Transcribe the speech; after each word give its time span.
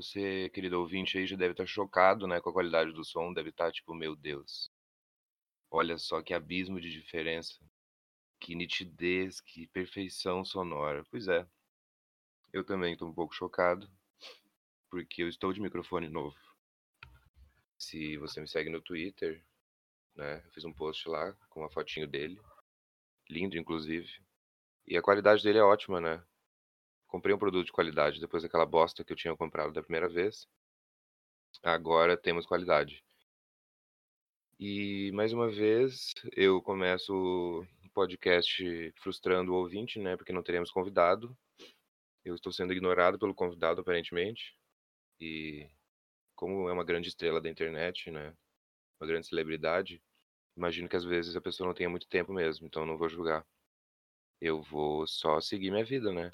Você, 0.00 0.48
querido 0.48 0.80
ouvinte 0.80 1.18
aí, 1.18 1.26
já 1.26 1.36
deve 1.36 1.52
estar 1.52 1.66
chocado, 1.66 2.26
né, 2.26 2.40
com 2.40 2.48
a 2.48 2.52
qualidade 2.54 2.90
do 2.90 3.04
som, 3.04 3.34
deve 3.34 3.50
estar 3.50 3.70
tipo: 3.70 3.92
"Meu 3.94 4.16
Deus, 4.16 4.70
olha 5.70 5.98
só 5.98 6.22
que 6.22 6.32
abismo 6.32 6.80
de 6.80 6.90
diferença, 6.90 7.58
que 8.40 8.54
nitidez, 8.54 9.40
que 9.42 9.66
perfeição 9.66 10.44
sonora". 10.44 11.04
Pois 11.10 11.28
é, 11.28 11.46
eu 12.52 12.64
também 12.64 12.94
estou 12.94 13.08
um 13.08 13.12
pouco 13.12 13.34
chocado, 13.34 13.90
porque 14.88 15.22
eu 15.22 15.28
estou 15.28 15.52
de 15.52 15.60
microfone 15.60 16.08
novo. 16.08 16.38
Se 17.76 18.16
você 18.16 18.40
me 18.40 18.48
segue 18.48 18.70
no 18.70 18.80
Twitter, 18.80 19.44
né, 20.16 20.42
eu 20.46 20.50
fiz 20.52 20.64
um 20.64 20.72
post 20.72 21.08
lá 21.08 21.32
com 21.50 21.60
uma 21.60 21.70
fotinho 21.70 22.08
dele, 22.08 22.40
lindo 23.28 23.58
inclusive, 23.58 24.10
e 24.86 24.96
a 24.96 25.02
qualidade 25.02 25.42
dele 25.42 25.58
é 25.58 25.62
ótima, 25.62 26.00
né. 26.00 26.22
Comprei 27.10 27.34
um 27.34 27.38
produto 27.38 27.66
de 27.66 27.72
qualidade 27.72 28.20
depois 28.20 28.44
daquela 28.44 28.64
bosta 28.64 29.04
que 29.04 29.12
eu 29.12 29.16
tinha 29.16 29.36
comprado 29.36 29.72
da 29.72 29.82
primeira 29.82 30.08
vez. 30.08 30.46
Agora 31.60 32.16
temos 32.16 32.46
qualidade. 32.46 33.04
E 34.60 35.10
mais 35.12 35.32
uma 35.32 35.50
vez 35.50 36.14
eu 36.36 36.62
começo 36.62 37.12
o 37.12 37.90
podcast 37.92 38.92
frustrando 39.02 39.52
o 39.52 39.56
ouvinte, 39.56 39.98
né, 39.98 40.16
porque 40.16 40.32
não 40.32 40.42
teremos 40.42 40.70
convidado. 40.70 41.36
Eu 42.24 42.36
estou 42.36 42.52
sendo 42.52 42.72
ignorado 42.72 43.18
pelo 43.18 43.34
convidado 43.34 43.80
aparentemente. 43.80 44.56
E 45.20 45.68
como 46.36 46.68
é 46.68 46.72
uma 46.72 46.84
grande 46.84 47.08
estrela 47.08 47.40
da 47.40 47.50
internet, 47.50 48.08
né, 48.08 48.32
uma 49.00 49.08
grande 49.08 49.26
celebridade, 49.26 50.00
imagino 50.56 50.88
que 50.88 50.96
às 50.96 51.04
vezes 51.04 51.34
a 51.34 51.40
pessoa 51.40 51.66
não 51.66 51.74
tenha 51.74 51.90
muito 51.90 52.06
tempo 52.06 52.32
mesmo, 52.32 52.68
então 52.68 52.86
não 52.86 52.96
vou 52.96 53.08
julgar. 53.08 53.44
Eu 54.40 54.62
vou 54.62 55.08
só 55.08 55.40
seguir 55.40 55.72
minha 55.72 55.84
vida, 55.84 56.12
né. 56.12 56.30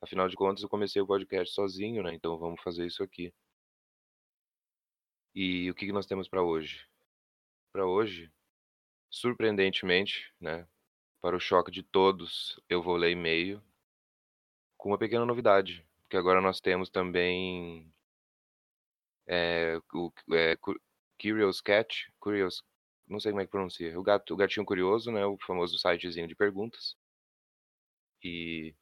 Afinal 0.00 0.28
de 0.28 0.36
contas 0.36 0.62
eu 0.62 0.68
comecei 0.68 1.00
o 1.00 1.06
podcast 1.06 1.54
sozinho, 1.54 2.02
né, 2.02 2.14
então 2.14 2.38
vamos 2.38 2.60
fazer 2.62 2.86
isso 2.86 3.02
aqui. 3.02 3.32
E 5.34 5.70
o 5.70 5.74
que 5.74 5.86
que 5.86 5.92
nós 5.92 6.06
temos 6.06 6.28
pra 6.28 6.42
hoje? 6.42 6.86
Pra 7.72 7.86
hoje, 7.86 8.32
surpreendentemente, 9.10 10.32
né, 10.40 10.66
para 11.20 11.36
o 11.36 11.40
choque 11.40 11.70
de 11.70 11.82
todos, 11.82 12.60
eu 12.68 12.82
vou 12.82 12.96
ler 12.96 13.10
e-mail 13.12 13.62
com 14.76 14.90
uma 14.90 14.98
pequena 14.98 15.26
novidade, 15.26 15.86
porque 16.02 16.16
agora 16.16 16.40
nós 16.40 16.60
temos 16.60 16.88
também 16.90 17.92
eh, 19.26 19.76
o 19.92 20.10
cu 20.60 20.80
Curious 21.20 21.60
Cat, 21.60 22.12
Curious 22.20 22.62
não 23.08 23.20
sei 23.20 23.32
como 23.32 23.40
é 23.40 23.44
que 23.46 23.50
pronuncia, 23.50 23.98
o 23.98 24.02
gato 24.02 24.34
o 24.34 24.36
gatinho 24.36 24.66
curioso, 24.66 25.10
né, 25.12 25.24
o 25.26 25.36
famoso 25.38 25.78
sitezinho 25.78 26.26
de 26.28 26.34
perguntas. 26.34 26.96
E 28.22 28.74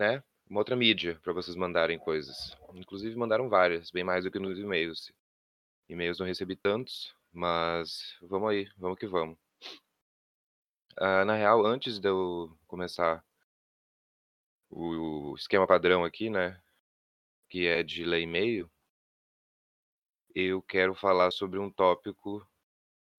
né, 0.00 0.24
uma 0.48 0.60
outra 0.60 0.74
mídia 0.74 1.20
pra 1.22 1.34
vocês 1.34 1.54
mandarem 1.54 1.98
coisas. 1.98 2.56
Inclusive 2.74 3.14
mandaram 3.14 3.50
várias, 3.50 3.90
bem 3.90 4.02
mais 4.02 4.24
do 4.24 4.30
que 4.30 4.38
nos 4.38 4.58
e-mails. 4.58 5.12
E-mails 5.88 6.18
não 6.18 6.26
recebi 6.26 6.56
tantos, 6.56 7.14
mas 7.30 8.16
vamos 8.22 8.50
aí, 8.50 8.66
vamos 8.78 8.98
que 8.98 9.06
vamos. 9.06 9.36
Ah, 10.96 11.24
na 11.24 11.34
real, 11.34 11.66
antes 11.66 11.98
de 11.98 12.08
eu 12.08 12.56
começar 12.66 13.22
o 14.70 15.34
esquema 15.36 15.66
padrão 15.66 16.02
aqui, 16.02 16.30
né, 16.30 16.58
que 17.48 17.66
é 17.66 17.82
de 17.82 18.04
ler 18.04 18.22
e-mail 18.22 18.70
eu 20.34 20.62
quero 20.62 20.94
falar 20.94 21.30
sobre 21.32 21.58
um 21.58 21.70
tópico, 21.70 22.46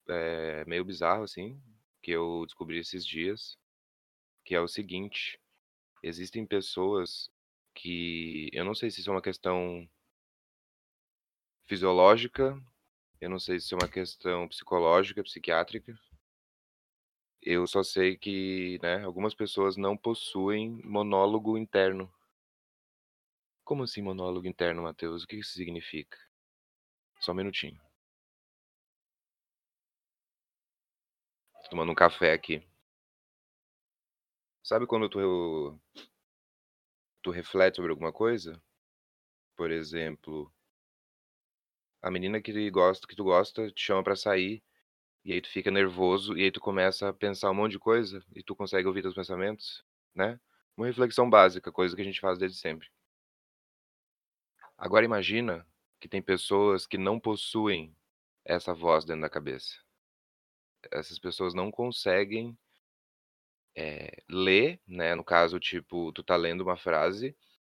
eh, 0.08 0.64
meio 0.66 0.86
bizarro, 0.86 1.24
assim, 1.24 1.62
que 2.02 2.12
eu 2.12 2.46
descobri 2.46 2.80
esses 2.80 3.06
dias, 3.06 3.58
que 4.46 4.56
é 4.56 4.62
o 4.62 4.68
seguinte: 4.68 5.41
existem 6.04 6.46
pessoas 6.46 7.30
que 7.74 8.50
eu 8.54 8.66
não 8.66 8.76
sei 8.76 8.92
se 8.92 9.02
isso 9.02 9.10
é 9.10 9.14
uma 9.14 9.22
questão 9.22 9.88
fisiológica, 11.66 12.62
eu 13.20 13.30
não 13.30 13.40
sei 13.40 13.60
se 13.60 13.74
é 13.74 13.78
uma 13.78 13.88
questão 13.88 14.48
psicológica, 14.48 15.24
psiquiátrica 15.24 15.98
eu 17.42 17.66
só 17.66 17.84
sei 17.84 18.16
que, 18.18 18.80
né, 18.84 19.04
algumas 19.04 19.34
pessoas 19.34 19.76
não 19.76 19.98
possuem 19.98 20.80
monólogo 20.84 21.58
interno. 21.58 22.12
Como 23.64 23.84
assim 23.84 24.02
monólogo 24.02 24.48
interno, 24.48 24.84
Matheus? 24.84 25.24
O 25.24 25.28
que 25.28 25.38
isso 25.38 25.54
significa? 25.54 26.18
Só 27.20 27.32
um 27.32 27.36
minutinho. 27.36 27.80
Tô 31.64 31.70
tomando 31.70 31.92
um 31.92 31.96
café 31.96 32.34
aqui. 32.34 32.62
Sabe 34.66 34.86
quando 34.86 35.10
tu 35.10 35.20
tu 37.24 37.32
reflete 37.32 37.76
sobre 37.76 37.92
alguma 37.92 38.12
coisa? 38.12 38.62
Por 39.56 39.72
exemplo 39.72 40.52
a 42.02 42.10
menina 42.10 42.42
que 42.42 42.72
gosta 42.72 43.08
que 43.08 43.16
tu 43.16 43.24
gosta 43.24 43.70
te 43.72 43.84
chama 43.84 44.04
pra 44.04 44.16
sair, 44.16 44.64
e 45.26 45.34
aí 45.34 45.42
tu 45.42 45.50
fica 45.50 45.72
nervoso, 45.72 46.38
e 46.38 46.44
aí 46.46 46.52
tu 46.52 46.60
começa 46.60 47.10
a 47.10 47.14
pensar 47.14 47.52
um 47.52 47.54
monte 47.56 47.74
de 47.74 47.80
coisa, 47.80 48.24
e 48.36 48.44
tu 48.44 48.56
consegue 48.56 48.88
ouvir 48.88 49.04
teus 49.04 49.16
pensamentos, 49.16 49.84
né. 50.16 50.40
Uma 50.76 50.88
reflexão 50.88 51.30
básica, 51.30 51.72
coisa 51.72 51.96
que 51.96 52.02
a 52.02 52.06
gente 52.06 52.20
faz 52.20 52.40
desde 52.40 52.58
sempre. 52.58 52.88
Agora 54.78 55.06
imagina 55.06 55.66
que 56.00 56.08
tem 56.10 56.22
pessoas 56.22 56.88
que 56.88 56.98
não 56.98 57.20
possuem 57.20 57.96
essa 58.44 58.74
voz 58.74 59.06
dentro 59.06 59.22
da 59.22 59.30
cabeça. 59.30 59.78
Essas 60.92 61.20
pessoas 61.20 61.54
não 61.54 61.70
conseguem 61.70 62.58
eh, 63.76 64.24
ler, 64.30 64.80
né, 64.88 65.16
no 65.16 65.24
caso, 65.24 65.60
tipo, 65.60 66.12
tu 66.14 66.24
tá 66.24 66.36
lendo 66.36 66.62
uma 66.62 66.78
frase, 66.78 67.36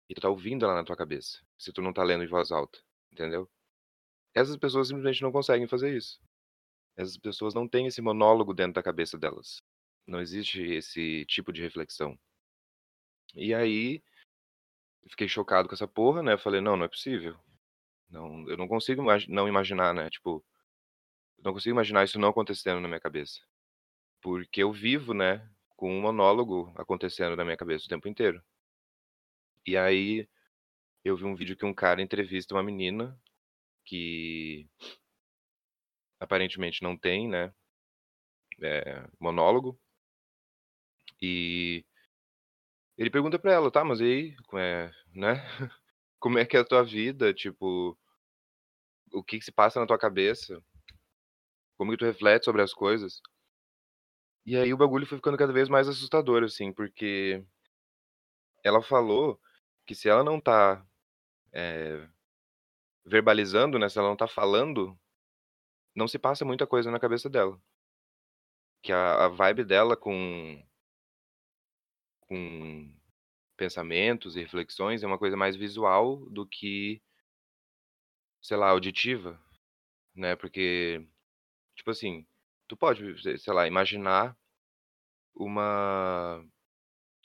e 0.09 0.15
tu 0.15 0.21
tá 0.21 0.29
ouvindo 0.31 0.65
ela 0.65 0.75
na 0.75 0.85
tua 0.85 0.97
cabeça, 0.97 1.41
se 1.59 1.73
tu 1.73 1.83
não 1.83 1.93
tá 1.93 2.03
lendo 2.05 2.25
em 2.25 2.29
voz 2.29 2.51
alta, 2.53 2.79
entendeu? 3.13 3.51
Essas 4.35 4.57
pessoas 4.57 4.89
simplesmente 4.89 5.23
não 5.23 5.33
conseguem 5.33 5.67
fazer 5.69 5.97
isso. 5.97 6.21
Essas 6.97 7.19
pessoas 7.19 7.55
não 7.55 7.69
têm 7.69 7.87
esse 7.87 8.03
monólogo 8.03 8.55
dentro 8.55 8.75
da 8.75 8.83
cabeça 8.83 9.19
delas. 9.19 9.63
Não 10.07 10.21
existe 10.21 10.63
esse 10.63 11.25
tipo 11.27 11.53
de 11.53 11.63
reflexão. 11.63 12.19
E 13.35 13.55
aí 13.55 14.03
fiquei 15.09 15.29
chocado 15.29 15.69
com 15.69 15.75
essa 15.75 15.89
porra, 15.89 16.23
né, 16.23 16.33
eu 16.35 16.39
falei: 16.39 16.61
"Não, 16.61 16.77
não 16.77 16.85
é 16.85 16.89
possível. 16.89 17.37
Não, 18.11 18.49
eu 18.51 18.57
não 18.59 18.69
consigo 18.69 19.03
imagi 19.03 19.31
não 19.31 19.49
imaginar, 19.49 19.95
né, 19.95 20.11
tipo, 20.11 20.45
não 21.45 21.53
consigo 21.53 21.75
imaginar 21.75 22.05
isso 22.05 22.19
não 22.19 22.31
acontecendo 22.31 22.81
na 22.81 22.89
minha 22.89 23.01
cabeça". 23.01 23.41
Porque 24.23 24.63
eu 24.63 24.73
vivo, 24.73 25.15
né, 25.15 25.49
com 25.77 25.91
um 25.93 26.01
monólogo 26.01 26.73
acontecendo 26.77 27.37
na 27.37 27.45
minha 27.45 27.57
cabeça 27.57 27.87
o 27.87 27.89
tempo 27.89 28.09
inteiro. 28.09 28.43
E 29.67 29.77
aí, 29.77 30.29
eu 31.05 31.17
vi 31.17 31.25
um 31.25 31.35
vídeo 31.37 31.57
que 31.57 31.67
um 31.67 31.75
cara 31.75 32.03
entrevista 32.03 32.55
uma 32.55 32.63
menina, 32.65 33.19
que 33.85 34.69
aparentemente 36.19 36.83
não 36.83 36.97
tem, 36.97 37.29
né, 37.29 37.53
eh, 38.63 39.07
monólogo. 39.21 39.79
E 41.21 41.85
ele 42.99 43.11
pergunta 43.11 43.39
pra 43.39 43.53
ela: 43.53 43.71
"Tá, 43.71 43.85
mas 43.85 44.01
e 44.01 44.05
aí, 44.05 44.37
eh, 44.55 44.91
né, 45.15 45.35
como 46.21 46.39
é 46.39 46.45
que 46.47 46.57
é 46.57 46.61
a 46.61 46.65
tua 46.65 46.83
vida, 46.85 47.33
tipo" 47.35 47.97
"o 49.13 49.23
que 49.25 49.39
que 49.39 49.45
se 49.47 49.51
passa 49.53 49.81
na 49.81 49.87
tua 49.87 49.99
cabeça? 49.99 50.63
Como 51.77 51.93
que 51.93 51.97
tu 51.99 52.05
reflete 52.05 52.45
sobre 52.47 52.63
as 52.63 52.75
coisas?". 52.75 53.21
E 54.47 54.57
aí 54.57 54.73
o 54.75 54.77
bagulho 54.77 55.07
foi 55.07 55.17
ficando 55.19 55.39
cada 55.39 55.53
vez 55.53 55.69
mais 55.71 55.89
assustador, 55.89 56.43
assim, 56.45 56.71
porque 56.73 57.45
ela 58.63 58.83
falou 58.83 59.39
que 59.87 59.95
se 59.95 60.09
ela 60.09 60.25
não 60.25 60.41
tá, 60.41 60.85
eh, 61.53 62.09
verbalizando, 63.05 63.79
né, 63.79 63.89
se 63.89 63.99
ela 63.99 64.09
não 64.09 64.17
tá 64.17 64.29
falando, 64.29 64.99
não 65.95 66.09
se 66.09 66.19
passa 66.19 66.45
muita 66.45 66.67
coisa 66.67 66.91
na 66.91 67.01
cabeça 67.01 67.31
dela. 67.31 67.61
Que 68.83 68.93
a 68.93 69.25
a 69.25 69.29
vibe 69.29 69.65
dela 69.65 69.97
com 69.97 70.63
com 72.21 72.93
pensamentos 73.57 74.37
e 74.37 74.41
reflexões 74.41 75.03
é 75.03 75.07
uma 75.07 75.19
coisa 75.19 75.37
mais 75.37 75.57
visual 75.57 76.19
do 76.31 76.47
que 76.47 77.01
sei 78.43 78.57
lá, 78.57 78.69
auditiva, 78.71 79.41
né, 80.15 80.37
porque, 80.37 81.07
tipo 81.77 81.91
assim, 81.91 82.27
tu 82.69 82.77
pode, 82.77 83.21
se 83.23 83.39
sei 83.39 83.53
lá, 83.55 83.67
imaginar 83.67 84.37
uma 85.35 86.45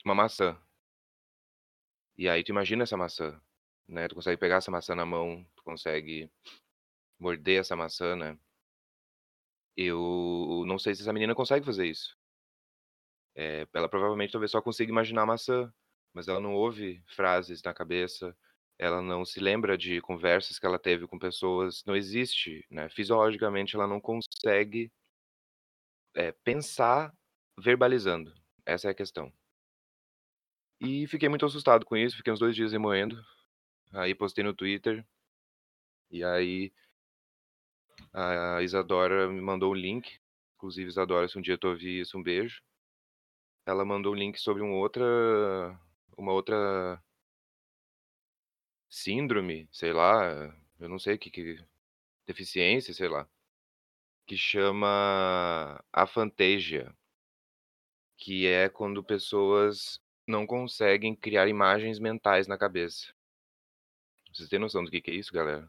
uma 0.04 0.14
maçã. 0.14 0.58
E 2.16 2.28
aí 2.28 2.44
tu 2.44 2.50
imagina 2.50 2.82
essa 2.84 2.96
maçã, 2.96 3.40
né, 3.88 4.06
tu 4.08 4.14
consegue 4.14 4.36
pegar 4.38 4.56
essa 4.56 4.70
maçã 4.70 4.94
na 4.94 5.06
mão, 5.06 5.44
tu 5.56 5.62
consegue 5.64 6.30
morder 7.20 7.60
essa 7.60 7.76
maçã, 7.76 8.16
né. 8.16 8.38
Eu 9.76 10.64
não 10.66 10.78
sei 10.78 10.94
se 10.94 11.02
essa 11.02 11.12
menina 11.12 11.34
consegue 11.34 11.64
fazer 11.66 11.86
isso. 11.86 12.16
Eh, 13.36 13.66
ela 13.74 13.88
provavelmente 13.88 14.32
talvez 14.32 14.50
só 14.50 14.60
consiga 14.60 14.90
imaginar 14.90 15.22
a 15.22 15.26
maçã, 15.26 15.72
mas 16.12 16.28
ela 16.28 16.40
não 16.40 16.54
ouve 16.54 17.02
frases 17.14 17.62
na 17.62 17.72
cabeça, 17.72 18.36
ela 18.78 19.00
não 19.00 19.24
se 19.24 19.38
lembra 19.40 19.78
de 19.78 20.00
conversas 20.00 20.58
que 20.58 20.66
ela 20.66 20.78
teve 20.78 21.06
com 21.06 21.18
pessoas, 21.18 21.82
não 21.86 21.94
existe, 21.96 22.66
né, 22.70 22.88
fisiologicamente 22.88 23.76
ela 23.76 23.86
não 23.86 24.00
consegue 24.00 24.90
eh, 26.14 26.32
pensar 26.44 27.14
verbalizando, 27.58 28.32
essa 28.64 28.88
é 28.88 28.90
a 28.92 28.94
questão. 28.94 29.32
E 30.80 31.06
fiquei 31.06 31.28
muito 31.28 31.44
assustado 31.44 31.84
com 31.84 31.96
isso, 31.96 32.16
fiquei 32.16 32.32
uns 32.32 32.38
2 32.38 32.56
dias 32.56 32.72
remoendo, 32.72 33.22
Aí 33.92 34.14
postei 34.14 34.44
no 34.44 34.54
Twitter. 34.54 35.04
E 36.10 36.24
aí 36.24 36.72
a 38.12 38.62
Isadora 38.62 39.28
me 39.28 39.40
mandou 39.40 39.72
um 39.72 39.74
link. 39.74 40.20
Inclusive, 40.56 40.88
Isadora, 40.88 41.28
se 41.28 41.38
um 41.38 41.42
dia 41.42 41.58
tu 41.58 41.68
ouvir 41.68 42.00
isso, 42.00 42.18
um 42.18 42.22
beijo. 42.22 42.62
Ela 43.66 43.84
mandou 43.84 44.12
um 44.12 44.16
link 44.16 44.38
sobre 44.38 44.62
um 44.62 44.72
outra, 44.74 45.04
uma 46.16 46.32
outra 46.32 47.02
síndrome, 48.88 49.68
sei 49.72 49.92
lá, 49.92 50.54
eu 50.78 50.88
não 50.88 50.98
sei 50.98 51.14
o 51.14 51.18
que, 51.18 51.30
que 51.30 51.58
deficiência, 52.26 52.94
sei 52.94 53.08
lá, 53.08 53.28
que 54.30 54.36
chama 54.36 55.84
afantasia, 55.92 56.94
que 58.16 58.46
é 58.46 58.68
quando 58.68 59.02
pessoas 59.02 60.00
não 60.24 60.46
conseguem 60.46 61.16
criar 61.16 61.48
imagens 61.48 61.98
mentais 61.98 62.46
na 62.46 62.56
cabeça. 62.56 63.12
Vocês 64.32 64.48
têm 64.48 64.60
noção 64.60 64.84
do 64.84 64.90
que, 64.92 65.02
é 65.10 65.14
isso, 65.14 65.32
galera? 65.32 65.68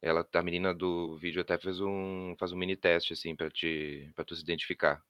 Ela, 0.00 0.24
a 0.32 0.42
menina 0.42 0.72
do 0.72 1.16
vídeo 1.16 1.42
até 1.42 1.58
fez 1.58 1.80
um, 1.80 2.36
faz 2.38 2.52
um 2.52 2.56
mini 2.56 2.76
teste 2.76 3.14
assim 3.14 3.34
para 3.34 3.50
te, 3.50 4.12
para 4.14 4.24
tu 4.24 4.36
se 4.36 4.42
identificar. 4.42 5.04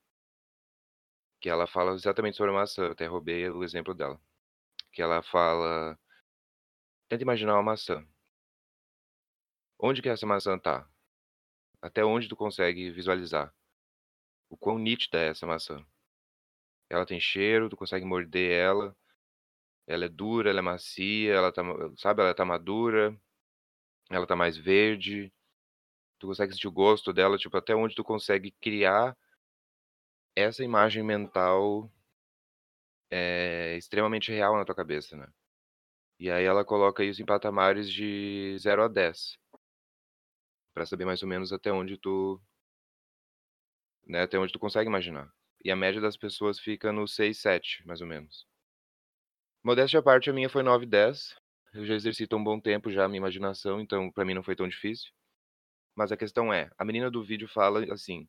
Que 1.42 1.50
ela 1.50 1.66
fala 1.66 1.92
exatamente 1.92 2.38
sobre 2.38 2.52
a 2.52 2.54
maçã. 2.54 2.84
Eu 2.84 2.92
até 2.92 3.06
roubei 3.06 3.50
o 3.50 3.62
exemplo 3.62 3.92
dela. 3.92 4.18
Que 4.92 5.02
ela 5.02 5.22
fala, 5.22 5.98
tenta 7.06 7.22
imaginar 7.22 7.52
uma 7.54 7.62
maçã. 7.62 8.02
Onde 9.78 10.00
que 10.00 10.08
essa 10.08 10.24
maçã 10.26 10.58
tá? 10.58 10.88
Até 11.80 12.04
onde 12.04 12.28
tu 12.28 12.36
consegue 12.36 12.90
visualizar? 12.90 13.54
O 14.50 14.56
quão 14.56 14.78
nítida 14.78 15.18
é 15.18 15.28
essa 15.28 15.46
maçã? 15.46 15.84
Ela 16.90 17.06
tem 17.06 17.20
cheiro, 17.20 17.68
tu 17.68 17.76
consegue 17.76 18.04
morder 18.04 18.50
ela. 18.52 18.96
Ela 19.86 20.06
é 20.06 20.08
dura, 20.08 20.50
ela 20.50 20.58
é 20.60 20.62
macia, 20.62 21.34
ela 21.34 21.52
tá, 21.52 21.62
sabe, 21.96 22.22
ela 22.22 22.34
tá 22.34 22.44
madura. 22.44 23.18
Ela 24.10 24.26
tá 24.26 24.36
mais 24.36 24.56
verde. 24.56 25.32
Tu 26.18 26.26
consegue 26.26 26.52
sentir 26.52 26.68
o 26.68 26.72
gosto 26.72 27.12
dela, 27.12 27.38
tipo, 27.38 27.56
até 27.56 27.74
onde 27.74 27.94
tu 27.94 28.04
consegue 28.04 28.50
criar 28.60 29.16
essa 30.36 30.64
imagem 30.64 31.02
mental 31.02 31.90
é 33.10 33.76
extremamente 33.76 34.30
real 34.30 34.56
na 34.56 34.64
tua 34.64 34.74
cabeça, 34.74 35.16
né? 35.16 35.26
E 36.18 36.30
aí 36.30 36.44
ela 36.44 36.64
coloca 36.64 37.04
isso 37.04 37.22
em 37.22 37.26
patamares 37.26 37.90
de 37.90 38.56
0 38.58 38.82
a 38.84 38.88
10. 38.88 39.38
Pra 40.78 40.86
saber 40.86 41.04
mais 41.04 41.20
ou 41.24 41.28
menos 41.28 41.52
até 41.52 41.72
onde 41.72 41.98
tu 41.98 42.40
né, 44.06 44.22
até 44.22 44.38
onde 44.38 44.52
tu 44.52 44.60
consegue 44.60 44.88
imaginar. 44.88 45.28
E 45.64 45.72
a 45.72 45.74
média 45.74 46.00
das 46.00 46.16
pessoas 46.16 46.60
fica 46.60 46.92
no 46.92 47.08
6, 47.08 47.38
7, 47.40 47.84
mais 47.84 48.00
ou 48.00 48.06
menos. 48.06 48.46
Modéstia 49.64 49.98
à 49.98 50.02
parte, 50.04 50.30
a 50.30 50.32
minha 50.32 50.48
foi 50.48 50.62
9, 50.62 50.86
10. 50.86 51.34
Eu 51.74 51.84
já 51.84 51.94
exercito 51.94 52.36
um 52.36 52.44
bom 52.44 52.60
tempo 52.60 52.92
já 52.92 53.04
a 53.04 53.08
minha 53.08 53.18
imaginação, 53.18 53.80
então 53.80 54.08
pra 54.12 54.24
mim 54.24 54.34
não 54.34 54.42
foi 54.44 54.54
tão 54.54 54.68
difícil. 54.68 55.10
Mas 55.96 56.12
a 56.12 56.16
questão 56.16 56.52
é, 56.54 56.70
a 56.78 56.84
menina 56.84 57.10
do 57.10 57.24
vídeo 57.24 57.48
fala 57.48 57.84
assim: 57.92 58.28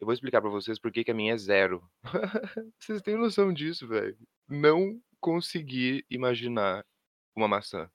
"Eu 0.00 0.06
vou 0.06 0.14
explicar 0.14 0.40
pra 0.40 0.50
vocês 0.50 0.80
por 0.80 0.92
que 0.92 1.08
a 1.10 1.14
minha 1.14 1.34
é 1.34 1.38
0". 1.38 1.88
Vocês 2.80 3.02
têm 3.02 3.16
noção 3.16 3.52
disso, 3.52 3.86
velho? 3.86 4.18
Não 4.48 5.00
conseguir 5.20 6.04
imaginar 6.10 6.84
uma 7.36 7.48
maçã. 7.48 7.90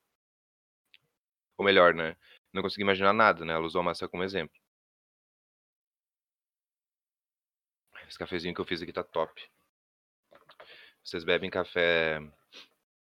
Ou 1.57 1.65
melhor, 1.65 1.93
né, 1.93 2.15
não 2.53 2.61
consegui 2.61 2.83
imaginar 2.83 3.13
nada, 3.13 3.43
né, 3.43 3.53
ela 3.53 3.65
usou 3.65 3.81
a 3.81 3.83
maçã 3.83 4.07
como 4.07 4.23
exemplo. 4.23 4.55
Esse 8.07 8.17
cafezinho 8.17 8.53
que 8.53 8.61
eu 8.61 8.65
fiz 8.65 8.81
aqui 8.81 8.93
tá 8.93 9.03
top. 9.03 9.41
Vocês 11.03 11.23
bebem 11.23 11.49
café 11.49 12.19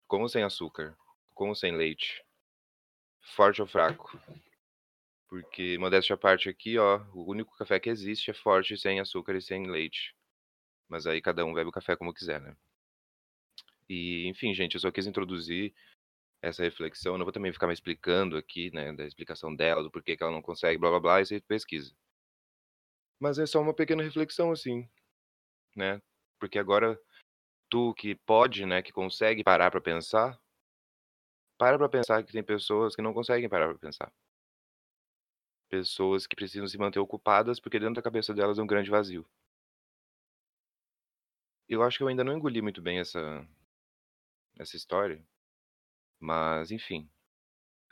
com 0.09 0.23
ou 0.23 0.29
sem 0.29 0.43
açúcar? 0.43 0.97
Com 1.35 1.49
ou 1.49 1.55
sem 1.55 1.77
leite? 1.77 2.25
Forte 3.21 3.61
ou 3.61 3.69
fraco? 3.69 4.19
Porque, 5.29 5.77
modéstia 5.79 6.15
à 6.15 6.17
parte 6.17 6.49
aqui, 6.49 6.79
ó, 6.79 7.01
o 7.13 7.29
único 7.31 7.57
café 7.57 7.81
que 7.81 7.91
existe 7.91 8.31
é 8.31 8.35
forte, 8.35 8.77
sem 8.79 9.01
açúcar 9.01 9.35
e 9.37 9.43
sem 9.43 9.67
leite. 9.67 10.15
Mas 10.89 11.07
aí 11.07 11.21
cada 11.21 11.45
um 11.45 11.53
bebe 11.53 11.69
o 11.69 11.73
café 11.73 11.97
como 11.97 12.15
quiser, 12.15 12.41
né? 12.41 12.57
E, 13.89 14.27
enfim, 14.29 14.55
gente, 14.55 14.75
eu 14.75 14.81
só 14.81 14.91
quis 14.91 15.07
introduzir 15.07 15.75
essa 16.45 16.63
reflexão. 16.63 17.15
Eu 17.15 17.19
não 17.19 17.25
vou 17.25 17.33
também 17.33 17.53
ficar 17.53 17.67
me 17.67 17.73
explicando 17.73 18.37
aqui, 18.37 18.71
né, 18.73 18.93
da 18.93 19.05
explicação 19.07 19.55
dela, 19.55 19.83
do 19.83 19.91
porquê 19.91 20.17
que 20.17 20.23
ela 20.23 20.33
não 20.33 20.43
consegue, 20.43 20.79
blá 20.79 20.91
blá 20.91 21.01
blá, 21.01 21.17
aí 21.17 21.41
tu 21.41 21.47
pesquisa. 21.47 21.95
Mas 23.19 23.39
é 23.39 23.47
só 23.47 23.61
uma 23.61 23.75
pequena 23.75 24.03
reflexão, 24.03 24.53
assim, 24.53 24.89
né? 25.77 26.01
Porque 26.39 26.59
agora 26.59 26.99
tu 27.71 27.95
que 27.95 28.15
pode, 28.15 28.67
né, 28.67 28.83
que 28.83 28.93
consegue 28.93 29.45
parar 29.45 29.71
pra 29.71 29.81
pensar, 29.81 30.39
para 31.59 31.79
pra 31.79 31.89
pensar 31.89 32.23
que 32.23 32.33
tem 32.33 32.43
pessoas 32.43 32.95
que 32.95 33.03
não 33.03 33.15
conseguem 33.15 33.49
parar 33.49 33.69
pra 33.69 33.79
pensar. 33.79 34.13
Pessoas 35.69 36.27
que 36.27 36.37
precisam 36.37 36.67
se 36.67 36.79
manter 36.79 37.01
ocupadas, 37.01 37.61
porque 37.61 37.79
dentro 37.79 37.97
da 37.97 38.03
cabeça 38.03 38.33
delas 38.35 38.59
é 38.59 38.63
um 38.63 38.67
grande 38.67 38.91
vazio. 38.91 39.27
Eu 41.69 41.83
acho 41.83 41.99
que 41.99 42.03
eu 42.05 42.09
ainda 42.09 42.25
não 42.25 42.37
engoli 42.37 42.63
muito 42.63 42.81
bem 42.83 42.99
essa 43.01 43.47
essa 44.59 44.77
história. 44.77 45.25
Mas, 46.21 46.71
enfim. 46.71 47.09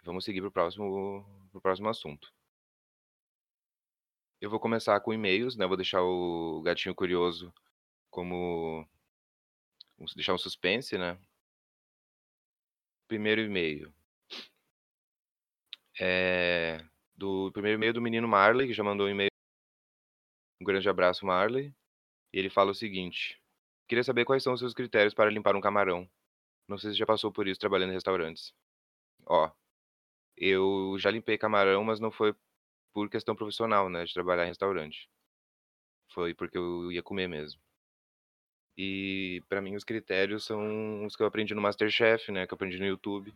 Vamos 0.04 0.24
seguir 0.24 0.40
para 0.40 0.48
o 0.48 0.52
próximo 0.52 1.24
para 1.52 1.58
o 1.58 1.62
próximo 1.62 1.88
assunto. 1.88 2.32
Eu 4.40 4.50
vou 4.50 4.58
começar 4.58 4.98
com 5.00 5.12
e-mails, 5.14 5.56
né, 5.56 5.66
vou 5.66 5.76
deixar 5.76 6.02
o 6.02 6.60
gatinho 6.62 6.94
curioso 6.94 7.54
como 8.10 8.86
vamos 9.98 10.14
deixar 10.14 10.34
um 10.34 10.38
suspense, 10.38 10.96
né. 10.98 11.18
Primeiro 13.08 13.42
e-mail. 13.42 13.92
Eh, 16.00 16.80
do 17.14 17.50
primeiro 17.52 17.78
e-mail 17.78 17.92
do 17.92 18.00
menino 18.02 18.26
Marley, 18.28 18.66
que 18.66 18.72
já 18.74 18.82
mandou 18.82 19.06
um 19.06 19.10
e-mail. 19.10 19.30
Um 20.60 20.64
grande 20.64 20.88
abraço, 20.88 21.26
Marley. 21.26 21.74
E 22.32 22.38
ele 22.38 22.50
fala 22.50 22.72
o 22.72 22.74
seguinte: 22.74 23.40
"Queria 23.88 24.04
saber 24.04 24.24
quais 24.24 24.42
são 24.42 24.54
os 24.54 24.60
seus 24.60 24.74
critérios 24.74 25.14
para 25.14 25.30
limpar 25.30 25.56
um 25.56 25.60
camarão. 25.60 26.08
Não 26.72 26.78
sei 26.78 26.92
se 26.92 26.96
já 26.98 27.04
passou 27.06 27.30
por 27.30 27.46
isso 27.46 27.60
trabalhando 27.60 27.90
em 27.90 27.94
restaurantes". 27.94 28.54
Ó, 29.26 29.50
eu 30.36 30.96
já 30.98 31.10
limpei 31.10 31.38
camarão, 31.38 31.84
mas 31.84 32.00
não 32.00 32.10
foi 32.10 32.34
por 32.94 33.10
questão 33.10 33.36
profissional, 33.36 33.90
né, 33.90 34.04
de 34.04 34.14
trabalhar 34.14 34.44
em 34.44 34.48
restaurante. 34.48 35.08
Foi 36.14 36.34
porque 36.34 36.56
eu 36.56 36.90
ia 36.92 37.02
comer 37.02 37.28
mesmo. 37.28 37.60
E 38.76 39.42
pra 39.48 39.60
mim 39.60 39.76
os 39.76 39.84
critérios 39.84 40.44
são 40.44 41.04
os 41.04 41.14
que 41.14 41.22
eu 41.22 41.26
aprendi 41.26 41.54
no 41.54 41.60
MasterChef, 41.60 42.32
né, 42.32 42.46
que 42.46 42.54
eu 42.54 42.56
aprendi 42.56 42.78
no 42.78 42.86
YouTube. 42.86 43.34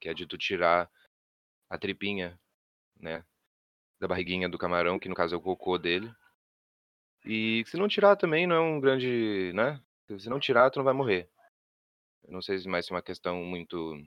Que 0.00 0.08
é 0.08 0.14
de 0.14 0.26
tu 0.26 0.38
tirar 0.38 0.88
a 1.68 1.78
tripinha, 1.78 2.38
né, 3.00 3.24
da 4.00 4.08
barriguinha 4.08 4.48
do 4.48 4.58
camarão, 4.58 4.98
que 4.98 5.08
no 5.08 5.14
caso 5.14 5.34
é 5.34 5.38
o 5.38 5.42
cocô 5.42 5.78
dele. 5.78 6.14
E 7.24 7.64
se 7.66 7.76
não 7.76 7.88
tirar 7.88 8.14
também 8.16 8.46
não 8.46 8.56
é 8.56 8.60
um 8.60 8.80
grande, 8.80 9.52
né, 9.54 9.80
se 10.18 10.28
não 10.28 10.38
tirar 10.38 10.70
tu 10.70 10.78
não 10.78 10.84
vai 10.84 10.94
morrer. 10.94 11.28
Não 12.28 12.42
sei 12.42 12.58
se 12.58 12.68
mais 12.68 12.86
se 12.86 12.92
é 12.92 12.94
uma 12.94 13.02
questão 13.02 13.42
muito 13.42 13.76
não 13.94 14.04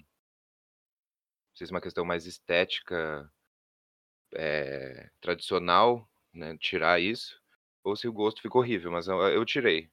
sei 1.54 1.68
se 1.68 1.72
é 1.74 1.76
uma 1.76 1.82
questão 1.82 2.04
mais 2.06 2.26
estética, 2.26 3.32
eh, 4.34 5.10
tradicional, 5.22 6.08
né, 6.34 6.58
tirar 6.60 7.00
isso, 7.02 7.40
ou 7.84 7.96
se 7.96 8.08
o 8.08 8.14
gosto 8.14 8.42
ficou 8.42 8.62
horrível, 8.62 8.92
mas 8.92 9.08
eu 9.08 9.18
eu 9.22 9.46
tirei. 9.46 9.90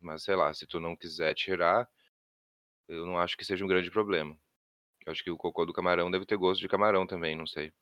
Mas 0.00 0.24
sei 0.24 0.36
lá, 0.36 0.52
se 0.54 0.66
tu 0.66 0.80
não 0.80 0.96
quiser 0.96 1.34
tirar, 1.34 1.88
eu 2.88 3.06
não 3.06 3.18
acho 3.18 3.36
que 3.38 3.44
seja 3.44 3.64
um 3.64 3.68
grande 3.68 3.90
problema. 3.90 4.36
Eu 5.06 5.12
acho 5.12 5.24
que 5.24 5.30
o 5.32 5.36
cocô 5.38 5.66
do 5.66 5.72
camarão 5.74 6.10
deve 6.10 6.26
ter 6.26 6.36
gosto 6.38 6.60
de 6.62 6.68
camarão 6.68 7.06
também, 7.06 7.36
não 7.36 7.46
sei. 7.46 7.72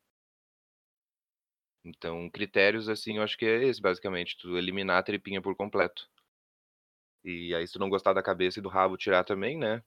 Então, 1.84 2.30
critérios, 2.30 2.88
assim, 2.88 3.16
eu 3.16 3.22
acho 3.24 3.36
que 3.36 3.44
é 3.44 3.64
esse 3.64 3.80
basicamente, 3.82 4.36
tu 4.38 4.56
eliminar 4.56 4.98
a 4.98 5.02
tripinha 5.02 5.42
por 5.42 5.56
completo. 5.56 6.08
E 7.24 7.54
aí 7.54 7.66
se 7.66 7.72
tu 7.74 7.78
não 7.78 7.88
gostar 7.90 8.12
da 8.12 8.22
cabeça 8.22 8.58
e 8.58 8.62
do 8.62 8.68
rabo 8.68 8.96
tirar 8.96 9.24
também, 9.24 9.58
né, 9.58 9.82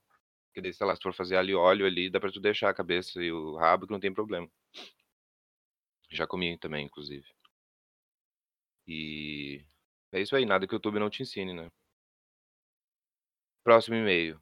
porque 0.49 0.61
daí, 0.61 0.73
sei 0.73 0.87
lá, 0.87 0.95
se 0.95 1.01
for 1.03 1.13
fazer 1.13 1.43
e 1.45 1.55
óleo 1.55 1.85
ali, 1.85 2.09
dá 2.09 2.19
pra 2.19 2.31
tu 2.31 2.39
deixar 2.41 2.69
a 2.69 2.75
cabeça 2.75 3.23
e 3.23 3.31
o 3.31 3.57
rabo 3.57 3.87
que 3.87 3.93
não 3.93 3.99
tem 4.01 4.13
problema. 4.13 4.49
Já 6.11 6.27
comi 6.27 6.57
também, 6.59 6.85
inclusive. 6.85 7.25
E 8.87 9.63
é 10.11 10.21
isso 10.21 10.35
aí, 10.35 10.45
nada 10.45 10.67
que 10.67 10.73
o 10.73 10.75
YouTube 10.75 10.99
não 10.99 11.09
te 11.09 11.23
ensine, 11.23 11.53
né. 11.53 11.71
Próximo 13.63 13.95
e-mail. 13.95 14.39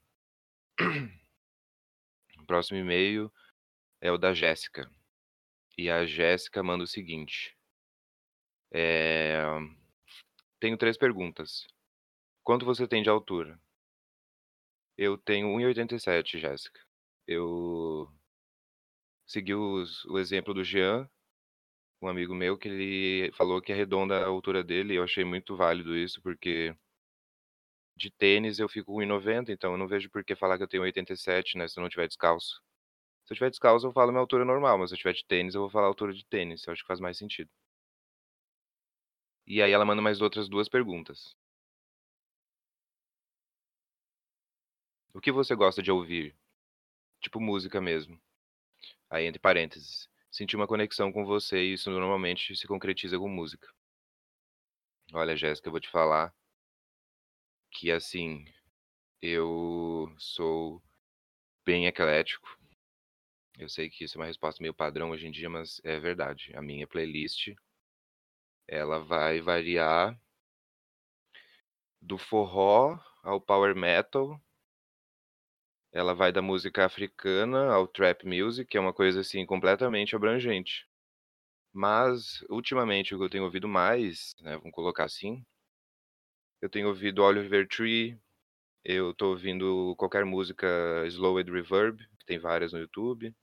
O 2.38 2.46
próximo 2.46 2.78
e-mail 2.80 3.32
é 4.02 4.12
o 4.12 4.18
da 4.18 4.34
Jéssica. 4.34 4.90
E 5.78 5.90
a 5.90 6.06
Jéssica 6.06 6.64
manda 6.64 6.84
o 6.84 6.88
seguinte 6.88 7.56
eh, 8.72 9.60
tenho 10.60 10.78
3 10.78 10.98
perguntas. 10.98 11.66
Quanto 12.50 12.66
você 12.66 12.88
tem 12.88 13.04
de 13.04 13.10
altura? 13.12 13.62
Eu 14.98 15.20
tenho 15.20 15.50
1,87, 15.50 16.40
Jéssica. 16.40 16.82
Eu 17.28 18.12
segui 19.28 19.54
os 19.54 20.04
o 20.06 20.18
exemplo 20.18 20.54
do 20.54 20.64
Jean, 20.64 21.08
um 22.02 22.08
amigo 22.08 22.36
meu, 22.36 22.58
que 22.58 22.68
ele 22.68 23.32
falou 23.34 23.62
que 23.62 23.72
arredonda 23.74 24.18
a 24.24 24.28
altura 24.28 24.64
dele, 24.64 24.94
e 24.94 24.98
eu 24.98 25.04
achei 25.04 25.24
muito 25.26 25.56
válido 25.56 25.96
isso, 25.96 26.22
porque 26.24 26.76
de 27.96 28.10
tênis 28.10 28.58
eu 28.58 28.68
fico 28.68 28.94
com 28.94 29.00
1,90, 29.00 29.52
então 29.52 29.74
eu 29.74 29.78
não 29.78 29.88
vejo 29.88 30.10
por 30.10 30.24
que 30.24 30.36
falar 30.36 30.58
que 30.58 30.64
eu 30.64 30.68
tenho 30.68 30.82
87, 30.84 31.56
né, 31.56 31.68
se 31.68 31.80
eu 31.80 31.84
não 31.84 31.90
tiver 31.90 32.08
descalço. 32.08 32.62
Se 33.26 33.34
eu 33.34 33.38
tiver 33.38 33.50
descalço, 33.52 33.88
eu 33.88 33.94
falo 33.94 34.12
minha 34.12 34.22
altura 34.22 34.46
normal, 34.46 34.78
mas 34.80 34.90
se 34.90 34.96
eu 34.96 35.00
tiver 35.00 35.14
de 35.14 35.26
tênis, 35.26 35.56
eu 35.56 35.62
vou 35.62 35.70
falar 35.70 35.86
a 35.86 35.90
altura 35.90 36.14
de 36.14 36.26
tênis, 36.26 36.66
eu 36.68 36.74
acho 36.74 36.82
que 36.84 36.88
faz 36.88 37.00
mais 37.00 37.18
sentido. 37.18 37.50
E 39.46 39.62
aí 39.62 39.72
ela 39.74 39.84
manda 39.86 40.02
mais 40.02 40.22
outras 40.22 40.48
2 40.48 40.70
perguntas. 40.70 41.36
O 45.14 45.20
que 45.20 45.32
você 45.32 45.56
gosta 45.56 45.82
de 45.82 45.92
ouvir? 45.92 46.36
Tipo 47.22 47.40
música 47.40 47.82
mesmo. 47.82 48.20
Aí 49.10 49.26
entre 49.26 49.40
parênteses, 49.40 50.10
senti 50.32 50.56
uma 50.56 50.68
conexão 50.68 51.12
com 51.12 51.26
você 51.26 51.64
e 51.64 51.74
isso 51.74 51.90
normalmente 51.90 52.56
se 52.56 52.68
concretiza 52.68 53.18
com 53.18 53.28
música. 53.28 53.68
Olha, 55.14 55.36
Jéssica, 55.36 55.68
eu 55.68 55.72
vou 55.72 55.82
te 55.82 55.90
falar 55.90 56.34
que 57.72 57.92
assim, 57.92 58.46
eu 59.22 60.14
sou 60.18 60.82
bem 61.66 61.88
eclético. 61.88 62.58
Eu 63.58 63.68
sei 63.68 63.90
que 63.90 64.04
isso 64.04 64.18
é 64.18 64.22
uma 64.22 64.28
resposta 64.28 64.62
meio 64.62 64.74
padrão 64.74 65.12
hoje 65.12 65.28
em 65.28 65.32
dia, 65.32 65.50
mas 65.50 65.82
é 65.84 66.00
verdade. 66.00 66.52
A 66.56 66.62
minha 66.62 66.88
playlist 66.88 67.50
ela 68.68 69.00
vai 69.00 69.42
variar 69.42 70.20
do 72.02 72.18
forró 72.18 73.00
ao 73.24 73.42
power 73.42 73.76
metal. 73.76 74.40
Ela 75.92 76.14
vai 76.16 76.32
da 76.32 76.42
música 76.42 76.86
africana 76.86 77.72
ao 77.74 77.88
trap 77.88 78.26
music, 78.26 78.70
que 78.70 78.78
é 78.78 78.82
uma 78.82 78.94
coisa 78.94 79.22
assim 79.22 79.46
completamente 79.46 80.16
abrangente. 80.16 80.88
Mas 81.74 82.42
ultimamente 82.50 83.16
o 83.16 83.20
que 83.20 83.26
eu 83.26 83.30
tenho 83.30 83.46
ouvido 83.46 83.68
mais, 83.68 84.36
né, 84.42 84.58
vamos 84.58 84.72
colocar 84.74 85.06
assim, 85.06 85.46
eu 86.62 86.70
tenho 86.70 86.88
ouvido 86.90 87.24
Oliver 87.24 87.68
Tree, 87.68 88.20
eu 88.84 89.14
tô 89.14 89.30
ouvindo 89.32 89.96
qualquer 89.98 90.26
música 90.26 90.68
Slowed 91.08 91.52
Reverb, 91.52 91.98
que 92.20 92.26
tem 92.26 92.40
várias 92.40 92.74
no 92.74 92.80
YouTube. 92.80 93.34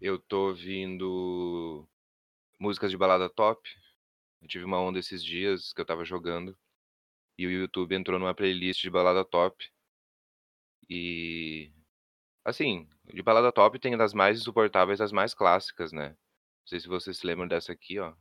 Eu 0.00 0.18
tô 0.18 0.48
ouvindo 0.48 1.86
músicas 2.58 2.90
de 2.90 2.96
balada 2.96 3.28
top. 3.28 3.68
Eu 4.42 4.48
tive 4.48 4.64
uma 4.64 4.80
onda 4.80 4.98
esses 4.98 5.24
dias 5.24 5.72
que 5.72 5.80
eu 5.80 5.84
estava 5.84 6.04
jogando 6.04 6.56
e 7.38 7.46
o 7.46 7.50
YouTube 7.50 7.94
entrou 7.94 8.18
numa 8.18 8.34
playlist 8.34 8.82
de 8.82 8.90
balada 8.90 9.24
top. 9.24 9.70
E 10.90 11.72
assim, 12.44 12.88
de 13.14 13.22
balada 13.22 13.52
top 13.52 13.78
tem 13.78 13.96
das 13.96 14.14
mais 14.14 14.40
insuportáveis 14.40 15.00
às 15.00 15.12
mais 15.12 15.34
clássicas, 15.34 15.92
né. 15.92 16.10
Não 16.10 16.16
sei 16.66 16.80
se 16.80 16.88
vocês 16.88 17.18
se 17.18 17.26
lembram 17.26 17.48
dessa 17.48 17.72
aqui, 17.72 17.98
ó. 18.00 18.14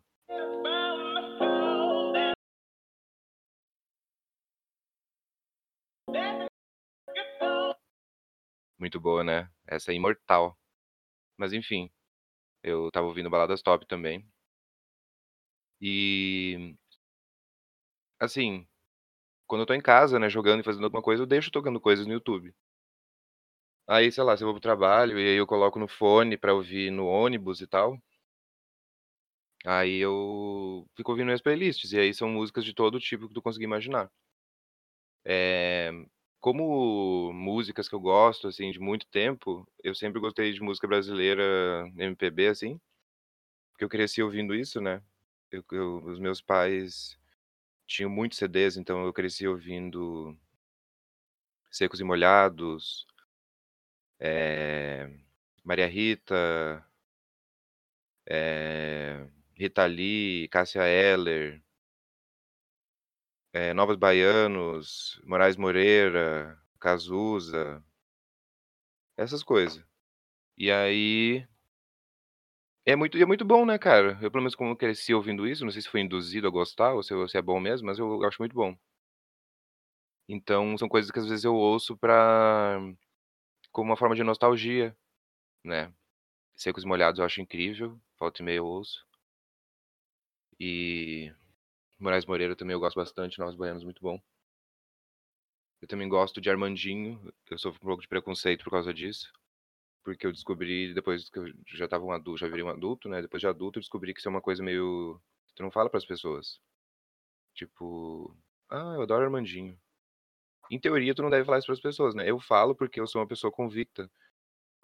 Muito 8.79 8.99
boa, 8.99 9.23
né. 9.23 9.49
Essa 9.67 9.91
é 9.91 9.95
imortal. 9.95 10.57
Mas 11.37 11.53
enfim, 11.53 11.89
eu 12.63 12.87
estava 12.89 13.07
ouvindo 13.07 13.29
baladas 13.29 13.61
top 13.61 13.87
também. 13.87 14.25
E 15.81 16.75
assim, 18.19 18.67
quando 19.49 19.63
eu 19.63 19.67
tô 19.67 19.75
em 19.75 19.81
casa, 19.81 20.19
né, 20.19 20.29
jogando 20.29 20.61
e 20.61 20.63
fazendo 20.65 20.85
alguma 20.85 21.03
coisa, 21.03 21.23
eu 21.23 21.27
deixo 21.27 21.51
tocando 21.51 21.81
coisas 21.81 22.07
no 22.07 22.13
YouTube. 22.13 22.53
Aí, 23.87 24.11
sei 24.11 24.23
lá, 24.23 24.37
se 24.37 24.43
eu 24.43 24.47
vou 24.47 24.53
para 24.53 24.59
o 24.59 24.61
trabalho 24.61 25.19
e 25.19 25.27
aí 25.29 25.35
eu 25.35 25.47
coloco 25.47 25.79
no 25.79 25.87
fone 25.87 26.37
pra 26.37 26.53
ouvir 26.53 26.91
no 26.91 27.05
ônibus 27.07 27.59
e 27.61 27.67
tal 27.67 27.99
aí 29.65 29.97
eu 29.99 30.85
fico 30.95 31.11
ouvindo 31.11 31.25
minhas 31.27 31.41
playlists, 31.41 31.91
e 31.91 31.99
aí 31.99 32.13
são 32.13 32.29
músicas 32.29 32.63
de 32.65 32.73
todo 32.73 32.99
tipo 32.99 33.27
que 33.27 33.33
tu 33.33 33.41
conseguir 33.41 33.65
imaginar. 33.65 34.09
Eh, 35.25 35.91
como 36.39 37.31
músicas 37.33 37.89
que 37.89 37.95
eu 37.95 37.99
gosto, 37.99 38.47
assim, 38.47 38.71
de 38.71 38.79
muito 38.79 39.05
tempo, 39.07 39.67
eu 39.83 39.93
sempre 39.93 40.19
gostei 40.19 40.53
de 40.53 40.61
música 40.61 40.87
brasileira 40.87 41.43
MPB, 41.97 42.47
assim, 42.47 42.79
porque 43.71 43.85
eu 43.85 43.89
cresci 43.89 44.23
ouvindo 44.23 44.55
isso, 44.55 44.81
né. 44.81 45.01
Eu 45.51 45.63
eu 45.73 45.97
os 46.05 46.19
meus 46.19 46.41
pais 46.41 47.17
tinham 47.89 48.09
muitos 48.09 48.37
CDs, 48.37 48.77
então 48.77 49.03
eu 49.03 49.11
cresci 49.11 49.47
ouvindo 49.47 50.37
Secos 51.71 51.99
e 51.99 52.03
Molhados 52.03 53.07
eh, 54.19 55.09
Maria 55.63 55.87
Rita 55.87 56.85
eh, 58.27 59.27
Rita 59.55 59.85
Lee, 59.87 60.47
Cássia 60.49 60.83
Eller 60.87 61.61
eh, 63.53 63.73
Novos 63.73 63.97
Baianos, 63.97 65.19
Moraes 65.25 65.57
Moreira, 65.57 66.61
Cazuza 66.79 67.83
essas 69.17 69.43
coisa. 69.43 69.85
E 70.57 70.71
aí 70.71 71.47
é 72.91 72.95
muito 72.95 73.17
e 73.17 73.21
é 73.21 73.25
muito 73.25 73.45
bom, 73.45 73.65
né, 73.65 73.77
cara. 73.77 74.17
Eu 74.21 74.31
pelo 74.31 74.41
menos 74.43 74.55
como 74.55 74.75
cresci 74.75 75.13
ouvindo 75.13 75.47
isso, 75.47 75.63
não 75.65 75.71
sei 75.71 75.81
se 75.81 75.89
foi 75.89 76.01
induzido 76.01 76.47
a 76.47 76.51
gostar 76.51 76.93
ou 76.93 77.03
se 77.03 77.13
se 77.29 77.37
é 77.37 77.41
bom 77.41 77.59
mesmo, 77.59 77.87
mas 77.87 77.99
eu 77.99 78.23
acho 78.25 78.41
muito 78.41 78.53
bom. 78.55 78.75
Então 80.27 80.77
são 80.77 80.87
coisas 80.87 81.11
que 81.11 81.19
às 81.19 81.27
vezes 81.27 81.43
eu 81.45 81.55
ouço 81.55 81.97
pra 81.97 82.79
como 83.71 83.91
uma 83.91 83.97
forma 83.97 84.15
de 84.15 84.23
nostalgia, 84.23 84.95
né. 85.63 85.93
Secos 86.55 86.83
e 86.83 86.87
Molhados 86.87 87.19
eu 87.19 87.25
acho 87.25 87.41
incrível, 87.41 87.99
volta 88.19 88.41
e 88.41 88.45
meia 88.45 88.57
eu 88.57 88.65
ouço. 88.67 89.05
E 90.59 91.31
Moraes 91.99 92.25
Moreira 92.25 92.55
também 92.55 92.73
eu 92.75 92.79
gosto 92.81 92.97
bastante, 92.97 93.39
Novos 93.39 93.55
Baianos 93.55 93.83
muito 93.83 94.01
bom. 94.01 94.21
Eu 95.81 95.87
também 95.89 96.07
gosto 96.07 96.39
de 96.39 96.49
Armandinho, 96.49 97.33
eu 97.51 97.57
sofro 97.57 97.81
um 97.83 97.87
pouco 97.87 98.01
de 98.01 98.07
preconceito 98.07 98.63
por 98.63 98.71
causa 98.71 98.93
disso, 98.93 99.31
porque 100.03 100.25
eu 100.27 100.31
descobri 100.31 100.93
depois 100.93 101.29
que 101.29 101.39
eu 101.39 101.45
já 101.67 101.85
estava 101.85 102.03
um 102.05 102.11
adulto 102.11 102.39
já 102.39 102.47
virei 102.47 102.63
um 102.63 102.69
adulto, 102.69 103.09
né, 103.09 103.21
depois 103.21 103.41
de 103.41 103.47
adulto 103.47 103.79
eu 103.79 103.81
descobri 103.81 104.13
que 104.13 104.19
isso 104.19 104.29
é 104.29 104.31
uma 104.31 104.41
coisa 104.41 104.63
meio 104.63 105.19
tu 105.55 105.63
não 105.63 105.71
fala 105.71 105.89
para 105.89 105.97
as 105.97 106.05
pessoas. 106.05 106.59
Tipo: 107.55 108.35
"Ah, 108.69 108.93
eu 108.95 109.01
adoro 109.03 109.25
Armandinho". 109.25 109.79
Em 110.71 110.79
teoria 110.79 111.15
tu 111.15 111.21
não 111.23 111.29
deve 111.31 111.45
falar 111.45 111.59
isso 111.59 111.67
para 111.67 111.75
as 111.75 111.81
pessoas, 111.81 112.15
né. 112.15 112.29
Eu 112.29 112.39
falo 112.39 112.75
porque 112.75 112.99
eu 113.01 113.07
sou 113.07 113.21
uma 113.21 113.27
pessoa 113.27 113.51
convicta 113.51 114.11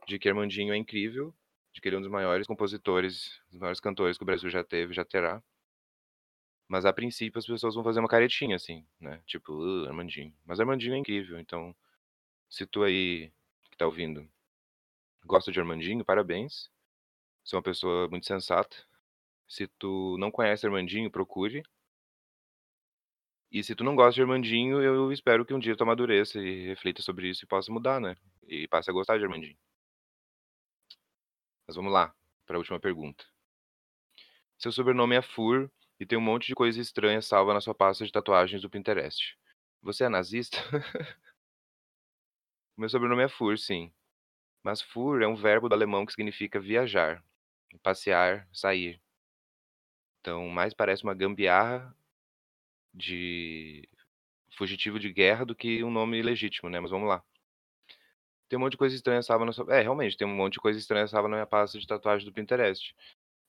de 0.08 0.20
que 0.20 0.30
Armandinho 0.30 0.74
é 0.74 0.78
incrível, 0.78 1.36
de 1.74 1.82
que 1.82 1.90
ele 1.90 1.98
é 1.98 2.00
um 2.00 2.04
dos 2.04 2.12
maiores 2.12 2.48
compositores, 2.48 3.42
dos 3.52 3.60
maiores 3.60 3.80
cantores 3.82 4.18
que 4.18 4.24
o 4.24 4.28
Brasil 4.28 4.50
já 4.50 4.64
teve 4.64 4.94
já 4.94 5.06
terá. 5.06 5.44
Mas 6.70 6.86
a 6.86 6.94
princípio 6.94 7.38
as 7.40 7.46
pessoas 7.46 7.76
vão 7.76 7.84
fazer 7.84 8.00
uma 8.00 8.08
caretinha, 8.10 8.56
assim, 8.56 8.86
né, 9.00 9.22
tipo: 9.26 9.54
"Hã, 9.64 9.88
Armandinho". 9.88 10.34
Mas 10.46 10.60
Armandinho 10.60 10.96
é 10.96 10.98
incrível, 10.98 11.40
então, 11.40 11.76
se 12.50 12.66
tu 12.68 12.84
aí, 12.84 13.32
que 13.72 13.78
tá 13.78 13.86
ouvindo, 13.88 14.30
gosta 15.26 15.52
de 15.52 15.60
Armandinho, 15.60 16.06
parabéns, 16.06 16.70
você 17.44 17.56
é 17.56 17.58
uma 17.58 17.64
pessoa 17.64 18.08
muito 18.10 18.26
sensata. 18.26 18.76
Se 19.48 19.68
tu 19.68 20.18
não 20.20 20.32
conhece 20.32 20.66
Armandinho, 20.66 21.12
procure. 21.12 21.64
E 23.52 23.64
se 23.64 23.76
tu 23.76 23.84
não 23.84 23.96
gosta 23.96 24.16
de 24.16 24.22
Armandinho, 24.22 24.82
eu 24.82 25.12
espero 25.12 25.46
que 25.46 25.54
um 25.54 25.60
dia 25.60 25.76
tu 25.76 25.84
amadureça 25.84 26.40
e 26.40 26.68
reflita 26.68 27.02
sobre 27.02 27.30
isso 27.30 27.46
e 27.46 27.48
possa 27.48 27.72
mudar, 27.72 28.00
né, 28.02 28.18
e 28.48 28.68
passe 28.68 28.90
a 28.90 28.94
gostar 28.94 29.18
de 29.18 29.24
Armandinho. 29.24 29.58
Mas 31.68 31.76
vamos 31.76 31.92
lá, 31.92 32.14
pra 32.46 32.58
última 32.58 32.80
pergunta. 32.80 33.26
Seu 34.58 34.72
sobrenome 34.72 35.16
é 35.16 35.22
Fur 35.22 35.72
e 36.00 36.06
tem 36.06 36.18
um 36.18 36.22
monte 36.22 36.48
de 36.48 36.56
coisa 36.56 36.80
estranha 36.82 37.22
salva 37.22 37.54
na 37.54 37.62
sua 37.62 37.74
pasta 37.76 38.06
de 38.06 38.12
tatuagens 38.12 38.62
do 38.62 38.70
Pinterest. 38.70 39.38
Você 39.82 40.04
é 40.04 40.10
nazista? 40.10 40.58
Meu 42.78 42.90
sobrenome 42.90 43.24
é 43.24 43.30
Fur, 43.30 43.58
sim. 43.58 43.94
Mas 44.66 44.82
Fur 44.82 45.22
é 45.22 45.28
um 45.28 45.36
verbo 45.36 45.70
do 45.70 45.76
alemão 45.76 46.08
que 46.08 46.12
significa 46.12 46.60
viajar, 46.60 47.24
passear, 47.84 48.50
sair. 48.52 49.00
Então 50.20 50.50
mais 50.50 50.74
parece 50.74 51.04
uma 51.04 51.14
gambiarra 51.14 51.96
de 52.94 53.88
fugitivo 54.58 55.00
de 55.00 55.14
guerra 55.14 55.46
do 55.46 55.56
que 55.56 55.84
um 55.84 55.92
nome 55.92 56.22
legítimo, 56.22 56.70
né, 56.70 56.80
mas 56.80 56.92
vamos 56.92 57.08
lá. 57.10 57.24
Tem 58.50 58.58
um 58.58 58.62
monte 58.62 58.72
de 58.74 58.78
coisa 58.78 58.96
estranha 58.96 59.22
salva 59.22 59.46
na 59.46 59.52
sua 59.52 59.66
é, 59.76 59.82
realmente, 59.82 60.18
tem 60.18 60.28
um 60.28 60.36
monte 60.36 60.54
de 60.54 60.60
coisa 60.60 60.80
estranha 60.80 61.08
salva 61.08 61.28
na 61.28 61.36
minha 61.38 61.48
pasta 61.48 61.80
de 61.80 61.86
tatuagem 61.88 62.26
do 62.28 62.34
Pinterest. 62.34 62.96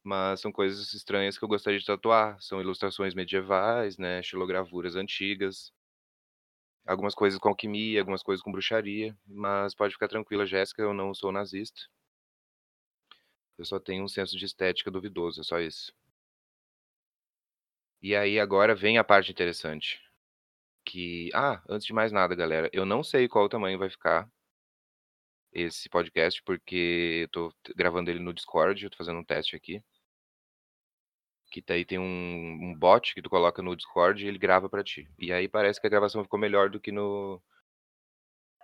Mas 0.05 0.41
são 0.41 0.53
coisas 0.53 0.93
estranhas 0.95 1.39
que 1.39 1.45
eu 1.45 1.49
gostaria 1.49 1.79
de 1.81 1.87
tatuar, 1.87 2.41
são 2.43 2.61
ilustrações 2.61 3.15
medievais, 3.15 3.99
né, 3.99 4.23
xilogravuras 4.23 4.97
antigas. 4.97 5.73
Algumas 6.87 7.15
coisas 7.15 7.39
com 7.39 7.49
alquimia, 7.49 8.01
algumas 8.01 8.23
coisas 8.23 8.43
com 8.43 8.53
bruxaria, 8.53 9.17
mas 9.27 9.75
pode 9.75 9.93
ficar 9.95 10.09
tranquila 10.09 10.47
Jéssica, 10.47 10.83
eu 10.83 10.95
não 10.95 11.13
sou 11.13 11.33
nazista. 11.33 11.81
Eu 13.59 13.65
só 13.65 13.81
tenho 13.81 14.05
um 14.05 14.09
senso 14.09 14.37
de 14.39 14.45
estética 14.45 14.91
duvidoso, 14.91 15.41
é 15.41 15.45
só 15.45 15.59
isso. 15.61 15.93
E 18.01 18.15
aí 18.15 18.39
agora 18.39 18.75
vem 18.75 18.99
a 18.99 19.05
parte 19.05 19.31
interessante, 19.33 20.01
que 20.85 21.31
ah, 21.35 21.63
antes 21.69 21.87
de 21.87 21.93
mais 21.93 22.13
nada 22.13 22.35
galera, 22.35 22.71
eu 22.73 22.87
não 22.87 23.03
sei 23.03 23.29
qual 23.29 23.47
o 23.47 23.49
tamanho 23.49 23.79
vai 23.79 23.91
ficar 23.91 24.31
esse 25.53 25.89
podcast, 25.89 26.43
porque 26.45 27.23
eu 27.25 27.29
tô 27.29 27.55
gravando 27.75 28.11
ele 28.11 28.21
no 28.21 28.33
Discord, 28.33 28.85
eu 28.85 28.91
tô 28.91 28.97
fazendo 28.97 29.19
um 29.19 29.25
teste 29.25 29.57
aqui 29.57 29.83
Que 31.57 31.63
daí 31.67 31.87
tem 31.87 31.99
um 31.99 32.05
um 32.05 32.75
bot 32.75 33.15
que 33.15 33.23
tu 33.23 33.31
coloca 33.31 33.63
no 33.63 33.75
Discord 33.75 34.23
e 34.23 34.29
ele 34.29 34.37
grava 34.37 34.69
pra 34.69 34.85
ti. 34.85 35.09
E 35.19 35.33
aí 35.33 35.49
parece 35.49 35.81
que 35.81 35.87
a 35.87 35.91
gravação 35.91 36.23
ficou 36.23 36.39
melhor 36.39 36.69
do 36.69 36.79
que 36.79 36.93
no 36.93 37.41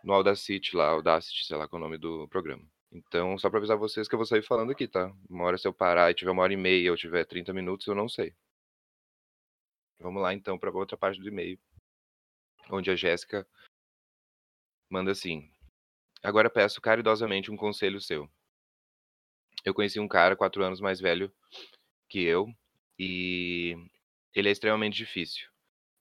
no 0.04 0.12
Audacity 0.14 0.76
lá, 0.76 0.88
Audacity, 0.88 1.44
sei 1.46 1.56
lá 1.56 1.68
qual 1.68 1.80
é 1.80 1.84
o 1.84 1.88
nome 1.88 1.98
do 1.98 2.26
programa. 2.28 2.62
Então, 2.90 3.38
só 3.38 3.48
pra 3.48 3.58
avisar 3.58 3.76
vocês 3.78 4.08
que 4.08 4.14
eu 4.14 4.18
vou 4.18 4.26
sair 4.26 4.42
falando 4.42 4.72
aqui, 4.72 4.86
tá. 4.86 5.12
Uma 5.30 5.44
hora 5.44 5.56
se 5.56 5.66
eu 5.66 5.72
parar 5.72 6.10
e 6.10 6.14
tiver 6.14 6.30
1 6.32 6.42
hora 6.42 6.52
e 6.52 6.56
meia 6.56 6.90
ou 6.90 6.96
tiver 6.96 7.24
30 7.24 7.52
minutos, 7.52 7.86
eu 7.86 7.94
não 7.94 8.08
sei. 8.08 8.34
Vamos 10.00 10.22
lá 10.22 10.32
então 10.34 10.58
pra 10.58 10.70
outra 10.70 10.96
parte 10.96 11.20
do 11.20 11.28
e-mail, 11.28 11.58
onde 12.70 12.90
a 12.90 12.96
Jéssica 12.96 13.46
manda 14.90 15.10
assim: 15.12 15.50
"Agora 16.22 16.50
peço 16.50 16.80
caridosamente 16.80 17.50
um 17.50 17.56
conselho 17.56 18.00
seu. 18.00 18.28
Eu 19.64 19.74
conheci 19.74 20.00
um 20.00 20.08
cara 20.08 20.34
4 20.36 20.62
anos 20.64 20.80
mais 20.80 21.00
velho 21.00 21.32
que 22.08 22.22
eu, 22.22 22.48
e 22.98 23.76
ele 24.34 24.48
é 24.48 24.52
extremamente 24.52 24.96
difícil. 24.96 25.48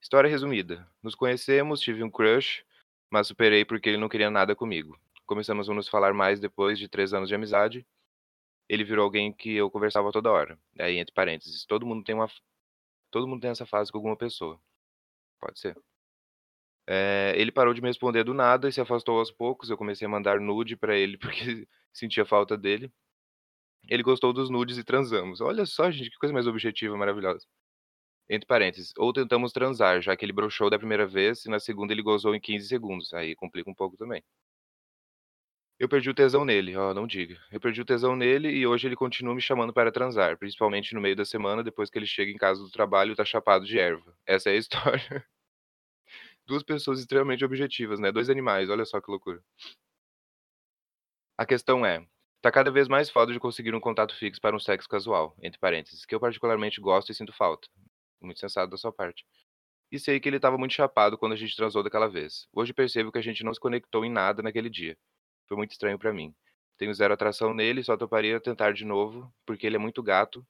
História 0.01 0.29
resumida: 0.29 0.87
nos 1.03 1.15
conhecemos, 1.15 1.81
tive 1.81 2.03
um 2.03 2.11
crush, 2.11 2.63
mas 3.11 3.27
superei 3.27 3.65
porque 3.65 3.89
ele 3.89 3.97
não 3.97 4.09
queria 4.09 4.31
nada 4.31 4.55
comigo. 4.55 4.99
Começamos 5.25 5.69
a 5.69 5.73
nos 5.73 5.87
falar 5.89 6.13
mais 6.13 6.39
depois 6.39 6.79
de 6.79 6.89
3 6.89 7.13
anos 7.13 7.29
de 7.29 7.35
amizade. 7.35 7.85
Ele 8.69 8.83
virou 8.83 9.03
alguém 9.05 9.33
que 9.33 9.55
eu 9.55 9.69
conversava 9.71 10.11
toda 10.11 10.31
hora". 10.31 10.59
Aí 10.79 10.97
entre 10.97 11.13
parênteses, 11.13 11.65
todo 11.65 11.85
mundo 11.85 12.03
tem 12.03 12.15
uma 12.15 12.29
todo 13.11 13.27
mundo 13.27 13.41
tem 13.41 13.51
essa 13.51 13.65
fase 13.65 13.91
com 13.91 13.99
alguma 13.99 14.17
pessoa. 14.17 14.59
Pode 15.39 15.59
ser. 15.59 15.77
Eh, 16.87 17.33
ele 17.37 17.51
parou 17.51 17.73
de 17.73 17.81
me 17.81 17.87
responder 17.87 18.23
do 18.23 18.33
nada 18.33 18.67
e 18.67 18.71
se 18.71 18.81
afastou 18.81 19.19
aos 19.19 19.31
poucos, 19.31 19.69
eu 19.69 19.77
comecei 19.77 20.05
a 20.05 20.09
mandar 20.09 20.39
nude 20.39 20.75
pra 20.75 20.95
ele 20.97 21.17
porque 21.19 21.67
sentia 21.93 22.25
falta 22.25 22.57
dele. 22.57 22.91
Ele 23.87 24.03
gostou 24.03 24.33
dos 24.33 24.49
nudes 24.49 24.77
e 24.77 24.83
transamos. 24.83 25.41
Olha 25.41 25.65
só 25.65 25.91
gente, 25.91 26.09
que 26.09 26.17
coisa 26.17 26.33
mais 26.33 26.47
objetiva, 26.47 26.97
maravilhosa. 26.97 27.45
Entre 28.29 28.47
parênteses, 28.47 28.93
ou 28.97 29.13
tentamos 29.13 29.51
transar, 29.53 30.01
já 30.01 30.15
que 30.17 30.25
ele 30.25 30.33
broxou 30.33 30.69
da 30.69 30.79
primeira 30.79 31.07
vez 31.07 31.45
e 31.45 31.49
na 31.49 31.59
segunda 31.59 31.93
ele 31.93 32.01
gozou 32.03 32.35
em 32.35 32.41
15 32.41 32.67
segundos, 32.67 33.13
aí 33.13 33.35
complica 33.35 33.69
um 33.69 33.75
pouco 33.75 33.97
também. 33.97 34.23
Eu 35.79 35.89
perdi 35.89 36.09
o 36.09 36.13
tesão 36.13 36.45
nele, 36.45 36.75
ó, 36.77 36.93
não 36.93 37.07
diga. 37.07 37.37
Eu 37.51 37.59
perdi 37.59 37.81
o 37.81 37.85
tesão 37.85 38.15
nele 38.15 38.49
e 38.49 38.65
hoje 38.67 38.87
ele 38.87 38.95
continua 38.95 39.33
me 39.35 39.41
chamando 39.41 39.73
para 39.73 39.91
transar, 39.91 40.37
principalmente 40.37 40.93
no 40.93 41.01
meio 41.01 41.15
da 41.15 41.25
semana, 41.25 41.63
depois 41.63 41.89
que 41.89 41.97
ele 41.97 42.05
chega 42.05 42.31
em 42.31 42.37
casa 42.37 42.61
do 42.61 42.69
trabalho 42.69 43.13
e 43.13 43.15
tá 43.15 43.25
chapado 43.25 43.65
de 43.65 43.79
erva. 43.79 44.15
Essa 44.25 44.49
é 44.49 44.53
a 44.53 44.57
história. 44.57 45.25
2 46.45 46.63
pessoas 46.63 46.99
extremamente 46.99 47.43
objetivas, 47.43 47.99
né, 47.99 48.11
2 48.11 48.29
animais, 48.29 48.69
olha 48.69 48.85
só 48.85 49.01
que 49.01 49.09
loucura. 49.11 49.41
A 51.37 51.45
questão 51.45 51.85
é, 51.85 52.05
tá 52.41 52.51
cada 52.51 52.71
vez 52.71 52.87
mais 52.87 53.09
foda 53.09 53.31
de 53.31 53.39
conseguir 53.39 53.75
um 53.75 53.79
contato 53.79 54.15
fixo 54.15 54.41
para 54.41 54.55
um 54.55 54.59
sexo 54.59 54.89
casual, 54.89 55.35
entre 55.41 55.59
parênteses, 55.59 56.05
que 56.05 56.15
eu 56.15 56.19
particularmente 56.19 56.81
gosto 56.81 57.11
e 57.11 57.15
sinto 57.15 57.31
falta. 57.31 57.67
Muito 58.19 58.39
sensato 58.39 58.69
da 58.69 58.77
sua 58.77 58.91
parte. 58.91 59.25
E 59.91 59.99
sei 59.99 60.19
que 60.19 60.29
ele 60.29 60.37
estava 60.37 60.57
muito 60.57 60.73
chapado 60.73 61.17
quando 61.17 61.33
a 61.33 61.35
gente 61.35 61.55
transou 61.55 61.83
daquela 61.83 62.07
vez. 62.07 62.47
Hoje 62.53 62.73
percebo 62.73 63.11
que 63.11 63.17
a 63.17 63.21
gente 63.21 63.43
não 63.43 63.53
se 63.53 63.59
conectou 63.59 64.05
em 64.05 64.11
nada 64.11 64.41
naquele 64.41 64.69
dia. 64.69 64.97
Foi 65.47 65.57
muito 65.57 65.71
estranho 65.71 65.99
pra 65.99 66.13
mim. 66.13 66.33
Tenho 66.77 66.93
0 66.93 67.13
atração 67.13 67.53
nele, 67.53 67.83
só 67.83 67.95
toparia 67.95 68.39
tentar 68.39 68.73
de 68.73 68.85
novo, 68.85 69.31
porque 69.45 69.67
ele 69.67 69.75
é 69.75 69.79
muito 69.79 70.01
gato, 70.01 70.45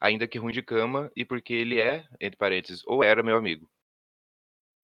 ainda 0.00 0.26
que 0.26 0.38
ruim 0.38 0.52
de 0.52 0.62
cama, 0.62 1.10
e 1.16 1.24
porque 1.24 1.54
ele 1.54 1.80
é, 1.80 2.04
entre 2.20 2.36
parênteses, 2.36 2.82
ou 2.84 3.02
era 3.02 3.22
meu 3.22 3.36
amigo. 3.36 3.70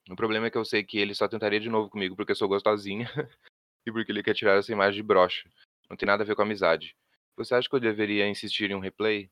O 0.09 0.17
problema 0.17 0.47
é 0.47 0.51
que 0.51 0.57
eu 0.57 0.65
sei 0.65 0.83
que 0.83 0.99
ele 0.99 1.15
só 1.15 1.29
tentaria 1.29 1.61
de 1.61 1.69
novo 1.69 1.91
comigo 1.91 2.17
porque 2.17 2.33
eu 2.33 2.37
sou 2.37 2.49
gostosinha 2.49 3.07
e 3.87 3.93
porque 3.93 4.11
ele 4.11 4.23
quer 4.23 4.35
tirar 4.35 4.57
essa 4.57 4.73
imagem 4.73 5.03
de 5.03 5.03
broxa. 5.03 5.51
Não 5.91 5.97
tem 5.97 6.07
nada 6.07 6.23
a 6.23 6.27
ver 6.27 6.35
com 6.37 6.43
amizade. 6.43 6.97
Você 7.37 7.55
acha 7.55 7.69
que 7.69 7.75
eu 7.75 7.81
deveria 7.81 8.29
insistir 8.29 8.71
em 8.71 8.75
um 8.75 8.81
replay? 8.81 9.31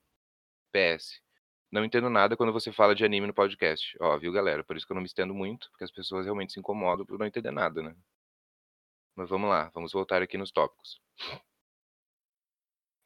PS, 0.73 1.21
não 1.73 1.85
entendo 1.85 2.11
nada 2.11 2.37
quando 2.37 2.53
você 2.53 2.73
fala 2.73 2.95
de 2.95 3.05
anime 3.05 3.27
no 3.27 3.35
podcast. 3.35 3.97
Ó, 4.01 4.19
viu 4.19 4.33
galera, 4.33 4.65
por 4.65 4.77
isso 4.77 4.87
que 4.87 4.93
eu 4.93 4.95
não 4.97 5.03
me 5.03 5.07
estendo 5.09 5.35
muito, 5.35 5.71
porque 5.71 5.85
as 5.85 5.91
pessoas 5.93 6.25
realmente 6.27 6.53
se 6.53 6.61
incomodam 6.61 7.07
por 7.07 7.19
não 7.19 7.27
entender 7.27 7.51
nada, 7.51 7.83
né. 7.83 7.95
Mas 9.17 9.29
vamos 9.31 9.49
lá, 9.51 9.71
vamos 9.75 9.93
voltar 9.93 10.23
aqui 10.23 10.37
nos 10.39 10.51
tópicos. 10.53 11.01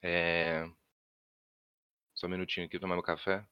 Eh 0.02 0.70
Só 2.14 2.26
um 2.26 2.30
minutinho 2.30 2.66
aqui, 2.66 2.78
tomar 2.78 2.94
meu 2.96 3.02
café. 3.02 3.44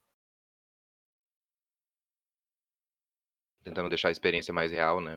Tentando 3.63 3.89
deixar 3.89 4.09
a 4.09 4.11
experiência 4.11 4.53
mais 4.53 4.73
real, 4.73 5.01
né. 5.01 5.17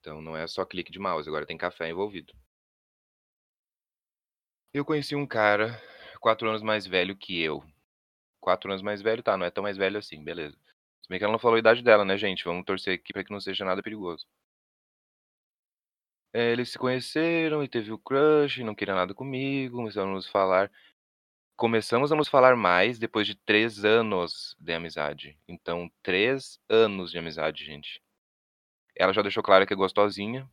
Então 0.00 0.22
não 0.22 0.36
é 0.36 0.46
só 0.46 0.64
clique 0.64 0.92
de 0.92 0.98
mouse, 0.98 1.28
agora 1.28 1.44
tem 1.44 1.58
café 1.58 1.88
envolvido. 1.90 2.32
Eu 4.72 4.84
conheci 4.84 5.16
um 5.16 5.26
cara 5.26 5.80
4 6.20 6.48
anos 6.48 6.62
mais 6.62 6.86
velho 6.86 7.16
que 7.16 7.40
eu. 7.42 7.64
4 8.40 8.70
anos 8.70 8.82
mais 8.82 9.02
velho, 9.02 9.22
tá, 9.22 9.36
não 9.36 9.46
é 9.46 9.50
tão 9.50 9.62
mais 9.62 9.76
velho 9.76 9.98
assim, 9.98 10.22
beleza. 10.24 10.56
Se 11.02 11.08
bem 11.08 11.18
que 11.18 11.24
ela 11.24 11.32
não 11.32 11.38
falou 11.38 11.56
a 11.56 11.60
idade 11.60 11.82
dela, 11.82 12.04
né, 12.04 12.16
gente, 12.18 12.44
vamos 12.44 12.64
torcer 12.64 12.94
aqui 12.94 13.12
pra 13.12 13.24
que 13.24 13.32
não 13.32 13.40
seja 13.40 13.64
nada 13.64 13.82
perigoso. 13.82 14.26
Eh, 16.34 16.52
eles 16.52 16.70
se 16.70 16.78
conheceram 16.78 17.62
e 17.62 17.68
teve 17.68 17.92
o 17.92 17.98
crush, 17.98 18.62
não 18.62 18.74
queria 18.74 18.94
nada 18.94 19.14
comigo, 19.14 19.76
começamos 19.76 20.10
a 20.10 20.14
nos 20.14 20.28
falar 20.28 20.70
começamos 21.56 22.12
a 22.12 22.16
nos 22.16 22.28
falar 22.28 22.56
mais 22.56 22.98
depois 22.98 23.26
de 23.26 23.34
3 23.36 23.84
anos 23.84 24.56
de 24.60 24.74
amizade. 24.74 25.38
Então 25.48 25.90
3 26.02 26.58
anos 26.68 27.10
de 27.12 27.18
amizade, 27.18 27.64
gente. 27.64 28.02
Ela 28.96 29.12
já 29.12 29.22
deixou 29.22 29.42
claro 29.42 29.66
que 29.66 29.72
é 29.74 29.76
gostosinha, 29.76 30.48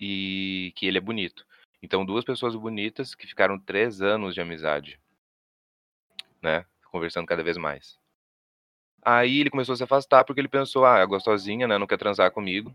e 0.00 0.72
que 0.76 0.86
ele 0.86 0.98
é 0.98 1.00
bonito. 1.00 1.46
Então 1.82 2.04
2 2.04 2.24
pessoas 2.24 2.56
bonitas 2.56 3.14
que 3.14 3.26
ficaram 3.26 3.58
3 3.58 4.02
anos 4.02 4.34
de 4.34 4.40
amizade. 4.40 4.98
Né, 6.42 6.64
conversando 6.90 7.26
cada 7.26 7.42
vez 7.44 7.56
mais. 7.56 7.98
Aí 9.04 9.40
ele 9.40 9.50
começou 9.50 9.72
a 9.72 9.76
se 9.76 9.84
afastar, 9.84 10.24
porque 10.24 10.40
ele 10.40 10.48
pensou: 10.48 10.84
"Ah, 10.84 10.98
é 10.98 11.06
gostosinha, 11.06 11.66
né, 11.66 11.78
não 11.78 11.86
quer 11.86 11.98
transar 11.98 12.30
comigo. 12.30 12.74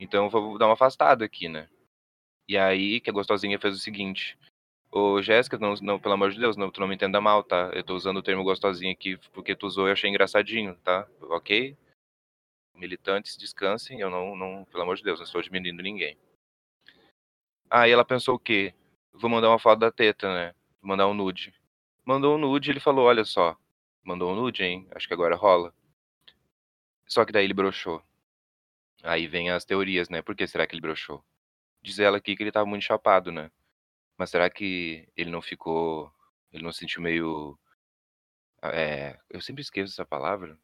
Então 0.00 0.24
eu 0.26 0.30
vou 0.30 0.58
dar 0.58 0.66
uma 0.66 0.74
afastada 0.74 1.24
aqui, 1.24 1.48
né". 1.48 1.68
E 2.48 2.58
aí 2.58 3.00
que 3.00 3.10
a 3.10 3.14
gostosinha 3.14 3.58
fez 3.60 3.76
o 3.76 3.80
seguinte: 3.80 4.38
"Ô 4.92 5.22
Jéssica, 5.22 5.58
não 5.58 5.74
não 5.82 5.98
pelo 6.00 6.14
amor 6.14 6.30
de 6.32 6.40
Deus, 6.40 6.56
não 6.56 6.70
tu 6.70 6.80
não 6.80 6.88
me 6.88 6.94
entenda 6.96 7.20
mal, 7.20 7.42
tá, 7.44 7.70
eu 7.74 7.84
tô 7.84 7.94
usando 7.96 8.18
o 8.18 8.22
termo 8.24 8.44
gostosinha 8.44 8.92
aqui 8.92 9.18
porque 9.34 9.56
tu 9.56 9.66
usou 9.66 9.86
e 9.88 9.90
eu 9.90 9.94
achei 9.94 10.10
engraçadinho, 10.10 10.76
tá, 10.84 11.06
ok? 11.22 11.76
Militantes 12.74 13.36
descansem, 13.36 14.00
eu 14.00 14.10
não 14.10 14.36
não 14.36 14.64
pelo 14.66 14.84
amor 14.84 14.96
de 14.96 15.02
Deus, 15.04 15.18
não 15.20 15.26
estou 15.26 15.42
diminuindo 15.42 15.82
ninguém". 15.82 16.16
Aí 17.70 17.90
ela 17.90 18.04
pensou 18.04 18.36
o 18.36 18.38
quê? 18.38 18.74
Vou 19.12 19.30
mandar 19.30 19.48
uma 19.48 19.58
foto 19.58 19.80
da 19.80 19.90
teta, 19.90 20.32
né, 20.32 20.54
vou 20.80 20.88
mandar 20.90 21.08
um 21.08 21.14
nude. 21.14 21.52
Mandou 22.04 22.36
um 22.36 22.38
nude 22.38 22.70
ele 22.70 22.80
falou: 22.80 23.06
"Olha 23.06 23.24
só, 23.24 23.56
mandou 24.04 24.32
um 24.32 24.36
nude, 24.36 24.62
hein, 24.64 24.86
acho 24.94 25.08
que 25.08 25.14
agora 25.14 25.36
rola". 25.36 25.72
Só 27.08 27.24
que 27.24 27.32
daí 27.32 27.44
ele 27.44 27.54
broxou. 27.54 28.02
Aí 29.02 29.26
vem 29.26 29.50
as 29.50 29.64
teorias, 29.64 30.08
né, 30.08 30.22
por 30.22 30.34
que 30.36 30.46
será 30.46 30.66
que 30.66 30.74
ele 30.74 30.82
broxou? 30.82 31.24
Diz 31.82 31.98
ela 32.00 32.18
aqui 32.18 32.36
que 32.36 32.42
ele 32.42 32.50
estava 32.50 32.66
muito 32.66 32.84
chapado, 32.84 33.32
né. 33.32 33.50
Mas 34.18 34.30
será 34.30 34.50
que 34.50 35.08
ele 35.16 35.30
não 35.30 35.42
ficou 35.42 36.12
ele 36.52 36.64
não 36.64 36.72
se 36.72 36.80
sentiu 36.80 37.02
meio 37.02 37.58
eh, 38.62 39.18
eu 39.30 39.40
sempre 39.40 39.62
esqueço 39.62 39.92
essa 39.92 40.04
palavra. 40.04 40.58